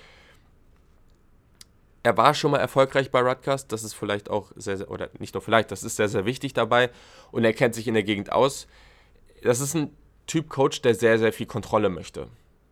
er 2.03 2.17
war 2.17 2.35
schon 2.35 2.51
mal 2.51 2.59
erfolgreich 2.59 3.13
bei 3.13 3.21
Rutgers, 3.21 3.69
das 3.69 3.85
ist 3.85 3.95
vielleicht 3.95 4.31
auch 4.31 4.51
sehr, 4.57 4.79
sehr, 4.79 4.91
oder 4.91 5.11
nicht 5.21 5.35
nur 5.35 5.43
vielleicht, 5.43 5.71
das 5.71 5.85
ist 5.85 5.95
sehr, 5.95 6.09
sehr 6.09 6.25
wichtig 6.25 6.55
dabei 6.55 6.91
und 7.31 7.45
er 7.45 7.53
kennt 7.53 7.77
sich 7.77 7.87
in 7.87 7.95
der 7.95 8.03
Gegend 8.03 8.33
aus. 8.33 8.67
Das 9.43 9.61
ist 9.61 9.75
ein 9.75 9.97
Typ 10.27 10.49
Coach, 10.49 10.83
der 10.83 10.97
sehr, 10.97 11.21
sehr 11.21 11.33
viel 11.33 11.47
Kontrolle 11.47 11.89
möchte. 11.89 12.27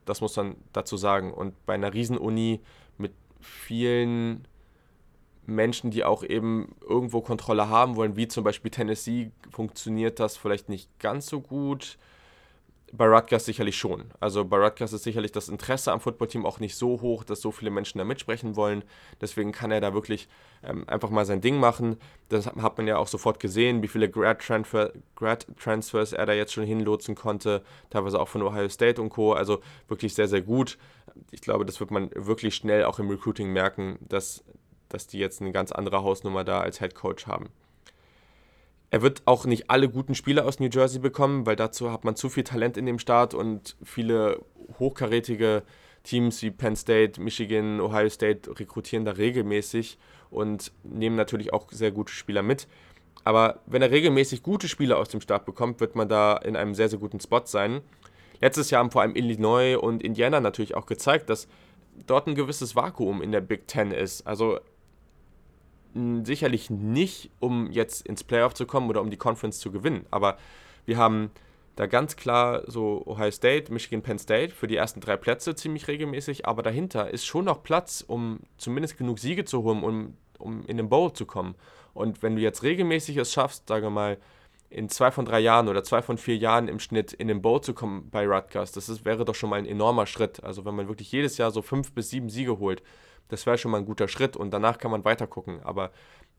Das 0.06 0.20
muss 0.20 0.34
man 0.36 0.56
dazu 0.72 0.96
sagen. 0.96 1.32
Und 1.32 1.54
bei 1.66 1.74
einer 1.74 1.94
Riesenuni 1.94 2.60
mit 2.98 3.12
vielen 3.40 4.46
Menschen, 5.46 5.90
die 5.90 6.04
auch 6.04 6.22
eben 6.22 6.74
irgendwo 6.86 7.20
Kontrolle 7.20 7.68
haben 7.68 7.96
wollen, 7.96 8.16
wie 8.16 8.28
zum 8.28 8.44
Beispiel 8.44 8.70
Tennessee, 8.70 9.30
funktioniert 9.50 10.20
das 10.20 10.36
vielleicht 10.36 10.68
nicht 10.68 10.98
ganz 10.98 11.26
so 11.26 11.40
gut. 11.40 11.98
Bei 12.92 13.06
Rutgers 13.06 13.44
sicherlich 13.44 13.76
schon. 13.76 14.04
Also 14.20 14.44
bei 14.44 14.58
Rutgers 14.58 14.92
ist 14.92 15.02
sicherlich 15.02 15.32
das 15.32 15.48
Interesse 15.48 15.90
am 15.92 16.00
Footballteam 16.00 16.46
auch 16.46 16.60
nicht 16.60 16.76
so 16.76 17.00
hoch, 17.00 17.24
dass 17.24 17.40
so 17.40 17.50
viele 17.50 17.70
Menschen 17.70 17.98
da 17.98 18.04
mitsprechen 18.04 18.54
wollen. 18.54 18.84
Deswegen 19.20 19.50
kann 19.50 19.72
er 19.72 19.80
da 19.80 19.92
wirklich 19.92 20.28
ähm, 20.62 20.88
einfach 20.88 21.10
mal 21.10 21.26
sein 21.26 21.40
Ding 21.40 21.58
machen. 21.58 21.96
Das 22.28 22.46
hat 22.46 22.78
man 22.78 22.86
ja 22.86 22.96
auch 22.96 23.08
sofort 23.08 23.40
gesehen, 23.40 23.82
wie 23.82 23.88
viele 23.88 24.08
Grad-Transfers 24.08 24.92
Grad 25.16 26.12
er 26.12 26.26
da 26.26 26.32
jetzt 26.32 26.52
schon 26.52 26.64
hinlotsen 26.64 27.16
konnte. 27.16 27.64
Teilweise 27.90 28.20
auch 28.20 28.28
von 28.28 28.42
Ohio 28.42 28.68
State 28.68 29.02
und 29.02 29.10
Co. 29.10 29.32
Also 29.32 29.60
wirklich 29.88 30.14
sehr, 30.14 30.28
sehr 30.28 30.42
gut. 30.42 30.78
Ich 31.32 31.40
glaube, 31.40 31.66
das 31.66 31.80
wird 31.80 31.90
man 31.90 32.10
wirklich 32.14 32.54
schnell 32.54 32.84
auch 32.84 33.00
im 33.00 33.10
Recruiting 33.10 33.52
merken, 33.52 33.98
dass 34.00 34.44
dass 34.88 35.06
die 35.06 35.18
jetzt 35.18 35.40
eine 35.40 35.52
ganz 35.52 35.72
andere 35.72 36.02
Hausnummer 36.02 36.44
da 36.44 36.60
als 36.60 36.78
Head 36.78 36.94
Coach 36.94 37.26
haben. 37.26 37.50
Er 38.90 39.02
wird 39.02 39.22
auch 39.24 39.46
nicht 39.46 39.68
alle 39.68 39.88
guten 39.88 40.14
Spieler 40.14 40.44
aus 40.44 40.60
New 40.60 40.68
Jersey 40.68 41.00
bekommen, 41.00 41.44
weil 41.44 41.56
dazu 41.56 41.90
hat 41.90 42.04
man 42.04 42.16
zu 42.16 42.28
viel 42.28 42.44
Talent 42.44 42.76
in 42.76 42.86
dem 42.86 42.98
Staat 42.98 43.34
und 43.34 43.76
viele 43.82 44.40
hochkarätige 44.78 45.64
Teams 46.04 46.40
wie 46.42 46.52
Penn 46.52 46.76
State, 46.76 47.20
Michigan, 47.20 47.80
Ohio 47.80 48.08
State 48.08 48.58
rekrutieren 48.58 49.04
da 49.04 49.12
regelmäßig 49.12 49.98
und 50.30 50.72
nehmen 50.84 51.16
natürlich 51.16 51.52
auch 51.52 51.70
sehr 51.72 51.90
gute 51.90 52.12
Spieler 52.12 52.42
mit. 52.42 52.68
Aber 53.24 53.58
wenn 53.66 53.82
er 53.82 53.90
regelmäßig 53.90 54.44
gute 54.44 54.68
Spieler 54.68 54.98
aus 54.98 55.08
dem 55.08 55.20
Staat 55.20 55.46
bekommt, 55.46 55.80
wird 55.80 55.96
man 55.96 56.08
da 56.08 56.36
in 56.36 56.54
einem 56.54 56.74
sehr, 56.74 56.88
sehr 56.88 57.00
guten 57.00 57.18
Spot 57.18 57.42
sein. 57.44 57.80
Letztes 58.40 58.70
Jahr 58.70 58.84
haben 58.84 58.92
vor 58.92 59.02
allem 59.02 59.16
Illinois 59.16 59.76
und 59.76 60.02
Indiana 60.02 60.40
natürlich 60.40 60.76
auch 60.76 60.86
gezeigt, 60.86 61.28
dass 61.28 61.48
dort 62.06 62.28
ein 62.28 62.36
gewisses 62.36 62.76
Vakuum 62.76 63.22
in 63.22 63.32
der 63.32 63.40
Big 63.40 63.66
Ten 63.66 63.90
ist. 63.90 64.26
Also 64.28 64.60
sicherlich 66.24 66.70
nicht, 66.70 67.30
um 67.40 67.70
jetzt 67.70 68.06
ins 68.06 68.24
Playoff 68.24 68.54
zu 68.54 68.66
kommen 68.66 68.88
oder 68.90 69.00
um 69.00 69.10
die 69.10 69.16
Conference 69.16 69.58
zu 69.58 69.70
gewinnen. 69.70 70.06
Aber 70.10 70.38
wir 70.84 70.96
haben 70.96 71.30
da 71.76 71.86
ganz 71.86 72.16
klar 72.16 72.62
so 72.66 73.02
Ohio 73.06 73.30
State, 73.30 73.72
Michigan, 73.72 74.02
Penn 74.02 74.18
State 74.18 74.54
für 74.54 74.66
die 74.66 74.76
ersten 74.76 75.00
drei 75.00 75.16
Plätze 75.16 75.54
ziemlich 75.54 75.88
regelmäßig. 75.88 76.46
Aber 76.46 76.62
dahinter 76.62 77.10
ist 77.10 77.26
schon 77.26 77.44
noch 77.44 77.62
Platz, 77.62 78.04
um 78.06 78.40
zumindest 78.56 78.96
genug 78.96 79.18
Siege 79.18 79.44
zu 79.44 79.62
holen, 79.62 79.82
um, 79.82 80.14
um 80.38 80.64
in 80.66 80.78
den 80.78 80.88
Bowl 80.88 81.12
zu 81.12 81.26
kommen. 81.26 81.54
Und 81.92 82.22
wenn 82.22 82.36
du 82.36 82.42
jetzt 82.42 82.62
regelmäßig 82.62 83.16
es 83.18 83.32
schaffst, 83.32 83.68
sage 83.68 83.90
mal, 83.90 84.18
in 84.68 84.88
zwei 84.88 85.10
von 85.10 85.24
drei 85.24 85.40
Jahren 85.40 85.68
oder 85.68 85.84
zwei 85.84 86.02
von 86.02 86.18
vier 86.18 86.36
Jahren 86.36 86.68
im 86.68 86.80
Schnitt 86.80 87.12
in 87.12 87.28
den 87.28 87.40
Bowl 87.40 87.60
zu 87.60 87.72
kommen 87.72 88.08
bei 88.10 88.26
Rutgers, 88.26 88.72
das 88.72 88.88
ist, 88.88 89.04
wäre 89.04 89.24
doch 89.24 89.34
schon 89.34 89.50
mal 89.50 89.56
ein 89.56 89.66
enormer 89.66 90.06
Schritt. 90.06 90.42
Also 90.42 90.64
wenn 90.64 90.74
man 90.74 90.88
wirklich 90.88 91.12
jedes 91.12 91.38
Jahr 91.38 91.50
so 91.50 91.62
fünf 91.62 91.92
bis 91.92 92.10
sieben 92.10 92.28
Siege 92.28 92.58
holt, 92.58 92.82
das 93.28 93.46
wäre 93.46 93.58
schon 93.58 93.70
mal 93.70 93.78
ein 93.78 93.86
guter 93.86 94.08
Schritt 94.08 94.36
und 94.36 94.50
danach 94.50 94.78
kann 94.78 94.90
man 94.90 95.04
weiter 95.04 95.26
gucken. 95.26 95.60
Aber 95.62 95.90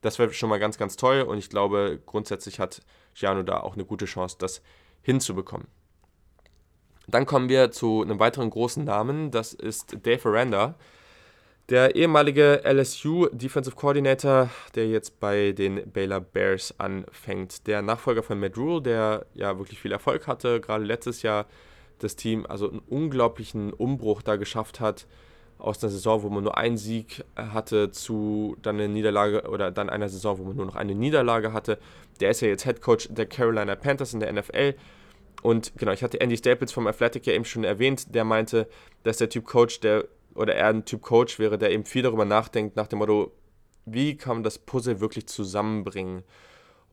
das 0.01 0.19
wäre 0.19 0.33
schon 0.33 0.49
mal 0.49 0.59
ganz, 0.59 0.77
ganz 0.77 0.95
toll 0.95 1.21
und 1.21 1.37
ich 1.37 1.49
glaube, 1.49 1.99
grundsätzlich 2.05 2.59
hat 2.59 2.81
Giano 3.15 3.43
da 3.43 3.59
auch 3.61 3.73
eine 3.73 3.85
gute 3.85 4.05
Chance, 4.05 4.37
das 4.39 4.61
hinzubekommen. 5.01 5.67
Dann 7.07 7.25
kommen 7.25 7.49
wir 7.49 7.71
zu 7.71 8.01
einem 8.01 8.19
weiteren 8.19 8.49
großen 8.49 8.83
Namen, 8.83 9.31
das 9.31 9.53
ist 9.53 10.05
Dave 10.05 10.27
Aranda, 10.27 10.75
der 11.69 11.95
ehemalige 11.95 12.61
LSU 12.63 13.27
Defensive 13.31 13.75
Coordinator, 13.75 14.49
der 14.75 14.87
jetzt 14.87 15.19
bei 15.19 15.51
den 15.51 15.89
Baylor 15.91 16.21
Bears 16.21 16.73
anfängt. 16.79 17.67
Der 17.67 17.81
Nachfolger 17.81 18.23
von 18.23 18.39
Matt 18.39 18.57
Rule, 18.57 18.81
der 18.81 19.25
ja 19.33 19.57
wirklich 19.57 19.79
viel 19.79 19.91
Erfolg 19.91 20.27
hatte, 20.27 20.61
gerade 20.61 20.85
letztes 20.85 21.23
Jahr 21.23 21.45
das 21.99 22.15
Team 22.15 22.45
also 22.45 22.69
einen 22.69 22.79
unglaublichen 22.79 23.73
Umbruch 23.73 24.21
da 24.21 24.35
geschafft 24.35 24.79
hat 24.79 25.07
aus 25.59 25.83
einer 25.83 25.91
Saison, 25.91 26.23
wo 26.23 26.29
man 26.29 26.43
nur 26.43 26.57
einen 26.57 26.77
Sieg 26.77 27.23
äh, 27.35 27.43
hatte, 27.43 27.91
zu 27.91 28.57
dann 28.61 28.75
eine 28.75 28.87
Niederlage 28.87 29.49
oder 29.49 29.71
dann 29.71 29.89
einer 29.89 30.09
Saison, 30.09 30.37
wo 30.37 30.43
man 30.43 30.55
nur 30.55 30.65
noch 30.65 30.75
eine 30.75 30.95
Niederlage 30.95 31.53
hatte. 31.53 31.79
Der 32.19 32.31
ist 32.31 32.41
ja 32.41 32.47
jetzt 32.47 32.63
Head 32.63 32.81
Coach 32.81 33.09
der 33.11 33.25
Carolina 33.25 33.75
Panthers 33.75 34.13
in 34.13 34.19
der 34.19 34.31
NFL. 34.31 34.75
Und 35.41 35.73
genau, 35.77 35.91
ich 35.91 36.03
hatte 36.03 36.19
Andy 36.19 36.37
Staples 36.37 36.71
vom 36.71 36.87
Athletic 36.87 37.25
ja 37.25 37.33
eben 37.33 37.45
schon 37.45 37.63
erwähnt, 37.63 38.13
der 38.13 38.23
meinte, 38.23 38.67
dass 39.03 39.17
der 39.17 39.29
Typ 39.29 39.45
Coach, 39.45 39.79
der 39.79 40.05
oder 40.33 40.55
er 40.55 40.67
ein 40.67 40.85
Typ 40.85 41.01
Coach 41.01 41.39
wäre, 41.39 41.57
der 41.57 41.71
eben 41.71 41.85
viel 41.85 42.03
darüber 42.03 42.25
nachdenkt, 42.25 42.75
nach 42.75 42.87
dem 42.87 42.99
Motto, 42.99 43.31
wie 43.85 44.17
kann 44.17 44.37
man 44.37 44.43
das 44.43 44.59
Puzzle 44.59 44.99
wirklich 44.99 45.27
zusammenbringen? 45.27 46.23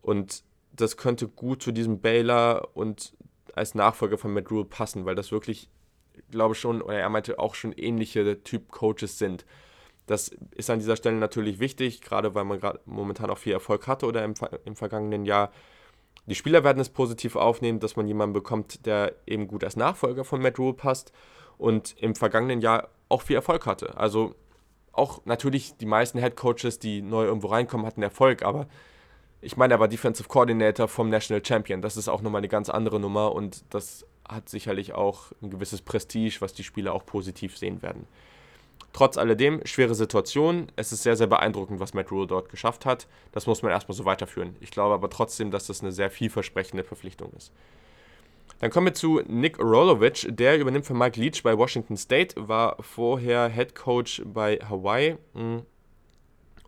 Und 0.01 0.43
das 0.73 0.97
könnte 0.97 1.29
gut 1.29 1.63
zu 1.63 1.73
diesem 1.73 2.01
Baylor 2.01 2.69
und 2.75 3.15
als 3.55 3.75
Nachfolger 3.75 4.19
von 4.19 4.33
Matt 4.33 4.47
passen, 4.71 5.05
weil 5.05 5.15
das 5.15 5.31
wirklich 5.31 5.69
glaube 6.31 6.55
schon, 6.55 6.83
oder 6.83 6.99
er 6.99 7.09
meinte 7.09 7.39
auch 7.39 7.55
schon 7.55 7.73
ähnliche 7.73 8.43
Typ 8.43 8.71
Coaches 8.71 9.19
sind. 9.19 9.45
Das 10.07 10.29
ist 10.55 10.71
an 10.71 10.79
dieser 10.79 10.97
Stelle 10.97 11.17
natürlich 11.17 11.61
wichtig, 11.61 12.01
gerade 12.03 12.35
weil 12.35 12.45
man 12.45 12.61
gerade 12.61 12.81
momentan 12.85 13.31
auch 13.31 13.39
viel 13.39 13.55
Erfolg 13.55 13.87
hatte 13.87 14.07
oder 14.07 14.25
im, 14.25 14.35
im 14.65 14.77
vergangenen 14.77 15.25
Jahr. 15.25 15.51
Die 16.27 16.35
Spieler 16.35 16.65
werden 16.65 16.81
es 16.81 16.91
positiv 16.91 17.37
aufnehmen, 17.37 17.81
dass 17.81 17.97
man 17.97 18.07
jemanden 18.07 18.35
bekommt, 18.35 18.87
der 18.87 19.15
eben 19.27 19.47
gut 19.47 19.65
als 19.65 19.77
Nachfolger 19.77 20.25
von 20.25 20.43
Matt 20.43 20.59
Rule 20.59 20.75
passt 20.75 21.13
und 21.59 21.95
im 21.99 22.15
vergangenen 22.15 22.61
Jahr 22.61 22.89
auch 23.09 23.23
viel 23.23 23.37
Erfolg 23.37 23.67
hatte. 23.67 23.97
Also 23.97 24.35
auch 24.93 25.25
natürlich 25.25 25.77
die 25.77 25.87
meisten 25.87 26.19
Head 26.19 26.37
Coaches, 26.37 26.79
die 26.79 27.03
neu 27.03 27.25
irgendwo 27.25 27.49
reinkommen, 27.49 27.87
hatten 27.87 28.03
Erfolg, 28.03 28.43
aber 28.43 28.67
ich 29.41 29.57
meine, 29.57 29.75
er 29.75 29.81
war 29.81 29.89
Defensive 29.89 30.29
Coordinator 30.29 30.89
vom 30.89 31.11
National 31.11 31.45
Champion. 31.45 31.83
Das 31.83 31.99
ist 31.99 32.09
auch 32.09 32.23
nochmal 32.23 32.41
eine 32.41 32.49
ganz 32.49 32.71
andere 32.71 32.99
Nummer 32.99 33.33
und 33.33 33.65
das 33.71 34.07
hat 34.29 34.49
sicherlich 34.49 34.95
auch 34.95 35.33
ein 35.43 35.51
gewisses 35.51 35.83
Prestige, 35.83 36.37
was 36.41 36.55
die 36.55 36.65
Spieler 36.65 36.95
auch 36.95 37.07
positiv 37.07 37.57
sehen 37.57 37.83
werden. 37.83 38.07
Trotz 38.93 39.17
alledem, 39.17 39.61
schwere 39.67 39.95
Situation. 39.95 40.71
Es 40.77 40.93
ist 40.93 41.03
sehr, 41.03 41.17
sehr 41.17 41.27
beeindruckend, 41.27 41.81
was 41.81 41.95
Matt 41.95 42.13
Rule 42.13 42.29
dort 42.29 42.49
geschafft 42.49 42.87
hat. 42.87 43.09
Das 43.33 43.47
muss 43.47 43.63
man 43.63 43.73
erstmal 43.73 43.97
so 43.97 44.05
weiterführen. 44.05 44.57
Ich 44.61 44.71
glaube 44.71 44.95
aber 44.95 45.11
trotzdem, 45.11 45.51
dass 45.51 45.67
das 45.67 45.81
eine 45.81 45.91
sehr 45.91 46.11
vielversprechende 46.11 46.85
Verpflichtung 46.85 47.33
ist. 47.37 47.53
Dann 48.61 48.71
kommen 48.71 48.87
wir 48.87 48.95
zu 48.95 49.21
Nick 49.27 49.59
Rolovic. 49.59 50.29
Der 50.37 50.59
übernimmt 50.59 50.87
für 50.87 50.95
Mike 50.95 51.19
Leach 51.19 51.43
bei 51.43 51.59
Washington 51.59 51.97
State, 51.97 52.49
war 52.49 52.77
vorher 52.81 53.49
Head 53.49 53.75
Coach 53.75 54.23
bei 54.25 54.59
Hawaii. 54.59 55.17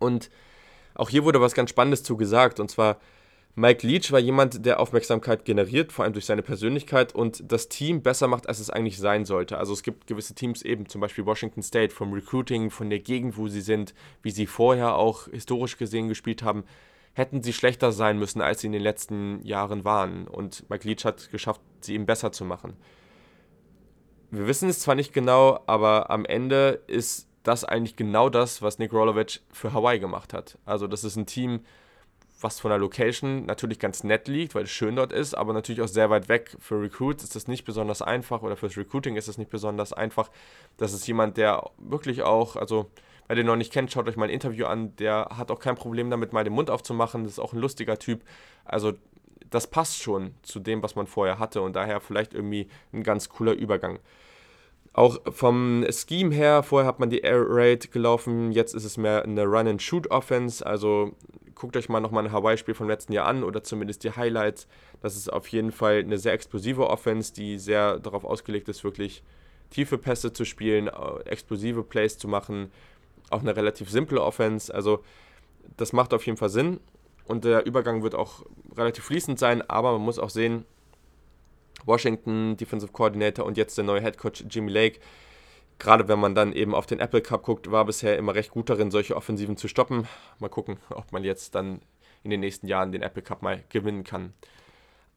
Und 0.00 0.30
auch 0.94 1.08
hier 1.08 1.24
wurde 1.24 1.40
was 1.40 1.54
ganz 1.54 1.70
Spannendes 1.70 2.02
zu 2.02 2.16
gesagt. 2.16 2.58
Und 2.58 2.70
zwar, 2.70 2.98
Mike 3.58 3.86
Leach 3.86 4.12
war 4.12 4.18
jemand, 4.18 4.66
der 4.66 4.80
Aufmerksamkeit 4.80 5.46
generiert, 5.46 5.90
vor 5.90 6.04
allem 6.04 6.12
durch 6.12 6.26
seine 6.26 6.42
Persönlichkeit 6.42 7.14
und 7.14 7.42
das 7.50 7.70
Team 7.70 8.02
besser 8.02 8.28
macht, 8.28 8.50
als 8.50 8.60
es 8.60 8.68
eigentlich 8.68 8.98
sein 8.98 9.24
sollte. 9.24 9.56
Also 9.56 9.72
es 9.72 9.82
gibt 9.82 10.06
gewisse 10.06 10.34
Teams 10.34 10.60
eben, 10.60 10.90
zum 10.90 11.00
Beispiel 11.00 11.24
Washington 11.24 11.62
State, 11.62 11.94
vom 11.94 12.12
Recruiting, 12.12 12.70
von 12.70 12.90
der 12.90 12.98
Gegend, 12.98 13.38
wo 13.38 13.48
sie 13.48 13.62
sind, 13.62 13.94
wie 14.20 14.30
sie 14.30 14.46
vorher 14.46 14.96
auch 14.96 15.28
historisch 15.28 15.78
gesehen 15.78 16.08
gespielt 16.08 16.42
haben, 16.42 16.64
hätten 17.14 17.42
sie 17.42 17.54
schlechter 17.54 17.92
sein 17.92 18.18
müssen, 18.18 18.42
als 18.42 18.60
sie 18.60 18.66
in 18.66 18.74
den 18.74 18.82
letzten 18.82 19.40
Jahren 19.42 19.86
waren. 19.86 20.28
Und 20.28 20.68
Mike 20.68 20.86
Leach 20.86 21.06
hat 21.06 21.30
geschafft, 21.30 21.62
sie 21.80 21.94
eben 21.94 22.04
besser 22.04 22.32
zu 22.32 22.44
machen. 22.44 22.76
Wir 24.30 24.46
wissen 24.46 24.68
es 24.68 24.80
zwar 24.80 24.96
nicht 24.96 25.14
genau, 25.14 25.60
aber 25.66 26.10
am 26.10 26.26
Ende 26.26 26.82
ist 26.88 27.26
das 27.42 27.64
eigentlich 27.64 27.96
genau 27.96 28.28
das, 28.28 28.60
was 28.60 28.78
Nick 28.78 28.92
Rolovic 28.92 29.40
für 29.50 29.72
Hawaii 29.72 29.98
gemacht 29.98 30.34
hat. 30.34 30.58
Also 30.66 30.86
das 30.86 31.04
ist 31.04 31.16
ein 31.16 31.24
Team, 31.24 31.60
was 32.40 32.60
von 32.60 32.70
der 32.70 32.78
Location 32.78 33.46
natürlich 33.46 33.78
ganz 33.78 34.04
nett 34.04 34.28
liegt, 34.28 34.54
weil 34.54 34.64
es 34.64 34.70
schön 34.70 34.96
dort 34.96 35.12
ist, 35.12 35.34
aber 35.34 35.52
natürlich 35.52 35.80
auch 35.80 35.88
sehr 35.88 36.10
weit 36.10 36.28
weg. 36.28 36.56
Für 36.58 36.80
Recruits 36.80 37.24
ist 37.24 37.34
das 37.34 37.48
nicht 37.48 37.64
besonders 37.64 38.02
einfach 38.02 38.42
oder 38.42 38.56
fürs 38.56 38.76
Recruiting 38.76 39.16
ist 39.16 39.28
das 39.28 39.38
nicht 39.38 39.50
besonders 39.50 39.92
einfach. 39.92 40.30
Das 40.76 40.92
ist 40.92 41.06
jemand, 41.06 41.36
der 41.38 41.70
wirklich 41.78 42.22
auch, 42.22 42.56
also 42.56 42.90
wer 43.26 43.36
den 43.36 43.46
noch 43.46 43.56
nicht 43.56 43.72
kennt, 43.72 43.90
schaut 43.90 44.06
euch 44.08 44.16
mal 44.16 44.26
ein 44.26 44.30
Interview 44.30 44.66
an, 44.66 44.94
der 44.96 45.30
hat 45.36 45.50
auch 45.50 45.60
kein 45.60 45.76
Problem 45.76 46.10
damit, 46.10 46.32
mal 46.32 46.44
den 46.44 46.52
Mund 46.52 46.70
aufzumachen. 46.70 47.24
Das 47.24 47.32
ist 47.32 47.38
auch 47.38 47.54
ein 47.54 47.58
lustiger 47.58 47.98
Typ. 47.98 48.22
Also 48.64 48.92
das 49.50 49.66
passt 49.66 50.02
schon 50.02 50.34
zu 50.42 50.60
dem, 50.60 50.82
was 50.82 50.94
man 50.94 51.06
vorher 51.06 51.38
hatte 51.38 51.62
und 51.62 51.74
daher 51.74 52.00
vielleicht 52.00 52.34
irgendwie 52.34 52.68
ein 52.92 53.02
ganz 53.02 53.28
cooler 53.28 53.52
Übergang. 53.52 53.98
Auch 54.96 55.18
vom 55.30 55.84
Scheme 55.90 56.34
her, 56.34 56.62
vorher 56.62 56.88
hat 56.88 57.00
man 57.00 57.10
die 57.10 57.18
Air 57.18 57.44
Raid 57.46 57.92
gelaufen, 57.92 58.50
jetzt 58.50 58.74
ist 58.74 58.84
es 58.84 58.96
mehr 58.96 59.24
eine 59.24 59.44
Run-and-Shoot-Offense. 59.44 60.64
Also 60.64 61.12
guckt 61.54 61.76
euch 61.76 61.90
mal 61.90 62.00
nochmal 62.00 62.24
ein 62.24 62.32
Hawaii-Spiel 62.32 62.72
vom 62.72 62.88
letzten 62.88 63.12
Jahr 63.12 63.26
an 63.26 63.44
oder 63.44 63.62
zumindest 63.62 64.04
die 64.04 64.12
Highlights. 64.12 64.66
Das 65.02 65.14
ist 65.14 65.30
auf 65.30 65.48
jeden 65.48 65.70
Fall 65.70 65.98
eine 65.98 66.16
sehr 66.16 66.32
explosive 66.32 66.88
Offense, 66.88 67.34
die 67.34 67.58
sehr 67.58 67.98
darauf 67.98 68.24
ausgelegt 68.24 68.70
ist, 68.70 68.84
wirklich 68.84 69.22
tiefe 69.68 69.98
Pässe 69.98 70.32
zu 70.32 70.46
spielen, 70.46 70.88
äh, 70.88 71.28
explosive 71.28 71.82
Plays 71.82 72.16
zu 72.16 72.26
machen. 72.26 72.72
Auch 73.28 73.40
eine 73.40 73.54
relativ 73.54 73.90
simple 73.90 74.22
Offense. 74.22 74.74
Also 74.74 75.00
das 75.76 75.92
macht 75.92 76.14
auf 76.14 76.24
jeden 76.24 76.38
Fall 76.38 76.48
Sinn 76.48 76.80
und 77.26 77.44
der 77.44 77.66
Übergang 77.66 78.02
wird 78.02 78.14
auch 78.14 78.46
relativ 78.74 79.04
fließend 79.04 79.38
sein, 79.38 79.60
aber 79.68 79.92
man 79.92 80.00
muss 80.00 80.18
auch 80.18 80.30
sehen, 80.30 80.64
Washington, 81.86 82.56
Defensive 82.56 82.92
Coordinator 82.92 83.46
und 83.46 83.56
jetzt 83.56 83.78
der 83.78 83.84
neue 83.84 84.02
Head 84.02 84.18
Coach 84.18 84.44
Jimmy 84.50 84.70
Lake. 84.70 85.00
Gerade 85.78 86.08
wenn 86.08 86.18
man 86.18 86.34
dann 86.34 86.52
eben 86.52 86.74
auf 86.74 86.86
den 86.86 87.00
Apple 87.00 87.20
Cup 87.20 87.42
guckt, 87.42 87.70
war 87.70 87.84
bisher 87.84 88.16
immer 88.16 88.34
recht 88.34 88.50
gut 88.50 88.70
darin, 88.70 88.90
solche 88.90 89.16
Offensiven 89.16 89.56
zu 89.56 89.68
stoppen. 89.68 90.08
Mal 90.38 90.48
gucken, 90.48 90.78
ob 90.90 91.12
man 91.12 91.24
jetzt 91.24 91.54
dann 91.54 91.80
in 92.22 92.30
den 92.30 92.40
nächsten 92.40 92.66
Jahren 92.66 92.92
den 92.92 93.02
Apple 93.02 93.22
Cup 93.22 93.42
mal 93.42 93.62
gewinnen 93.68 94.04
kann. 94.04 94.32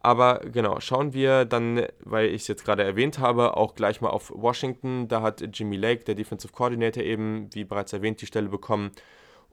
Aber 0.01 0.39
genau, 0.39 0.79
schauen 0.79 1.13
wir 1.13 1.43
dann, 1.43 1.85
weil 1.99 2.27
ich 2.27 2.43
es 2.43 2.47
jetzt 2.47 2.63
gerade 2.63 2.83
erwähnt 2.83 3.19
habe, 3.19 3.57
auch 3.57 3.75
gleich 3.75 3.99
mal 3.99 4.09
auf 4.09 4.31
Washington. 4.33 5.07
Da 5.09 5.21
hat 5.21 5.43
Jimmy 5.53 5.75
Lake, 5.75 6.05
der 6.05 6.15
Defensive 6.15 6.53
Coordinator, 6.53 7.03
eben, 7.03 7.49
wie 7.53 7.65
bereits 7.65 7.91
erwähnt, 7.91 8.21
die 8.21 8.25
Stelle 8.25 8.47
bekommen. 8.47 8.91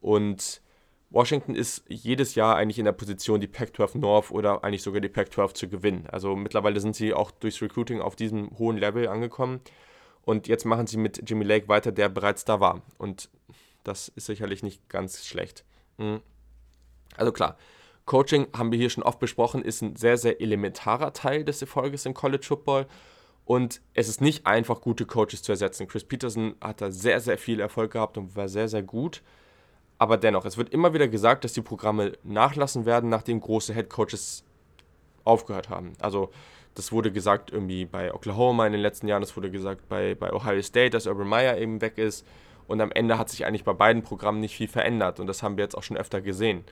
Und 0.01 0.61
Washington 1.11 1.55
ist 1.55 1.85
jedes 1.89 2.35
Jahr 2.35 2.57
eigentlich 2.57 2.79
in 2.79 2.85
der 2.85 2.93
Position, 2.93 3.41
die 3.41 3.47
Pac-12 3.47 3.99
North 3.99 4.31
oder 4.31 4.65
eigentlich 4.65 4.83
sogar 4.83 5.01
die 5.01 5.09
Pac-12 5.09 5.55
zu 5.55 5.69
gewinnen. 5.69 6.07
Also 6.11 6.35
mittlerweile 6.35 6.81
sind 6.81 6.97
sie 6.97 7.15
auch 7.15 7.31
durchs 7.31 7.63
Recruiting 7.63 8.01
auf 8.01 8.17
diesem 8.17 8.51
hohen 8.59 8.77
Level 8.77 9.09
angekommen. 9.09 9.61
Und 10.23 10.49
jetzt 10.49 10.65
machen 10.65 10.89
sie 10.89 10.97
mit 10.97 11.23
Jimmy 11.31 11.45
Lake 11.45 11.69
weiter, 11.69 11.93
der 11.93 12.09
bereits 12.09 12.45
da 12.45 12.59
war. 12.59 12.83
Und 12.99 13.31
das 13.85 14.09
ist 14.09 14.27
sicherlich 14.27 14.65
nicht 14.65 14.89
ganz 14.89 15.25
schlecht. 15.25 15.65
Hm. 15.99 16.21
Also 17.17 17.31
klar, 17.31 17.57
Coaching 18.05 18.49
haben 18.57 18.73
wir 18.73 18.79
hier 18.79 18.91
schon 18.91 19.05
oft 19.05 19.21
besprochen, 19.21 19.63
ist 19.63 19.83
ein 19.83 19.95
sehr, 19.97 20.19
sehr 20.19 20.41
elementarer 20.41 21.13
Teil 21.13 21.45
des 21.45 21.61
Erfolges 21.61 22.07
im 22.07 22.15
College 22.15 22.45
Football. 22.45 22.87
Und 23.45 23.81
es 23.95 24.09
ist 24.09 24.21
nicht 24.21 24.47
einfach, 24.47 24.81
gute 24.81 25.07
Coaches 25.07 25.43
zu 25.43 25.53
ersetzen. 25.53 25.87
Chris 25.87 26.03
Peterson 26.03 26.57
hat 26.61 26.81
da 26.81 26.91
sehr, 26.91 27.21
sehr 27.21 27.39
viel 27.39 27.61
Erfolg 27.61 27.93
gehabt 27.93 28.19
und 28.19 28.35
war 28.35 28.49
sehr, 28.49 28.69
sehr 28.69 28.83
gut. 28.83 29.23
Aber 29.99 30.17
dennoch, 30.19 30.45
es 30.45 30.57
wird 30.57 30.71
immer 30.71 30.93
wieder 30.93 31.09
gesagt, 31.09 31.45
dass 31.45 31.55
die 31.55 31.63
Programme 31.63 32.13
nachlassen 32.23 32.85
werden, 32.85 33.09
nachdem 33.09 33.41
große 33.41 33.73
Headcoaches 33.73 34.45
aufgehört 35.25 35.71
haben. 35.71 35.95
Also 36.01 36.31
das 36.75 36.93
wurde 36.93 37.11
gesagt 37.11 37.51
irgendwie 37.51 37.87
bei 37.87 38.13
Oklahoma 38.13 38.67
in 38.67 38.73
den 38.73 38.83
letzten 38.83 39.09
Jahren, 39.09 39.23
das 39.23 39.37
wurde 39.37 39.51
gesagt 39.51 39.89
bei, 39.89 40.15
bei 40.15 40.33
Ohio 40.33 40.61
State, 40.61 40.91
dass 40.91 41.07
Urban 41.07 41.27
Meyer 41.27 41.57
eben 41.57 41.81
weg 41.81 41.97
ist. 41.97 42.27
Und 42.69 42.81
am 42.81 42.93
Ende 42.93 43.17
hat 43.17 43.31
sich 43.31 43.47
eigentlich 43.47 43.65
bei 43.65 43.73
beiden 43.73 44.03
Programmen 44.03 44.41
nicht 44.41 44.57
viel 44.57 44.69
verändert. 44.69 45.19
Und 45.19 45.29
das 45.29 45.43
haben 45.43 45.57
wir 45.57 45.65
jetzt 45.65 45.77
auch 45.77 45.83
schon 45.83 45.97
öfter 45.97 46.21
gesehen. 46.21 46.65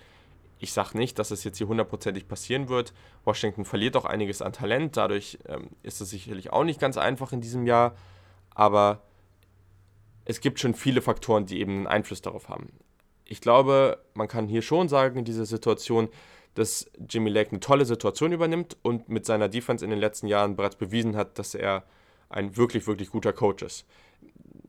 Ich 0.58 0.72
sage 0.72 0.98
nicht, 0.98 1.18
dass 1.18 1.30
es 1.30 1.44
jetzt 1.44 1.58
hier 1.58 1.68
hundertprozentig 1.68 2.28
passieren 2.28 2.68
wird. 2.68 2.92
Washington 3.24 3.64
verliert 3.64 3.96
auch 3.96 4.04
einiges 4.04 4.42
an 4.42 4.52
Talent. 4.52 4.96
Dadurch 4.96 5.38
ähm, 5.46 5.70
ist 5.82 6.00
es 6.00 6.10
sicherlich 6.10 6.52
auch 6.52 6.64
nicht 6.64 6.80
ganz 6.80 6.98
einfach 6.98 7.32
in 7.32 7.40
diesem 7.40 7.66
Jahr. 7.66 7.94
Aber 8.54 9.02
es 10.24 10.40
gibt 10.40 10.60
schon 10.60 10.74
viele 10.74 11.00
Faktoren, 11.00 11.46
die 11.46 11.60
eben 11.60 11.76
einen 11.76 11.86
Einfluss 11.86 12.22
darauf 12.22 12.48
haben 12.48 12.68
ich 13.24 13.40
glaube, 13.40 13.98
man 14.14 14.28
kann 14.28 14.48
hier 14.48 14.62
schon 14.62 14.88
sagen, 14.88 15.18
in 15.18 15.24
dieser 15.24 15.46
Situation, 15.46 16.08
dass 16.54 16.90
Jimmy 17.08 17.30
Lake 17.30 17.50
eine 17.50 17.60
tolle 17.60 17.84
Situation 17.84 18.32
übernimmt 18.32 18.76
und 18.82 19.08
mit 19.08 19.26
seiner 19.26 19.48
Defense 19.48 19.84
in 19.84 19.90
den 19.90 19.98
letzten 19.98 20.26
Jahren 20.26 20.56
bereits 20.56 20.76
bewiesen 20.76 21.16
hat, 21.16 21.38
dass 21.38 21.54
er 21.54 21.84
ein 22.28 22.56
wirklich, 22.56 22.86
wirklich 22.86 23.10
guter 23.10 23.32
Coach 23.32 23.62
ist. 23.62 23.86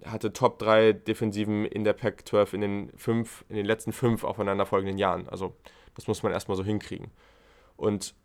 Er 0.01 0.12
hatte 0.12 0.34
Top 0.34 0.60
3 0.60 0.93
Defensiven 0.93 1.66
in 1.66 1.84
der 1.84 1.93
Pac-12 1.93 2.53
in 2.53 2.62
den, 2.62 2.91
fünf, 2.95 3.45
in 3.49 3.56
den 3.56 3.66
letzten 3.66 3.91
fünf 3.91 4.24
aufeinanderfolgenden 4.24 4.97
Jahren. 4.97 5.28
Also 5.30 5.56
das 5.95 6.08
muss 6.08 6.24
man 6.24 6.32
erstmal 6.32 6.58
so 6.58 6.64
hinkriegen. 6.64 7.12
Und 7.76 8.16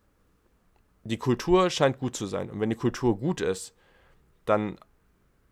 die 1.05 1.19
Kultur 1.19 1.71
scheint 1.71 1.99
gut 1.99 2.15
zu 2.15 2.27
sein. 2.27 2.51
Und 2.51 2.61
wenn 2.61 2.71
die 2.71 2.77
Kultur 2.77 3.19
gut 3.19 3.41
ist, 3.41 3.75
dann 4.45 4.79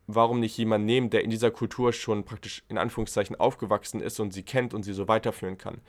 warum 0.09 0.41
nicht 0.41 0.57
jemanden 0.57 0.87
nehmen, 0.87 1.11
der 1.11 1.23
in 1.23 1.31
dieser 1.31 1.51
Kultur 1.51 1.93
schon 1.93 2.25
praktisch 2.25 2.65
in 2.69 2.79
Anführungszeichen 2.79 3.37
aufgewachsen 3.37 4.01
ist 4.01 4.19
und 4.19 4.33
sie 4.33 4.43
kennt 4.43 4.75
und 4.75 4.83
sie 4.83 4.95
so 4.95 5.07
weiterführen 5.07 5.59
kann. 5.59 5.81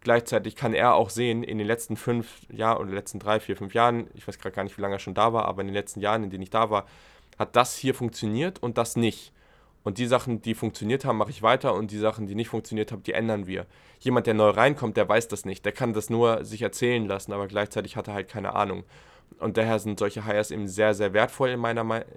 Gleichzeitig 0.00 0.56
kann 0.56 0.72
er 0.72 0.94
auch 0.94 1.10
sehen, 1.10 1.42
in 1.42 1.58
den 1.58 1.66
letzten 1.66 1.96
fünf 1.96 2.40
Jahren 2.50 2.78
oder 2.78 2.90
letzten 2.90 3.18
drei, 3.18 3.38
vier, 3.38 3.56
fünf 3.56 3.74
Jahren, 3.74 4.08
ich 4.14 4.26
weiß 4.26 4.38
gerade 4.38 4.56
gar 4.56 4.64
nicht, 4.64 4.78
wie 4.78 4.82
lange 4.82 4.96
er 4.96 4.98
schon 4.98 5.14
da 5.14 5.34
war, 5.34 5.44
aber 5.44 5.60
in 5.60 5.68
den 5.68 5.74
letzten 5.74 6.00
Jahren, 6.00 6.24
in 6.24 6.30
denen 6.30 6.42
ich 6.42 6.50
da 6.50 6.70
war, 6.70 6.86
hat 7.38 7.54
das 7.54 7.76
hier 7.76 7.94
funktioniert 7.94 8.62
und 8.62 8.78
das 8.78 8.96
nicht. 8.96 9.32
Und 9.82 9.98
die 9.98 10.06
Sachen, 10.06 10.40
die 10.40 10.54
funktioniert 10.54 11.04
haben, 11.04 11.18
mache 11.18 11.30
ich 11.30 11.42
weiter 11.42 11.74
und 11.74 11.90
die 11.90 11.98
Sachen, 11.98 12.26
die 12.26 12.34
nicht 12.34 12.48
funktioniert 12.48 12.92
haben, 12.92 13.02
die 13.02 13.12
ändern 13.12 13.46
wir. 13.46 13.66
Jemand, 13.98 14.26
der 14.26 14.34
neu 14.34 14.50
reinkommt, 14.50 14.96
der 14.96 15.08
weiß 15.08 15.28
das 15.28 15.44
nicht. 15.44 15.64
Der 15.64 15.72
kann 15.72 15.92
das 15.92 16.08
nur 16.08 16.44
sich 16.44 16.62
erzählen 16.62 17.06
lassen, 17.06 17.32
aber 17.32 17.46
gleichzeitig 17.46 17.96
hat 17.96 18.08
er 18.08 18.14
halt 18.14 18.28
keine 18.28 18.54
Ahnung. 18.54 18.84
Und 19.38 19.56
daher 19.56 19.78
sind 19.78 19.98
solche 19.98 20.26
Hires 20.26 20.50
eben 20.50 20.68
sehr, 20.68 20.94
sehr 20.94 21.12
wertvoll 21.12 21.50
in 21.50 21.60
meiner 21.60 21.84
Meinung, 21.84 22.08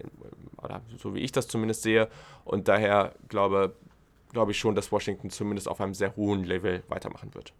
oder 0.62 0.82
so 0.98 1.14
wie 1.14 1.20
ich 1.20 1.32
das 1.32 1.48
zumindest 1.48 1.84
sehe. 1.84 2.10
Und 2.44 2.68
daher 2.68 3.14
glaube, 3.30 3.76
glaube 4.32 4.52
ich 4.52 4.58
schon, 4.58 4.76
dass 4.76 4.92
Washington 4.92 5.30
zumindest 5.30 5.68
auf 5.68 5.80
einem 5.80 5.94
sehr 5.94 6.16
hohen 6.16 6.44
Level 6.44 6.84
weitermachen 6.90 7.34
wird. 7.34 7.54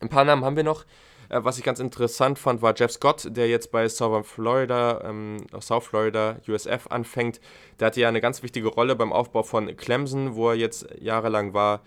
Ein 0.00 0.08
paar 0.08 0.24
Namen 0.24 0.44
haben 0.44 0.56
wir 0.56 0.64
noch. 0.64 0.84
Äh, 1.28 1.44
was 1.44 1.58
ich 1.58 1.64
ganz 1.64 1.80
interessant 1.80 2.38
fand, 2.38 2.62
war 2.62 2.74
Jeff 2.76 2.92
Scott, 2.92 3.28
der 3.30 3.48
jetzt 3.48 3.70
bei 3.70 3.88
Southern 3.88 4.24
Florida, 4.24 5.00
ähm, 5.04 5.38
South 5.60 5.84
Florida, 5.84 6.36
USF 6.46 6.86
anfängt. 6.88 7.40
Der 7.80 7.88
hatte 7.88 8.00
ja 8.00 8.08
eine 8.08 8.20
ganz 8.20 8.42
wichtige 8.42 8.68
Rolle 8.68 8.96
beim 8.96 9.12
Aufbau 9.12 9.42
von 9.42 9.74
Clemson, 9.76 10.34
wo 10.34 10.50
er 10.50 10.56
jetzt 10.56 10.86
jahrelang 11.00 11.54
war 11.54 11.82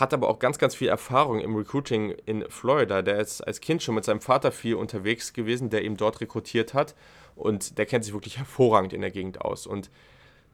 hat 0.00 0.14
aber 0.14 0.28
auch 0.28 0.38
ganz, 0.38 0.58
ganz 0.58 0.74
viel 0.74 0.88
Erfahrung 0.88 1.40
im 1.40 1.54
Recruiting 1.54 2.10
in 2.24 2.44
Florida. 2.48 3.02
Der 3.02 3.20
ist 3.20 3.42
als 3.42 3.60
Kind 3.60 3.82
schon 3.82 3.94
mit 3.94 4.04
seinem 4.04 4.20
Vater 4.20 4.50
viel 4.50 4.74
unterwegs 4.74 5.32
gewesen, 5.32 5.70
der 5.70 5.84
ihm 5.84 5.96
dort 5.96 6.20
rekrutiert 6.20 6.72
hat. 6.74 6.94
Und 7.36 7.78
der 7.78 7.86
kennt 7.86 8.04
sich 8.04 8.14
wirklich 8.14 8.38
hervorragend 8.38 8.92
in 8.92 9.02
der 9.02 9.10
Gegend 9.10 9.42
aus. 9.42 9.66
Und 9.66 9.90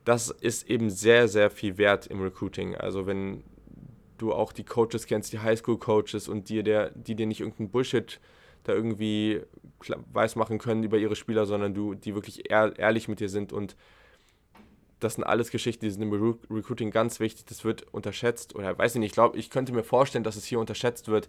das 0.05 0.31
ist 0.31 0.69
eben 0.69 0.91
sehr, 0.91 1.29
sehr 1.29 1.51
viel 1.51 1.79
wert 1.79 2.07
im 2.07 2.21
Recruiting. 2.21 2.75
Also 2.75 3.07
wenn 3.07 3.45
du 4.19 4.33
auch 4.33 4.53
die 4.53 4.65
Coaches 4.65 5.07
kennst, 5.07 5.33
die 5.33 5.39
Highschool-Coaches 5.39 6.29
und 6.29 6.49
die, 6.49 6.63
der, 6.63 6.91
die 6.91 7.15
dir 7.15 7.27
nicht 7.27 7.41
irgendeinen 7.41 7.71
Bullshit 7.71 8.21
da 8.65 8.73
irgendwie 8.73 9.43
weismachen 10.13 10.59
können 10.59 10.83
über 10.83 10.99
ihre 10.99 11.15
Spieler, 11.15 11.47
sondern 11.47 11.75
du, 11.75 11.95
die 11.95 12.15
wirklich 12.15 12.51
ehrlich 12.51 13.07
mit 13.07 13.21
dir 13.21 13.29
sind 13.29 13.53
und 13.53 13.77
das 15.01 15.15
sind 15.15 15.25
alles 15.25 15.51
Geschichten, 15.51 15.85
die 15.85 15.91
sind 15.91 16.03
im 16.03 16.37
Recruiting 16.51 16.91
ganz 16.91 17.21
wichtig. 17.21 17.45
Das 17.47 17.65
wird 17.65 17.87
unterschätzt 17.93 18.55
oder 18.55 18.77
weiß 18.77 18.95
ich 18.95 19.01
nicht. 19.01 19.11
Ich 19.11 19.15
glaube, 19.15 19.39
ich 19.39 19.51
könnte 19.51 19.73
mir 19.73 19.85
vorstellen, 19.85 20.25
dass 20.25 20.37
es 20.37 20.45
hier 20.45 20.59
unterschätzt 20.59 21.09
wird, 21.09 21.29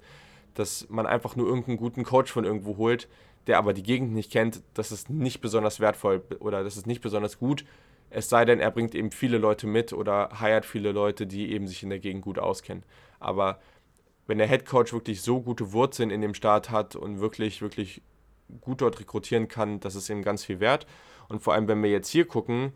dass 0.55 0.87
man 0.89 1.05
einfach 1.05 1.35
nur 1.35 1.47
irgendeinen 1.47 1.77
guten 1.77 2.03
Coach 2.03 2.31
von 2.31 2.45
irgendwo 2.45 2.77
holt, 2.77 3.07
der 3.47 3.57
aber 3.57 3.73
die 3.73 3.83
Gegend 3.83 4.13
nicht 4.13 4.31
kennt. 4.31 4.61
Das 4.73 4.91
ist 4.91 5.09
nicht 5.09 5.41
besonders 5.41 5.79
wertvoll 5.79 6.23
oder 6.39 6.63
das 6.63 6.77
ist 6.77 6.87
nicht 6.87 7.01
besonders 7.01 7.37
gut. 7.37 7.65
Es 8.09 8.27
sei 8.27 8.43
denn, 8.43 8.59
er 8.59 8.71
bringt 8.71 8.95
eben 8.95 9.11
viele 9.11 9.37
Leute 9.37 9.67
mit 9.67 9.93
oder 9.93 10.29
heiert 10.39 10.65
viele 10.65 10.91
Leute, 10.91 11.27
die 11.27 11.51
eben 11.51 11.67
sich 11.67 11.83
in 11.83 11.89
der 11.89 11.99
Gegend 11.99 12.23
gut 12.23 12.39
auskennen. 12.39 12.83
Aber 13.19 13.59
wenn 14.25 14.39
der 14.39 14.47
Head 14.47 14.65
Coach 14.65 14.93
wirklich 14.93 15.21
so 15.21 15.41
gute 15.41 15.73
Wurzeln 15.73 16.09
in 16.09 16.21
dem 16.21 16.33
Staat 16.33 16.71
hat 16.71 16.95
und 16.95 17.19
wirklich, 17.19 17.61
wirklich 17.61 18.01
gut 18.61 18.81
dort 18.81 18.99
rekrutieren 18.99 19.47
kann, 19.47 19.79
das 19.79 19.95
ist 19.95 20.09
ihm 20.09 20.23
ganz 20.23 20.43
viel 20.43 20.59
wert. 20.59 20.87
Und 21.27 21.43
vor 21.43 21.53
allem, 21.53 21.67
wenn 21.67 21.83
wir 21.83 21.91
jetzt 21.91 22.09
hier 22.09 22.25
gucken, 22.25 22.73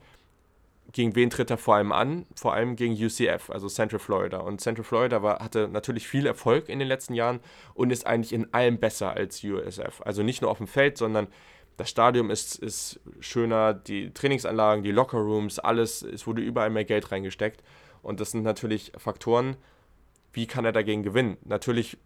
gegen 0.92 1.16
wen 1.16 1.30
tritt 1.30 1.50
er 1.50 1.58
vor 1.58 1.76
allem 1.76 1.92
an? 1.92 2.26
Vor 2.36 2.54
allem 2.54 2.76
gegen 2.76 2.94
UCF, 2.94 3.50
also 3.50 3.68
Central 3.68 4.00
Florida. 4.00 4.40
Und 4.40 4.62
Central 4.62 4.84
Florida 4.84 5.24
war, 5.24 5.40
hatte 5.40 5.68
natürlich 5.68 6.08
viel 6.08 6.26
Erfolg 6.26 6.70
in 6.70 6.80
den 6.80 6.88
letzten 6.88 7.14
Jahren 7.14 7.40
und 7.74 7.92
ist 7.92 8.06
eigentlich 8.06 8.34
in 8.34 8.54
allem 8.54 8.78
besser 8.78 9.12
als 9.12 9.44
USF. 9.44 10.02
Also 10.02 10.24
nicht 10.24 10.42
nur 10.42 10.52
auf 10.52 10.58
dem 10.58 10.68
Feld, 10.68 10.98
sondern 10.98 11.28
das 11.78 11.90
Stadion 11.90 12.30
ist, 12.30 12.56
ist 12.56 13.00
schöner, 13.20 13.74
die 13.74 14.14
Trainingsanlagen, 14.14 14.84
die 14.84 14.92
Lockerrooms, 14.92 15.58
alles, 15.58 16.04
es 16.04 16.28
wurde 16.28 16.42
überall 16.42 16.70
mehr 16.70 16.86
Geld 16.86 17.12
reingesteckt. 17.12 17.64
Und 18.04 18.20
das 18.20 18.32
sind 18.32 18.44
natürlich 18.44 18.92
Faktoren, 18.98 19.56
wie 20.34 20.46
kann 20.48 20.66
er 20.66 20.72
dagegen 20.72 21.04
gewinnen? 21.04 21.38
Natürlich 21.44 21.98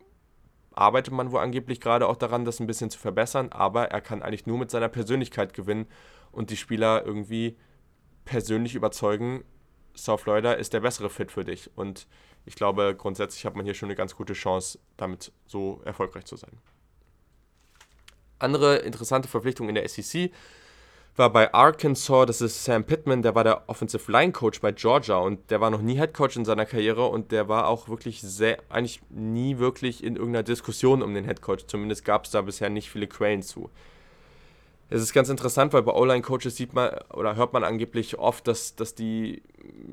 arbeitet 0.72 1.14
man 1.14 1.32
wohl 1.32 1.40
angeblich 1.40 1.82
gerade 1.82 2.08
auch 2.08 2.16
daran, 2.16 2.46
das 2.46 2.60
ein 2.60 2.68
bisschen 2.68 2.90
zu 2.90 3.00
verbessern, 3.00 3.50
aber 3.52 3.90
er 3.90 4.02
kann 4.02 4.22
eigentlich 4.22 4.46
nur 4.46 4.60
mit 4.60 4.70
seiner 4.70 4.90
Persönlichkeit 4.90 5.54
gewinnen 5.54 5.88
und 6.32 6.52
die 6.52 6.58
Spieler 6.58 7.04
irgendwie 7.06 7.58
persönlich 8.28 8.76
überzeugen, 8.76 9.44
South 9.96 10.22
Florida 10.22 10.54
ist 10.54 10.74
der 10.74 10.82
bessere 10.82 11.10
Fit 11.10 11.32
für 11.32 11.46
dich. 11.46 11.72
Und 11.76 12.08
ich 12.46 12.56
glaube, 12.56 12.94
grundsätzlich 12.96 13.46
hat 13.46 13.56
man 13.56 13.66
hier 13.66 13.74
schon 13.74 13.88
eine 13.88 13.96
ganz 13.96 14.16
gute 14.16 14.34
Chance, 14.34 14.80
damit 14.98 15.32
so 15.48 15.82
erfolgreich 15.86 16.26
zu 16.26 16.36
sein. 16.36 16.52
Andere 18.38 18.78
interessante 18.78 19.28
Verpflichtung 19.28 19.70
in 19.70 19.76
der 19.76 19.88
SEC 19.88 20.32
war 21.16 21.32
bei 21.32 21.52
Arkansas, 21.52 22.28
das 22.28 22.42
ist 22.42 22.64
Sam 22.64 22.84
Pittman, 22.84 23.24
der 23.24 23.34
war 23.34 23.44
der 23.44 23.68
Offensive 23.68 24.12
Line 24.12 24.32
Coach 24.32 24.62
bei 24.62 24.72
Georgia 24.72 25.18
und 25.18 25.50
der 25.50 25.60
war 25.62 25.72
noch 25.72 25.82
nie 25.82 25.96
Head 25.96 26.14
Coach 26.14 26.36
in 26.36 26.46
seiner 26.46 26.68
Karriere 26.68 27.08
und 27.08 27.32
der 27.32 27.48
war 27.48 27.68
auch 27.68 27.90
wirklich 27.90 28.22
sehr, 28.22 28.60
eigentlich 28.70 29.02
nie 29.10 29.58
wirklich 29.58 30.04
in 30.04 30.16
irgendeiner 30.16 30.44
Diskussion 30.44 31.02
um 31.02 31.16
den 31.16 31.26
Head 31.26 31.42
Coach. 31.42 31.66
Zumindest 31.66 32.06
gab 32.06 32.26
es 32.26 32.32
da 32.32 32.42
bisher 32.42 32.70
nicht 32.70 32.92
viele 32.92 33.08
Quellen 33.08 33.42
zu. 33.42 33.72
Es 34.90 35.02
ist 35.02 35.14
ganz 35.14 35.28
interessant, 35.30 35.74
weil 35.74 35.84
bei 35.84 35.92
O-Line-Coaches 35.92 36.56
sieht 36.56 36.74
man 36.74 36.92
oder 37.14 37.36
hört 37.36 37.52
man 37.52 37.64
angeblich 37.64 38.18
oft, 38.18 38.48
dass, 38.48 38.76
dass 38.76 38.96
die 38.96 39.44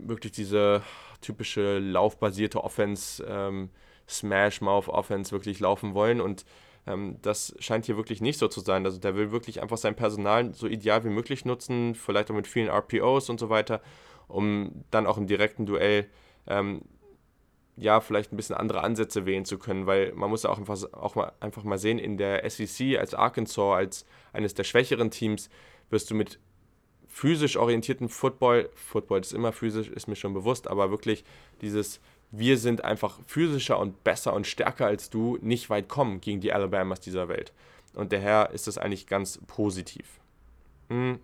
wirklich 0.06 0.32
diese 0.32 0.82
typische 1.20 1.78
laufbasierte 1.78 2.62
Offense, 2.62 3.24
ähm, 3.28 3.70
Smash-Mouth-Offense 4.08 5.32
wirklich 5.32 5.58
laufen 5.58 5.94
wollen 5.94 6.20
und 6.20 6.44
ähm, 6.86 7.16
das 7.22 7.54
scheint 7.58 7.86
hier 7.86 7.96
wirklich 7.96 8.20
nicht 8.20 8.38
so 8.38 8.48
zu 8.48 8.60
sein. 8.60 8.84
Also 8.84 8.98
der 8.98 9.16
will 9.16 9.32
wirklich 9.32 9.62
einfach 9.62 9.78
sein 9.78 9.96
Personal 9.96 10.54
so 10.54 10.66
ideal 10.66 11.02
wie 11.04 11.08
möglich 11.08 11.44
nutzen, 11.44 11.94
vielleicht 11.94 12.30
auch 12.30 12.34
mit 12.34 12.46
vielen 12.46 12.68
RPOs 12.68 13.30
und 13.30 13.40
so 13.40 13.48
weiter, 13.48 13.80
um 14.28 14.84
dann 14.90 15.06
auch 15.06 15.18
im 15.18 15.26
direkten 15.26 15.66
Duell 15.66 16.06
ähm, 16.46 16.82
ja, 17.76 18.00
vielleicht 18.00 18.32
ein 18.32 18.36
bisschen 18.36 18.56
andere 18.56 18.82
Ansätze 18.82 19.26
wählen 19.26 19.44
zu 19.44 19.58
können, 19.58 19.86
weil 19.86 20.12
man 20.12 20.30
muss 20.30 20.44
ja 20.44 20.50
auch 20.50 20.58
einfach, 20.58 20.80
auch 20.92 21.14
mal, 21.14 21.32
einfach 21.40 21.64
mal 21.64 21.78
sehen, 21.78 21.98
in 21.98 22.16
der 22.16 22.48
SEC 22.48 22.98
als 22.98 23.14
Arkansas, 23.14 23.76
als 23.76 24.06
eines 24.32 24.54
der 24.54 24.64
schwächeren 24.64 25.10
Teams, 25.10 25.50
wirst 25.90 26.10
du 26.10 26.14
mit 26.14 26.38
physisch 27.08 27.56
orientierten 27.56 28.08
Football, 28.08 28.70
Football 28.74 29.20
ist 29.20 29.32
immer 29.32 29.52
physisch, 29.52 29.88
ist 29.88 30.08
mir 30.08 30.16
schon 30.16 30.34
bewusst, 30.34 30.68
aber 30.68 30.90
wirklich 30.90 31.24
dieses 31.60 32.00
wir 32.36 32.58
sind 32.58 32.82
einfach 32.84 33.20
physischer 33.26 33.78
und 33.78 34.02
besser 34.02 34.32
und 34.32 34.46
stärker 34.46 34.86
als 34.86 35.10
du 35.10 35.38
nicht 35.40 35.70
weit 35.70 35.88
kommen 35.88 36.20
gegen 36.20 36.40
die 36.40 36.52
Alabamas 36.52 37.00
dieser 37.00 37.28
Welt. 37.28 37.52
Und 37.94 38.12
daher 38.12 38.50
ist 38.52 38.66
das 38.66 38.76
eigentlich 38.76 39.06
ganz 39.06 39.38
positiv. 39.46 40.04
Mhm. 40.88 41.20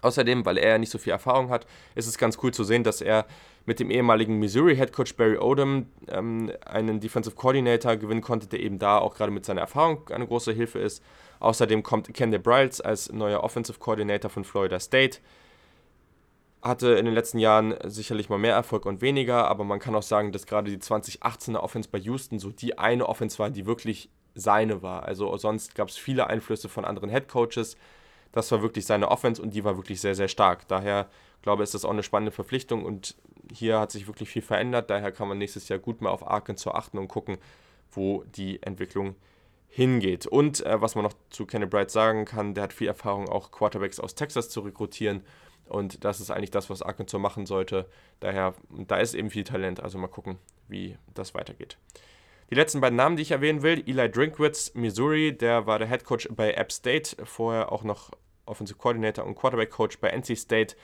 Außerdem, 0.00 0.44
weil 0.44 0.58
er 0.58 0.70
ja 0.70 0.78
nicht 0.78 0.90
so 0.90 0.98
viel 0.98 1.12
Erfahrung 1.12 1.50
hat, 1.50 1.66
ist 1.94 2.06
es 2.06 2.18
ganz 2.18 2.38
cool 2.42 2.52
zu 2.52 2.64
sehen, 2.64 2.82
dass 2.82 3.00
er 3.00 3.26
mit 3.64 3.80
dem 3.80 3.90
ehemaligen 3.90 4.38
Missouri 4.38 4.76
Head 4.76 4.92
Coach 4.92 5.14
Barry 5.16 5.38
Odom 5.38 5.86
ähm, 6.08 6.50
einen 6.64 7.00
Defensive 7.00 7.36
Coordinator 7.36 7.96
gewinnen 7.96 8.20
konnte, 8.20 8.46
der 8.46 8.60
eben 8.60 8.78
da 8.78 8.98
auch 8.98 9.14
gerade 9.14 9.32
mit 9.32 9.44
seiner 9.44 9.60
Erfahrung 9.60 10.08
eine 10.10 10.26
große 10.26 10.52
Hilfe 10.52 10.78
ist. 10.78 11.02
Außerdem 11.40 11.82
kommt 11.82 12.12
Kendall 12.14 12.40
Bryles 12.40 12.80
als 12.80 13.12
neuer 13.12 13.42
Offensive 13.42 13.78
Coordinator 13.78 14.30
von 14.30 14.44
Florida 14.44 14.80
State 14.80 15.18
hatte 16.62 16.92
in 16.92 17.04
den 17.04 17.14
letzten 17.14 17.38
Jahren 17.38 17.74
sicherlich 17.84 18.28
mal 18.28 18.38
mehr 18.38 18.54
Erfolg 18.54 18.86
und 18.86 19.02
weniger, 19.02 19.48
aber 19.48 19.64
man 19.64 19.80
kann 19.80 19.96
auch 19.96 20.02
sagen, 20.02 20.30
dass 20.30 20.46
gerade 20.46 20.70
die 20.70 20.78
2018er 20.78 21.58
Offense 21.58 21.88
bei 21.90 21.98
Houston 21.98 22.38
so 22.38 22.50
die 22.50 22.78
eine 22.78 23.08
Offense 23.08 23.38
war, 23.40 23.50
die 23.50 23.66
wirklich 23.66 24.10
seine 24.34 24.80
war. 24.80 25.02
Also 25.02 25.36
sonst 25.36 25.74
gab 25.74 25.88
es 25.88 25.96
viele 25.98 26.28
Einflüsse 26.28 26.68
von 26.68 26.84
anderen 26.84 27.10
Head 27.10 27.28
Coaches. 27.28 27.76
Das 28.30 28.50
war 28.52 28.62
wirklich 28.62 28.86
seine 28.86 29.10
Offense 29.10 29.42
und 29.42 29.52
die 29.54 29.64
war 29.64 29.76
wirklich 29.76 30.00
sehr, 30.00 30.14
sehr 30.14 30.28
stark. 30.28 30.68
Daher 30.68 31.08
glaube 31.42 31.62
ist 31.62 31.74
das 31.74 31.84
auch 31.84 31.90
eine 31.90 32.02
spannende 32.02 32.32
Verpflichtung 32.32 32.84
und 32.84 33.16
hier 33.52 33.78
hat 33.78 33.90
sich 33.90 34.06
wirklich 34.06 34.30
viel 34.30 34.42
verändert. 34.42 34.90
Daher 34.90 35.12
kann 35.12 35.28
man 35.28 35.38
nächstes 35.38 35.68
Jahr 35.68 35.78
gut 35.78 36.00
mal 36.00 36.10
auf 36.10 36.26
Arkansas 36.26 36.74
achten 36.74 36.98
und 36.98 37.08
gucken, 37.08 37.38
wo 37.90 38.24
die 38.24 38.62
Entwicklung 38.62 39.16
hingeht. 39.68 40.26
Und 40.26 40.64
äh, 40.64 40.80
was 40.80 40.94
man 40.94 41.04
noch 41.04 41.14
zu 41.30 41.46
Kenny 41.46 41.66
Bright 41.66 41.90
sagen 41.90 42.24
kann, 42.24 42.54
der 42.54 42.64
hat 42.64 42.72
viel 42.72 42.88
Erfahrung, 42.88 43.28
auch 43.28 43.50
Quarterbacks 43.50 44.00
aus 44.00 44.14
Texas 44.14 44.48
zu 44.50 44.60
rekrutieren. 44.60 45.22
Und 45.66 46.04
das 46.04 46.20
ist 46.20 46.30
eigentlich 46.30 46.50
das, 46.50 46.68
was 46.68 46.82
Arkansas 46.82 47.20
machen 47.20 47.46
sollte. 47.46 47.88
Daher, 48.20 48.54
da 48.70 48.96
ist 48.98 49.14
eben 49.14 49.30
viel 49.30 49.44
Talent. 49.44 49.80
Also 49.80 49.98
mal 49.98 50.08
gucken, 50.08 50.38
wie 50.68 50.96
das 51.14 51.34
weitergeht. 51.34 51.78
Die 52.50 52.54
letzten 52.54 52.82
beiden 52.82 52.96
Namen, 52.96 53.16
die 53.16 53.22
ich 53.22 53.30
erwähnen 53.30 53.62
will, 53.62 53.82
Eli 53.86 54.10
Drinkwitz, 54.10 54.74
Missouri, 54.74 55.34
der 55.34 55.66
war 55.66 55.78
der 55.78 55.88
Head 55.88 56.04
Coach 56.04 56.28
bei 56.30 56.52
App 56.52 56.70
State, 56.70 57.24
vorher 57.24 57.72
auch 57.72 57.82
noch 57.82 58.10
Offensive 58.44 58.78
Coordinator 58.78 59.24
und 59.24 59.36
Quarterback 59.36 59.70
Coach 59.70 59.98
bei 60.00 60.10
NC 60.10 60.36
State, 60.36 60.76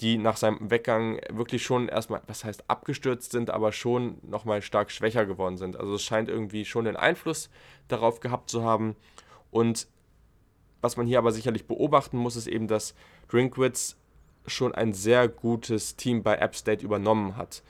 die 0.00 0.18
nach 0.18 0.36
seinem 0.36 0.70
Weggang 0.70 1.20
wirklich 1.30 1.62
schon 1.64 1.88
erstmal, 1.88 2.20
was 2.26 2.44
heißt 2.44 2.64
abgestürzt 2.68 3.32
sind, 3.32 3.50
aber 3.50 3.72
schon 3.72 4.18
nochmal 4.22 4.60
stark 4.60 4.90
schwächer 4.90 5.24
geworden 5.24 5.56
sind. 5.56 5.76
Also 5.78 5.94
es 5.94 6.02
scheint 6.02 6.28
irgendwie 6.28 6.64
schon 6.64 6.86
einen 6.86 6.96
Einfluss 6.96 7.48
darauf 7.88 8.20
gehabt 8.20 8.50
zu 8.50 8.62
haben. 8.62 8.94
Und 9.50 9.88
was 10.82 10.96
man 10.96 11.06
hier 11.06 11.18
aber 11.18 11.32
sicherlich 11.32 11.66
beobachten 11.66 12.18
muss, 12.18 12.36
ist 12.36 12.46
eben, 12.46 12.68
dass 12.68 12.94
Drinkwitz 13.28 13.96
schon 14.46 14.74
ein 14.74 14.92
sehr 14.92 15.28
gutes 15.28 15.96
Team 15.96 16.22
bei 16.22 16.36
App 16.36 16.54
State 16.54 16.84
übernommen 16.84 17.36
hat. 17.36 17.62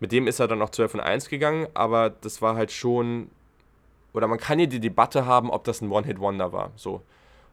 Mit 0.00 0.12
dem 0.12 0.26
ist 0.26 0.40
er 0.40 0.48
dann 0.48 0.62
auch 0.62 0.70
12 0.70 0.94
und 0.94 1.00
1 1.00 1.28
gegangen, 1.28 1.68
aber 1.74 2.10
das 2.10 2.42
war 2.42 2.56
halt 2.56 2.72
schon, 2.72 3.30
oder 4.12 4.26
man 4.26 4.38
kann 4.38 4.58
hier 4.58 4.68
die 4.68 4.80
Debatte 4.80 5.26
haben, 5.26 5.50
ob 5.50 5.64
das 5.64 5.80
ein 5.80 5.90
One-Hit-Wonder 5.90 6.52
war. 6.52 6.72
So. 6.76 7.02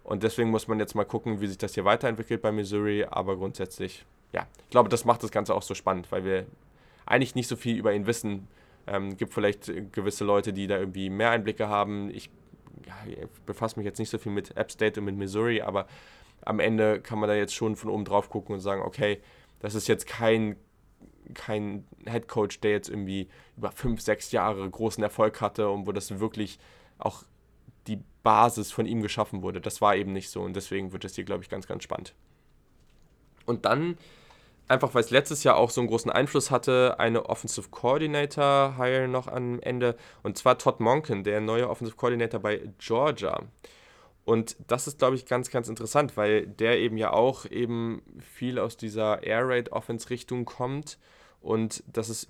Und 0.06 0.22
deswegen 0.22 0.52
muss 0.52 0.68
man 0.68 0.80
jetzt 0.80 0.94
mal 0.94 1.04
gucken, 1.04 1.42
wie 1.42 1.48
sich 1.48 1.58
das 1.58 1.74
hier 1.74 1.84
weiterentwickelt 1.84 2.40
bei 2.40 2.52
Missouri, 2.52 3.06
aber 3.10 3.38
grundsätzlich, 3.38 4.06
ja, 4.34 4.46
ich 4.64 4.70
glaube, 4.70 4.88
das 4.88 5.04
macht 5.04 5.24
das 5.24 5.32
Ganze 5.32 5.56
auch 5.56 5.64
so 5.64 5.74
spannend, 5.74 6.12
weil 6.12 6.24
wir 6.24 6.46
eigentlich 7.08 7.34
nicht 7.34 7.48
so 7.48 7.56
viel 7.56 7.76
über 7.76 7.92
ihn 7.92 8.06
wissen. 8.06 8.48
Ähm, 8.86 9.18
gibt 9.18 9.34
vielleicht 9.34 9.66
gewisse 9.94 10.24
Leute, 10.24 10.54
die 10.54 10.68
da 10.68 10.78
irgendwie 10.78 11.10
mehr 11.10 11.32
Einblicke 11.32 11.70
haben. 11.70 12.12
Ich, 12.12 12.30
ja, 12.86 12.94
ich 13.08 13.28
befasse 13.48 13.80
mich 13.80 13.86
jetzt 13.86 13.98
nicht 13.98 14.12
so 14.12 14.20
viel 14.20 14.32
mit 14.32 14.56
App 14.56 14.72
State 14.72 15.00
und 15.00 15.08
mit 15.08 15.16
Missouri, 15.16 15.62
aber 15.62 15.88
am 16.42 16.60
Ende 16.60 17.02
kann 17.02 17.18
man 17.18 17.28
da 17.28 17.34
jetzt 17.34 17.56
schon 17.56 17.76
von 17.76 17.90
oben 17.90 18.06
drauf 18.06 18.30
gucken 18.30 18.54
und 18.54 18.62
sagen, 18.62 18.84
okay, 18.84 19.20
das 19.60 19.74
ist 19.74 19.88
jetzt 19.88 20.06
kein, 20.06 20.56
kein 21.34 21.84
Head 22.08 22.28
Coach, 22.28 22.60
der 22.60 22.72
jetzt 22.72 22.90
irgendwie 22.90 23.28
über 23.58 23.72
fünf, 23.72 24.02
sechs 24.02 24.32
Jahre 24.32 24.70
großen 24.70 25.04
Erfolg 25.04 25.42
hatte 25.42 25.68
und 25.68 25.88
wo 25.88 25.92
das 25.92 26.20
wirklich 26.20 26.60
auch 27.00 27.24
Basis 28.26 28.72
von 28.72 28.88
ihm 28.88 29.02
geschaffen 29.02 29.44
wurde. 29.44 29.62
Das 29.62 29.80
war 29.80 29.96
eben 29.96 30.12
nicht 30.12 30.30
so 30.30 30.42
und 30.42 30.56
deswegen 30.56 30.92
wird 30.92 31.06
es 31.06 31.16
hier, 31.16 31.24
glaube 31.24 31.44
ich, 31.44 31.50
ganz, 31.50 31.68
ganz 31.68 31.84
spannend. 31.84 32.14
Und 33.46 33.66
dann, 33.66 33.98
einfach 34.68 34.96
weil 34.96 35.04
es 35.04 35.12
letztes 35.12 35.44
Jahr 35.44 35.58
auch 35.58 35.70
so 35.70 35.80
einen 35.80 35.88
großen 35.88 36.12
Einfluss 36.12 36.50
hatte, 36.50 36.96
eine 37.00 37.28
Offensive 37.30 37.70
Coordinator 37.70 38.76
Hire 38.78 39.08
noch 39.08 39.28
am 39.28 39.60
Ende 39.62 39.96
und 40.24 40.38
zwar 40.38 40.58
Todd 40.58 40.80
Monken, 40.80 41.24
der 41.24 41.40
neue 41.40 41.70
Offensive 41.70 41.96
Coordinator 41.96 42.40
bei 42.42 42.68
Georgia. 42.80 43.44
Und 44.26 44.58
das 44.66 44.88
ist, 44.88 44.98
glaube 44.98 45.16
ich, 45.16 45.28
ganz, 45.28 45.52
ganz 45.52 45.70
interessant, 45.70 46.18
weil 46.18 46.48
der 46.48 46.80
eben 46.80 46.98
ja 46.98 47.14
auch 47.14 47.46
eben 47.46 48.02
viel 48.20 48.58
aus 48.58 48.76
dieser 48.76 49.22
Air 49.22 49.48
Raid 49.48 49.72
Offense 49.72 50.10
Richtung 50.10 50.46
kommt 50.46 50.98
und 51.42 51.84
das 51.86 52.10
ist 52.10 52.28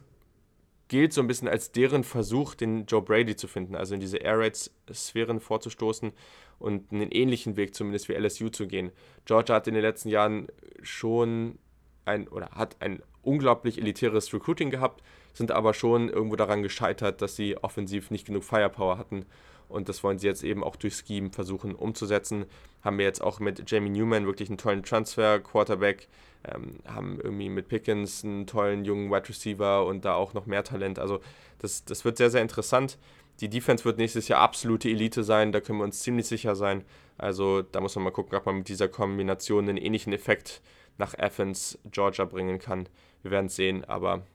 gilt 0.87 1.13
so 1.13 1.21
ein 1.21 1.27
bisschen 1.27 1.47
als 1.47 1.71
deren 1.71 2.03
Versuch, 2.03 2.55
den 2.55 2.85
Joe 2.85 3.01
Brady 3.01 3.35
zu 3.35 3.47
finden, 3.47 3.75
also 3.75 3.95
in 3.95 3.99
diese 3.99 4.17
Air 4.17 4.39
Raid 4.39 4.71
Sphären 4.93 5.39
vorzustoßen 5.39 6.13
und 6.59 6.91
einen 6.91 7.11
ähnlichen 7.11 7.57
Weg 7.57 7.75
zumindest 7.75 8.07
wie 8.07 8.13
LSU 8.13 8.49
zu 8.49 8.67
gehen. 8.67 8.91
Georgia 9.25 9.55
hat 9.55 9.67
in 9.67 9.73
den 9.73 9.83
letzten 9.83 10.09
Jahren 10.09 10.47
schon 10.83 11.57
ein 12.05 12.27
oder 12.27 12.51
hat 12.51 12.77
ein 12.81 13.01
unglaublich 13.23 13.79
elitäres 13.79 14.31
Recruiting 14.31 14.69
gehabt, 14.69 15.01
sind 15.33 15.51
aber 15.51 15.73
schon 15.73 16.09
irgendwo 16.09 16.35
daran 16.35 16.61
gescheitert, 16.61 17.21
dass 17.21 17.35
sie 17.35 17.57
offensiv 17.57 18.11
nicht 18.11 18.27
genug 18.27 18.43
Firepower 18.43 18.97
hatten 18.97 19.25
und 19.69 19.89
das 19.89 20.03
wollen 20.03 20.19
sie 20.19 20.27
jetzt 20.27 20.43
eben 20.43 20.63
auch 20.63 20.75
durch 20.75 20.95
Scheme 20.95 21.31
versuchen 21.31 21.75
umzusetzen. 21.75 22.45
Haben 22.83 22.97
wir 22.97 23.05
jetzt 23.05 23.21
auch 23.21 23.39
mit 23.39 23.69
Jamie 23.69 23.89
Newman 23.89 24.25
wirklich 24.25 24.49
einen 24.49 24.57
tollen 24.57 24.83
Transfer-Quarterback, 24.83 26.07
ähm, 26.43 26.79
haben 26.87 27.19
irgendwie 27.21 27.49
mit 27.49 27.67
Pickens 27.67 28.23
einen 28.23 28.47
tollen 28.47 28.85
jungen 28.85 29.09
Wide 29.11 29.29
Receiver 29.29 29.85
und 29.85 30.05
da 30.05 30.13
auch 30.15 30.33
noch 30.33 30.45
mehr 30.45 30.63
Talent. 30.63 30.99
Also 30.99 31.19
das, 31.59 31.85
das 31.85 32.05
wird 32.05 32.17
sehr, 32.17 32.29
sehr 32.29 32.41
interessant. 32.41 32.97
Die 33.41 33.49
Defense 33.49 33.83
wird 33.83 33.97
nächstes 33.97 34.27
Jahr 34.27 34.39
absolute 34.39 34.89
Elite 34.89 35.23
sein, 35.23 35.51
da 35.51 35.59
können 35.59 35.79
wir 35.79 35.83
uns 35.83 35.99
ziemlich 35.99 36.27
sicher 36.27 36.55
sein. 36.55 36.85
Also 37.17 37.61
da 37.61 37.81
muss 37.81 37.95
man 37.95 38.05
mal 38.05 38.11
gucken, 38.11 38.37
ob 38.37 38.45
man 38.45 38.57
mit 38.57 38.69
dieser 38.69 38.87
Kombination 38.87 39.67
einen 39.67 39.77
ähnlichen 39.77 40.13
Effekt 40.13 40.61
nach 40.97 41.17
Athens, 41.17 41.77
Georgia 41.91 42.25
bringen 42.25 42.59
kann. 42.59 42.87
Wir 43.21 43.31
werden 43.31 43.47
es 43.47 43.55
sehen, 43.55 43.83
aber 43.85 44.25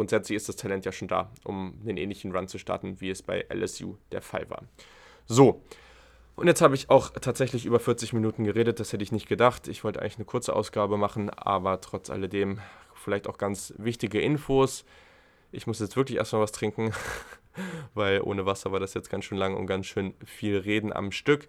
grundsätzlich 0.00 0.36
ist 0.36 0.48
das 0.48 0.56
Talent 0.56 0.86
ja 0.86 0.92
schon 0.92 1.08
da, 1.08 1.30
um 1.44 1.74
einen 1.82 1.98
ähnlichen 1.98 2.34
Run 2.34 2.48
zu 2.48 2.56
starten, 2.56 3.02
wie 3.02 3.10
es 3.10 3.20
bei 3.20 3.44
LSU 3.52 3.96
der 4.12 4.22
Fall 4.22 4.48
war. 4.48 4.62
So, 5.26 5.62
und 6.36 6.46
jetzt 6.46 6.62
habe 6.62 6.74
ich 6.74 6.88
auch 6.88 7.10
tatsächlich 7.10 7.66
über 7.66 7.78
40 7.78 8.14
Minuten 8.14 8.44
geredet, 8.44 8.80
das 8.80 8.94
hätte 8.94 9.02
ich 9.02 9.12
nicht 9.12 9.28
gedacht. 9.28 9.68
Ich 9.68 9.84
wollte 9.84 10.00
eigentlich 10.00 10.16
eine 10.16 10.24
kurze 10.24 10.56
Ausgabe 10.56 10.96
machen, 10.96 11.28
aber 11.28 11.82
trotz 11.82 12.08
alledem 12.08 12.60
vielleicht 12.94 13.28
auch 13.28 13.36
ganz 13.36 13.74
wichtige 13.76 14.22
Infos. 14.22 14.86
Ich 15.52 15.66
muss 15.66 15.80
jetzt 15.80 15.98
wirklich 15.98 16.16
erstmal 16.16 16.40
was 16.40 16.52
trinken, 16.52 16.94
weil 17.94 18.22
ohne 18.22 18.46
Wasser 18.46 18.72
war 18.72 18.80
das 18.80 18.94
jetzt 18.94 19.10
ganz 19.10 19.26
schön 19.26 19.36
lang 19.36 19.54
und 19.54 19.66
ganz 19.66 19.84
schön 19.84 20.14
viel 20.24 20.56
Reden 20.56 20.94
am 20.94 21.12
Stück 21.12 21.46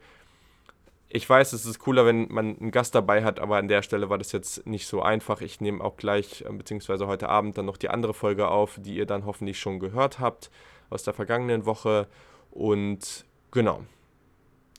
ich 1.13 1.29
weiß, 1.29 1.51
es 1.53 1.65
ist 1.65 1.79
cooler, 1.79 2.05
wenn 2.05 2.27
man 2.29 2.57
einen 2.57 2.71
Gast 2.71 2.95
dabei 2.95 3.23
hat, 3.23 3.39
aber 3.39 3.57
an 3.57 3.67
der 3.67 3.81
Stelle 3.81 4.09
war 4.09 4.17
das 4.17 4.31
jetzt 4.31 4.65
nicht 4.65 4.87
so 4.87 5.01
einfach. 5.01 5.41
Ich 5.41 5.59
nehme 5.59 5.83
auch 5.83 5.97
gleich, 5.97 6.43
äh, 6.47 6.53
beziehungsweise 6.53 7.07
heute 7.07 7.27
Abend 7.27 7.57
dann 7.57 7.65
noch 7.65 7.77
die 7.77 7.89
andere 7.89 8.13
Folge 8.13 8.47
auf, 8.47 8.77
die 8.79 8.95
ihr 8.95 9.05
dann 9.05 9.25
hoffentlich 9.25 9.59
schon 9.59 9.79
gehört 9.79 10.19
habt 10.19 10.49
aus 10.89 11.03
der 11.03 11.13
vergangenen 11.13 11.65
Woche. 11.65 12.07
Und 12.49 13.25
genau, 13.51 13.81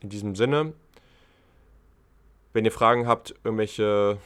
in 0.00 0.08
diesem 0.08 0.34
Sinne, 0.34 0.72
wenn 2.54 2.64
ihr 2.64 2.72
Fragen 2.72 3.06
habt, 3.06 3.34
irgendwelche, 3.44 4.16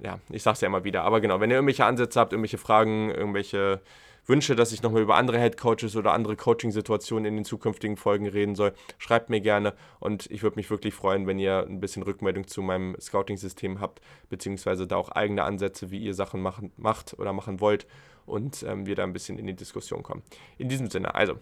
ja, 0.00 0.18
ich 0.30 0.42
sag's 0.42 0.60
ja 0.60 0.66
immer 0.66 0.82
wieder, 0.82 1.02
aber 1.02 1.20
genau, 1.20 1.40
wenn 1.40 1.50
ihr 1.50 1.56
irgendwelche 1.56 1.84
Ansätze 1.84 2.18
habt, 2.18 2.32
irgendwelche 2.32 2.58
Fragen, 2.58 3.10
irgendwelche 3.10 3.80
wünsche, 4.26 4.56
dass 4.56 4.72
ich 4.72 4.82
nochmal 4.82 5.02
über 5.02 5.16
andere 5.16 5.38
Head 5.38 5.56
Coaches 5.56 5.96
oder 5.96 6.12
andere 6.12 6.36
Coaching-Situationen 6.36 7.26
in 7.26 7.36
den 7.36 7.44
zukünftigen 7.44 7.96
Folgen 7.96 8.26
reden 8.26 8.54
soll, 8.54 8.72
schreibt 8.98 9.30
mir 9.30 9.40
gerne 9.40 9.74
und 10.00 10.30
ich 10.30 10.42
würde 10.42 10.56
mich 10.56 10.70
wirklich 10.70 10.94
freuen, 10.94 11.26
wenn 11.26 11.38
ihr 11.38 11.66
ein 11.68 11.80
bisschen 11.80 12.02
Rückmeldung 12.02 12.46
zu 12.46 12.62
meinem 12.62 12.96
Scouting-System 13.00 13.80
habt, 13.80 14.00
beziehungsweise 14.30 14.86
da 14.86 14.96
auch 14.96 15.10
eigene 15.10 15.44
Ansätze, 15.44 15.90
wie 15.90 15.98
ihr 15.98 16.14
Sachen 16.14 16.40
machen, 16.40 16.72
macht 16.76 17.18
oder 17.18 17.32
machen 17.32 17.60
wollt 17.60 17.86
und 18.26 18.62
ähm, 18.62 18.86
wir 18.86 18.94
da 18.94 19.04
ein 19.04 19.12
bisschen 19.12 19.38
in 19.38 19.46
die 19.46 19.54
Diskussion 19.54 20.02
kommen. 20.02 20.22
In 20.58 20.68
diesem 20.68 20.88
Sinne, 20.90 21.14
also, 21.14 21.34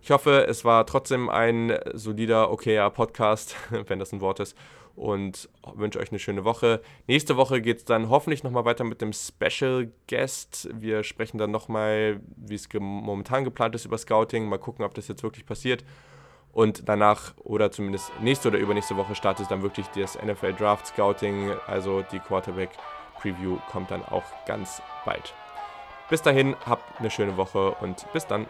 ich 0.00 0.10
hoffe, 0.10 0.46
es 0.46 0.64
war 0.66 0.84
trotzdem 0.86 1.30
ein 1.30 1.78
solider, 1.94 2.50
okayer 2.50 2.90
Podcast, 2.90 3.56
wenn 3.86 3.98
das 3.98 4.12
ein 4.12 4.20
Wort 4.20 4.40
ist 4.40 4.56
und 4.96 5.48
wünsche 5.74 5.98
euch 5.98 6.10
eine 6.10 6.18
schöne 6.18 6.44
Woche. 6.44 6.80
Nächste 7.06 7.36
Woche 7.36 7.60
geht 7.60 7.78
es 7.78 7.84
dann 7.84 8.08
hoffentlich 8.08 8.44
nochmal 8.44 8.64
weiter 8.64 8.84
mit 8.84 9.00
dem 9.00 9.12
Special 9.12 9.90
Guest. 10.08 10.68
Wir 10.72 11.02
sprechen 11.02 11.38
dann 11.38 11.50
nochmal, 11.50 12.20
wie 12.36 12.54
es 12.54 12.68
momentan 12.72 13.44
geplant 13.44 13.74
ist 13.74 13.84
über 13.84 13.98
Scouting. 13.98 14.48
Mal 14.48 14.58
gucken, 14.58 14.84
ob 14.84 14.94
das 14.94 15.08
jetzt 15.08 15.22
wirklich 15.22 15.46
passiert. 15.46 15.84
Und 16.52 16.88
danach 16.88 17.34
oder 17.38 17.72
zumindest 17.72 18.12
nächste 18.20 18.48
oder 18.48 18.58
übernächste 18.58 18.96
Woche 18.96 19.16
startet 19.16 19.50
dann 19.50 19.62
wirklich 19.62 19.86
das 19.88 20.16
NFL 20.22 20.52
Draft 20.52 20.86
Scouting. 20.86 21.50
Also 21.66 22.02
die 22.12 22.20
Quarterback 22.20 22.70
Preview 23.20 23.58
kommt 23.72 23.90
dann 23.90 24.04
auch 24.04 24.24
ganz 24.46 24.80
bald. 25.04 25.34
Bis 26.10 26.22
dahin, 26.22 26.54
habt 26.64 27.00
eine 27.00 27.10
schöne 27.10 27.36
Woche 27.36 27.72
und 27.80 28.06
bis 28.12 28.26
dann. 28.26 28.46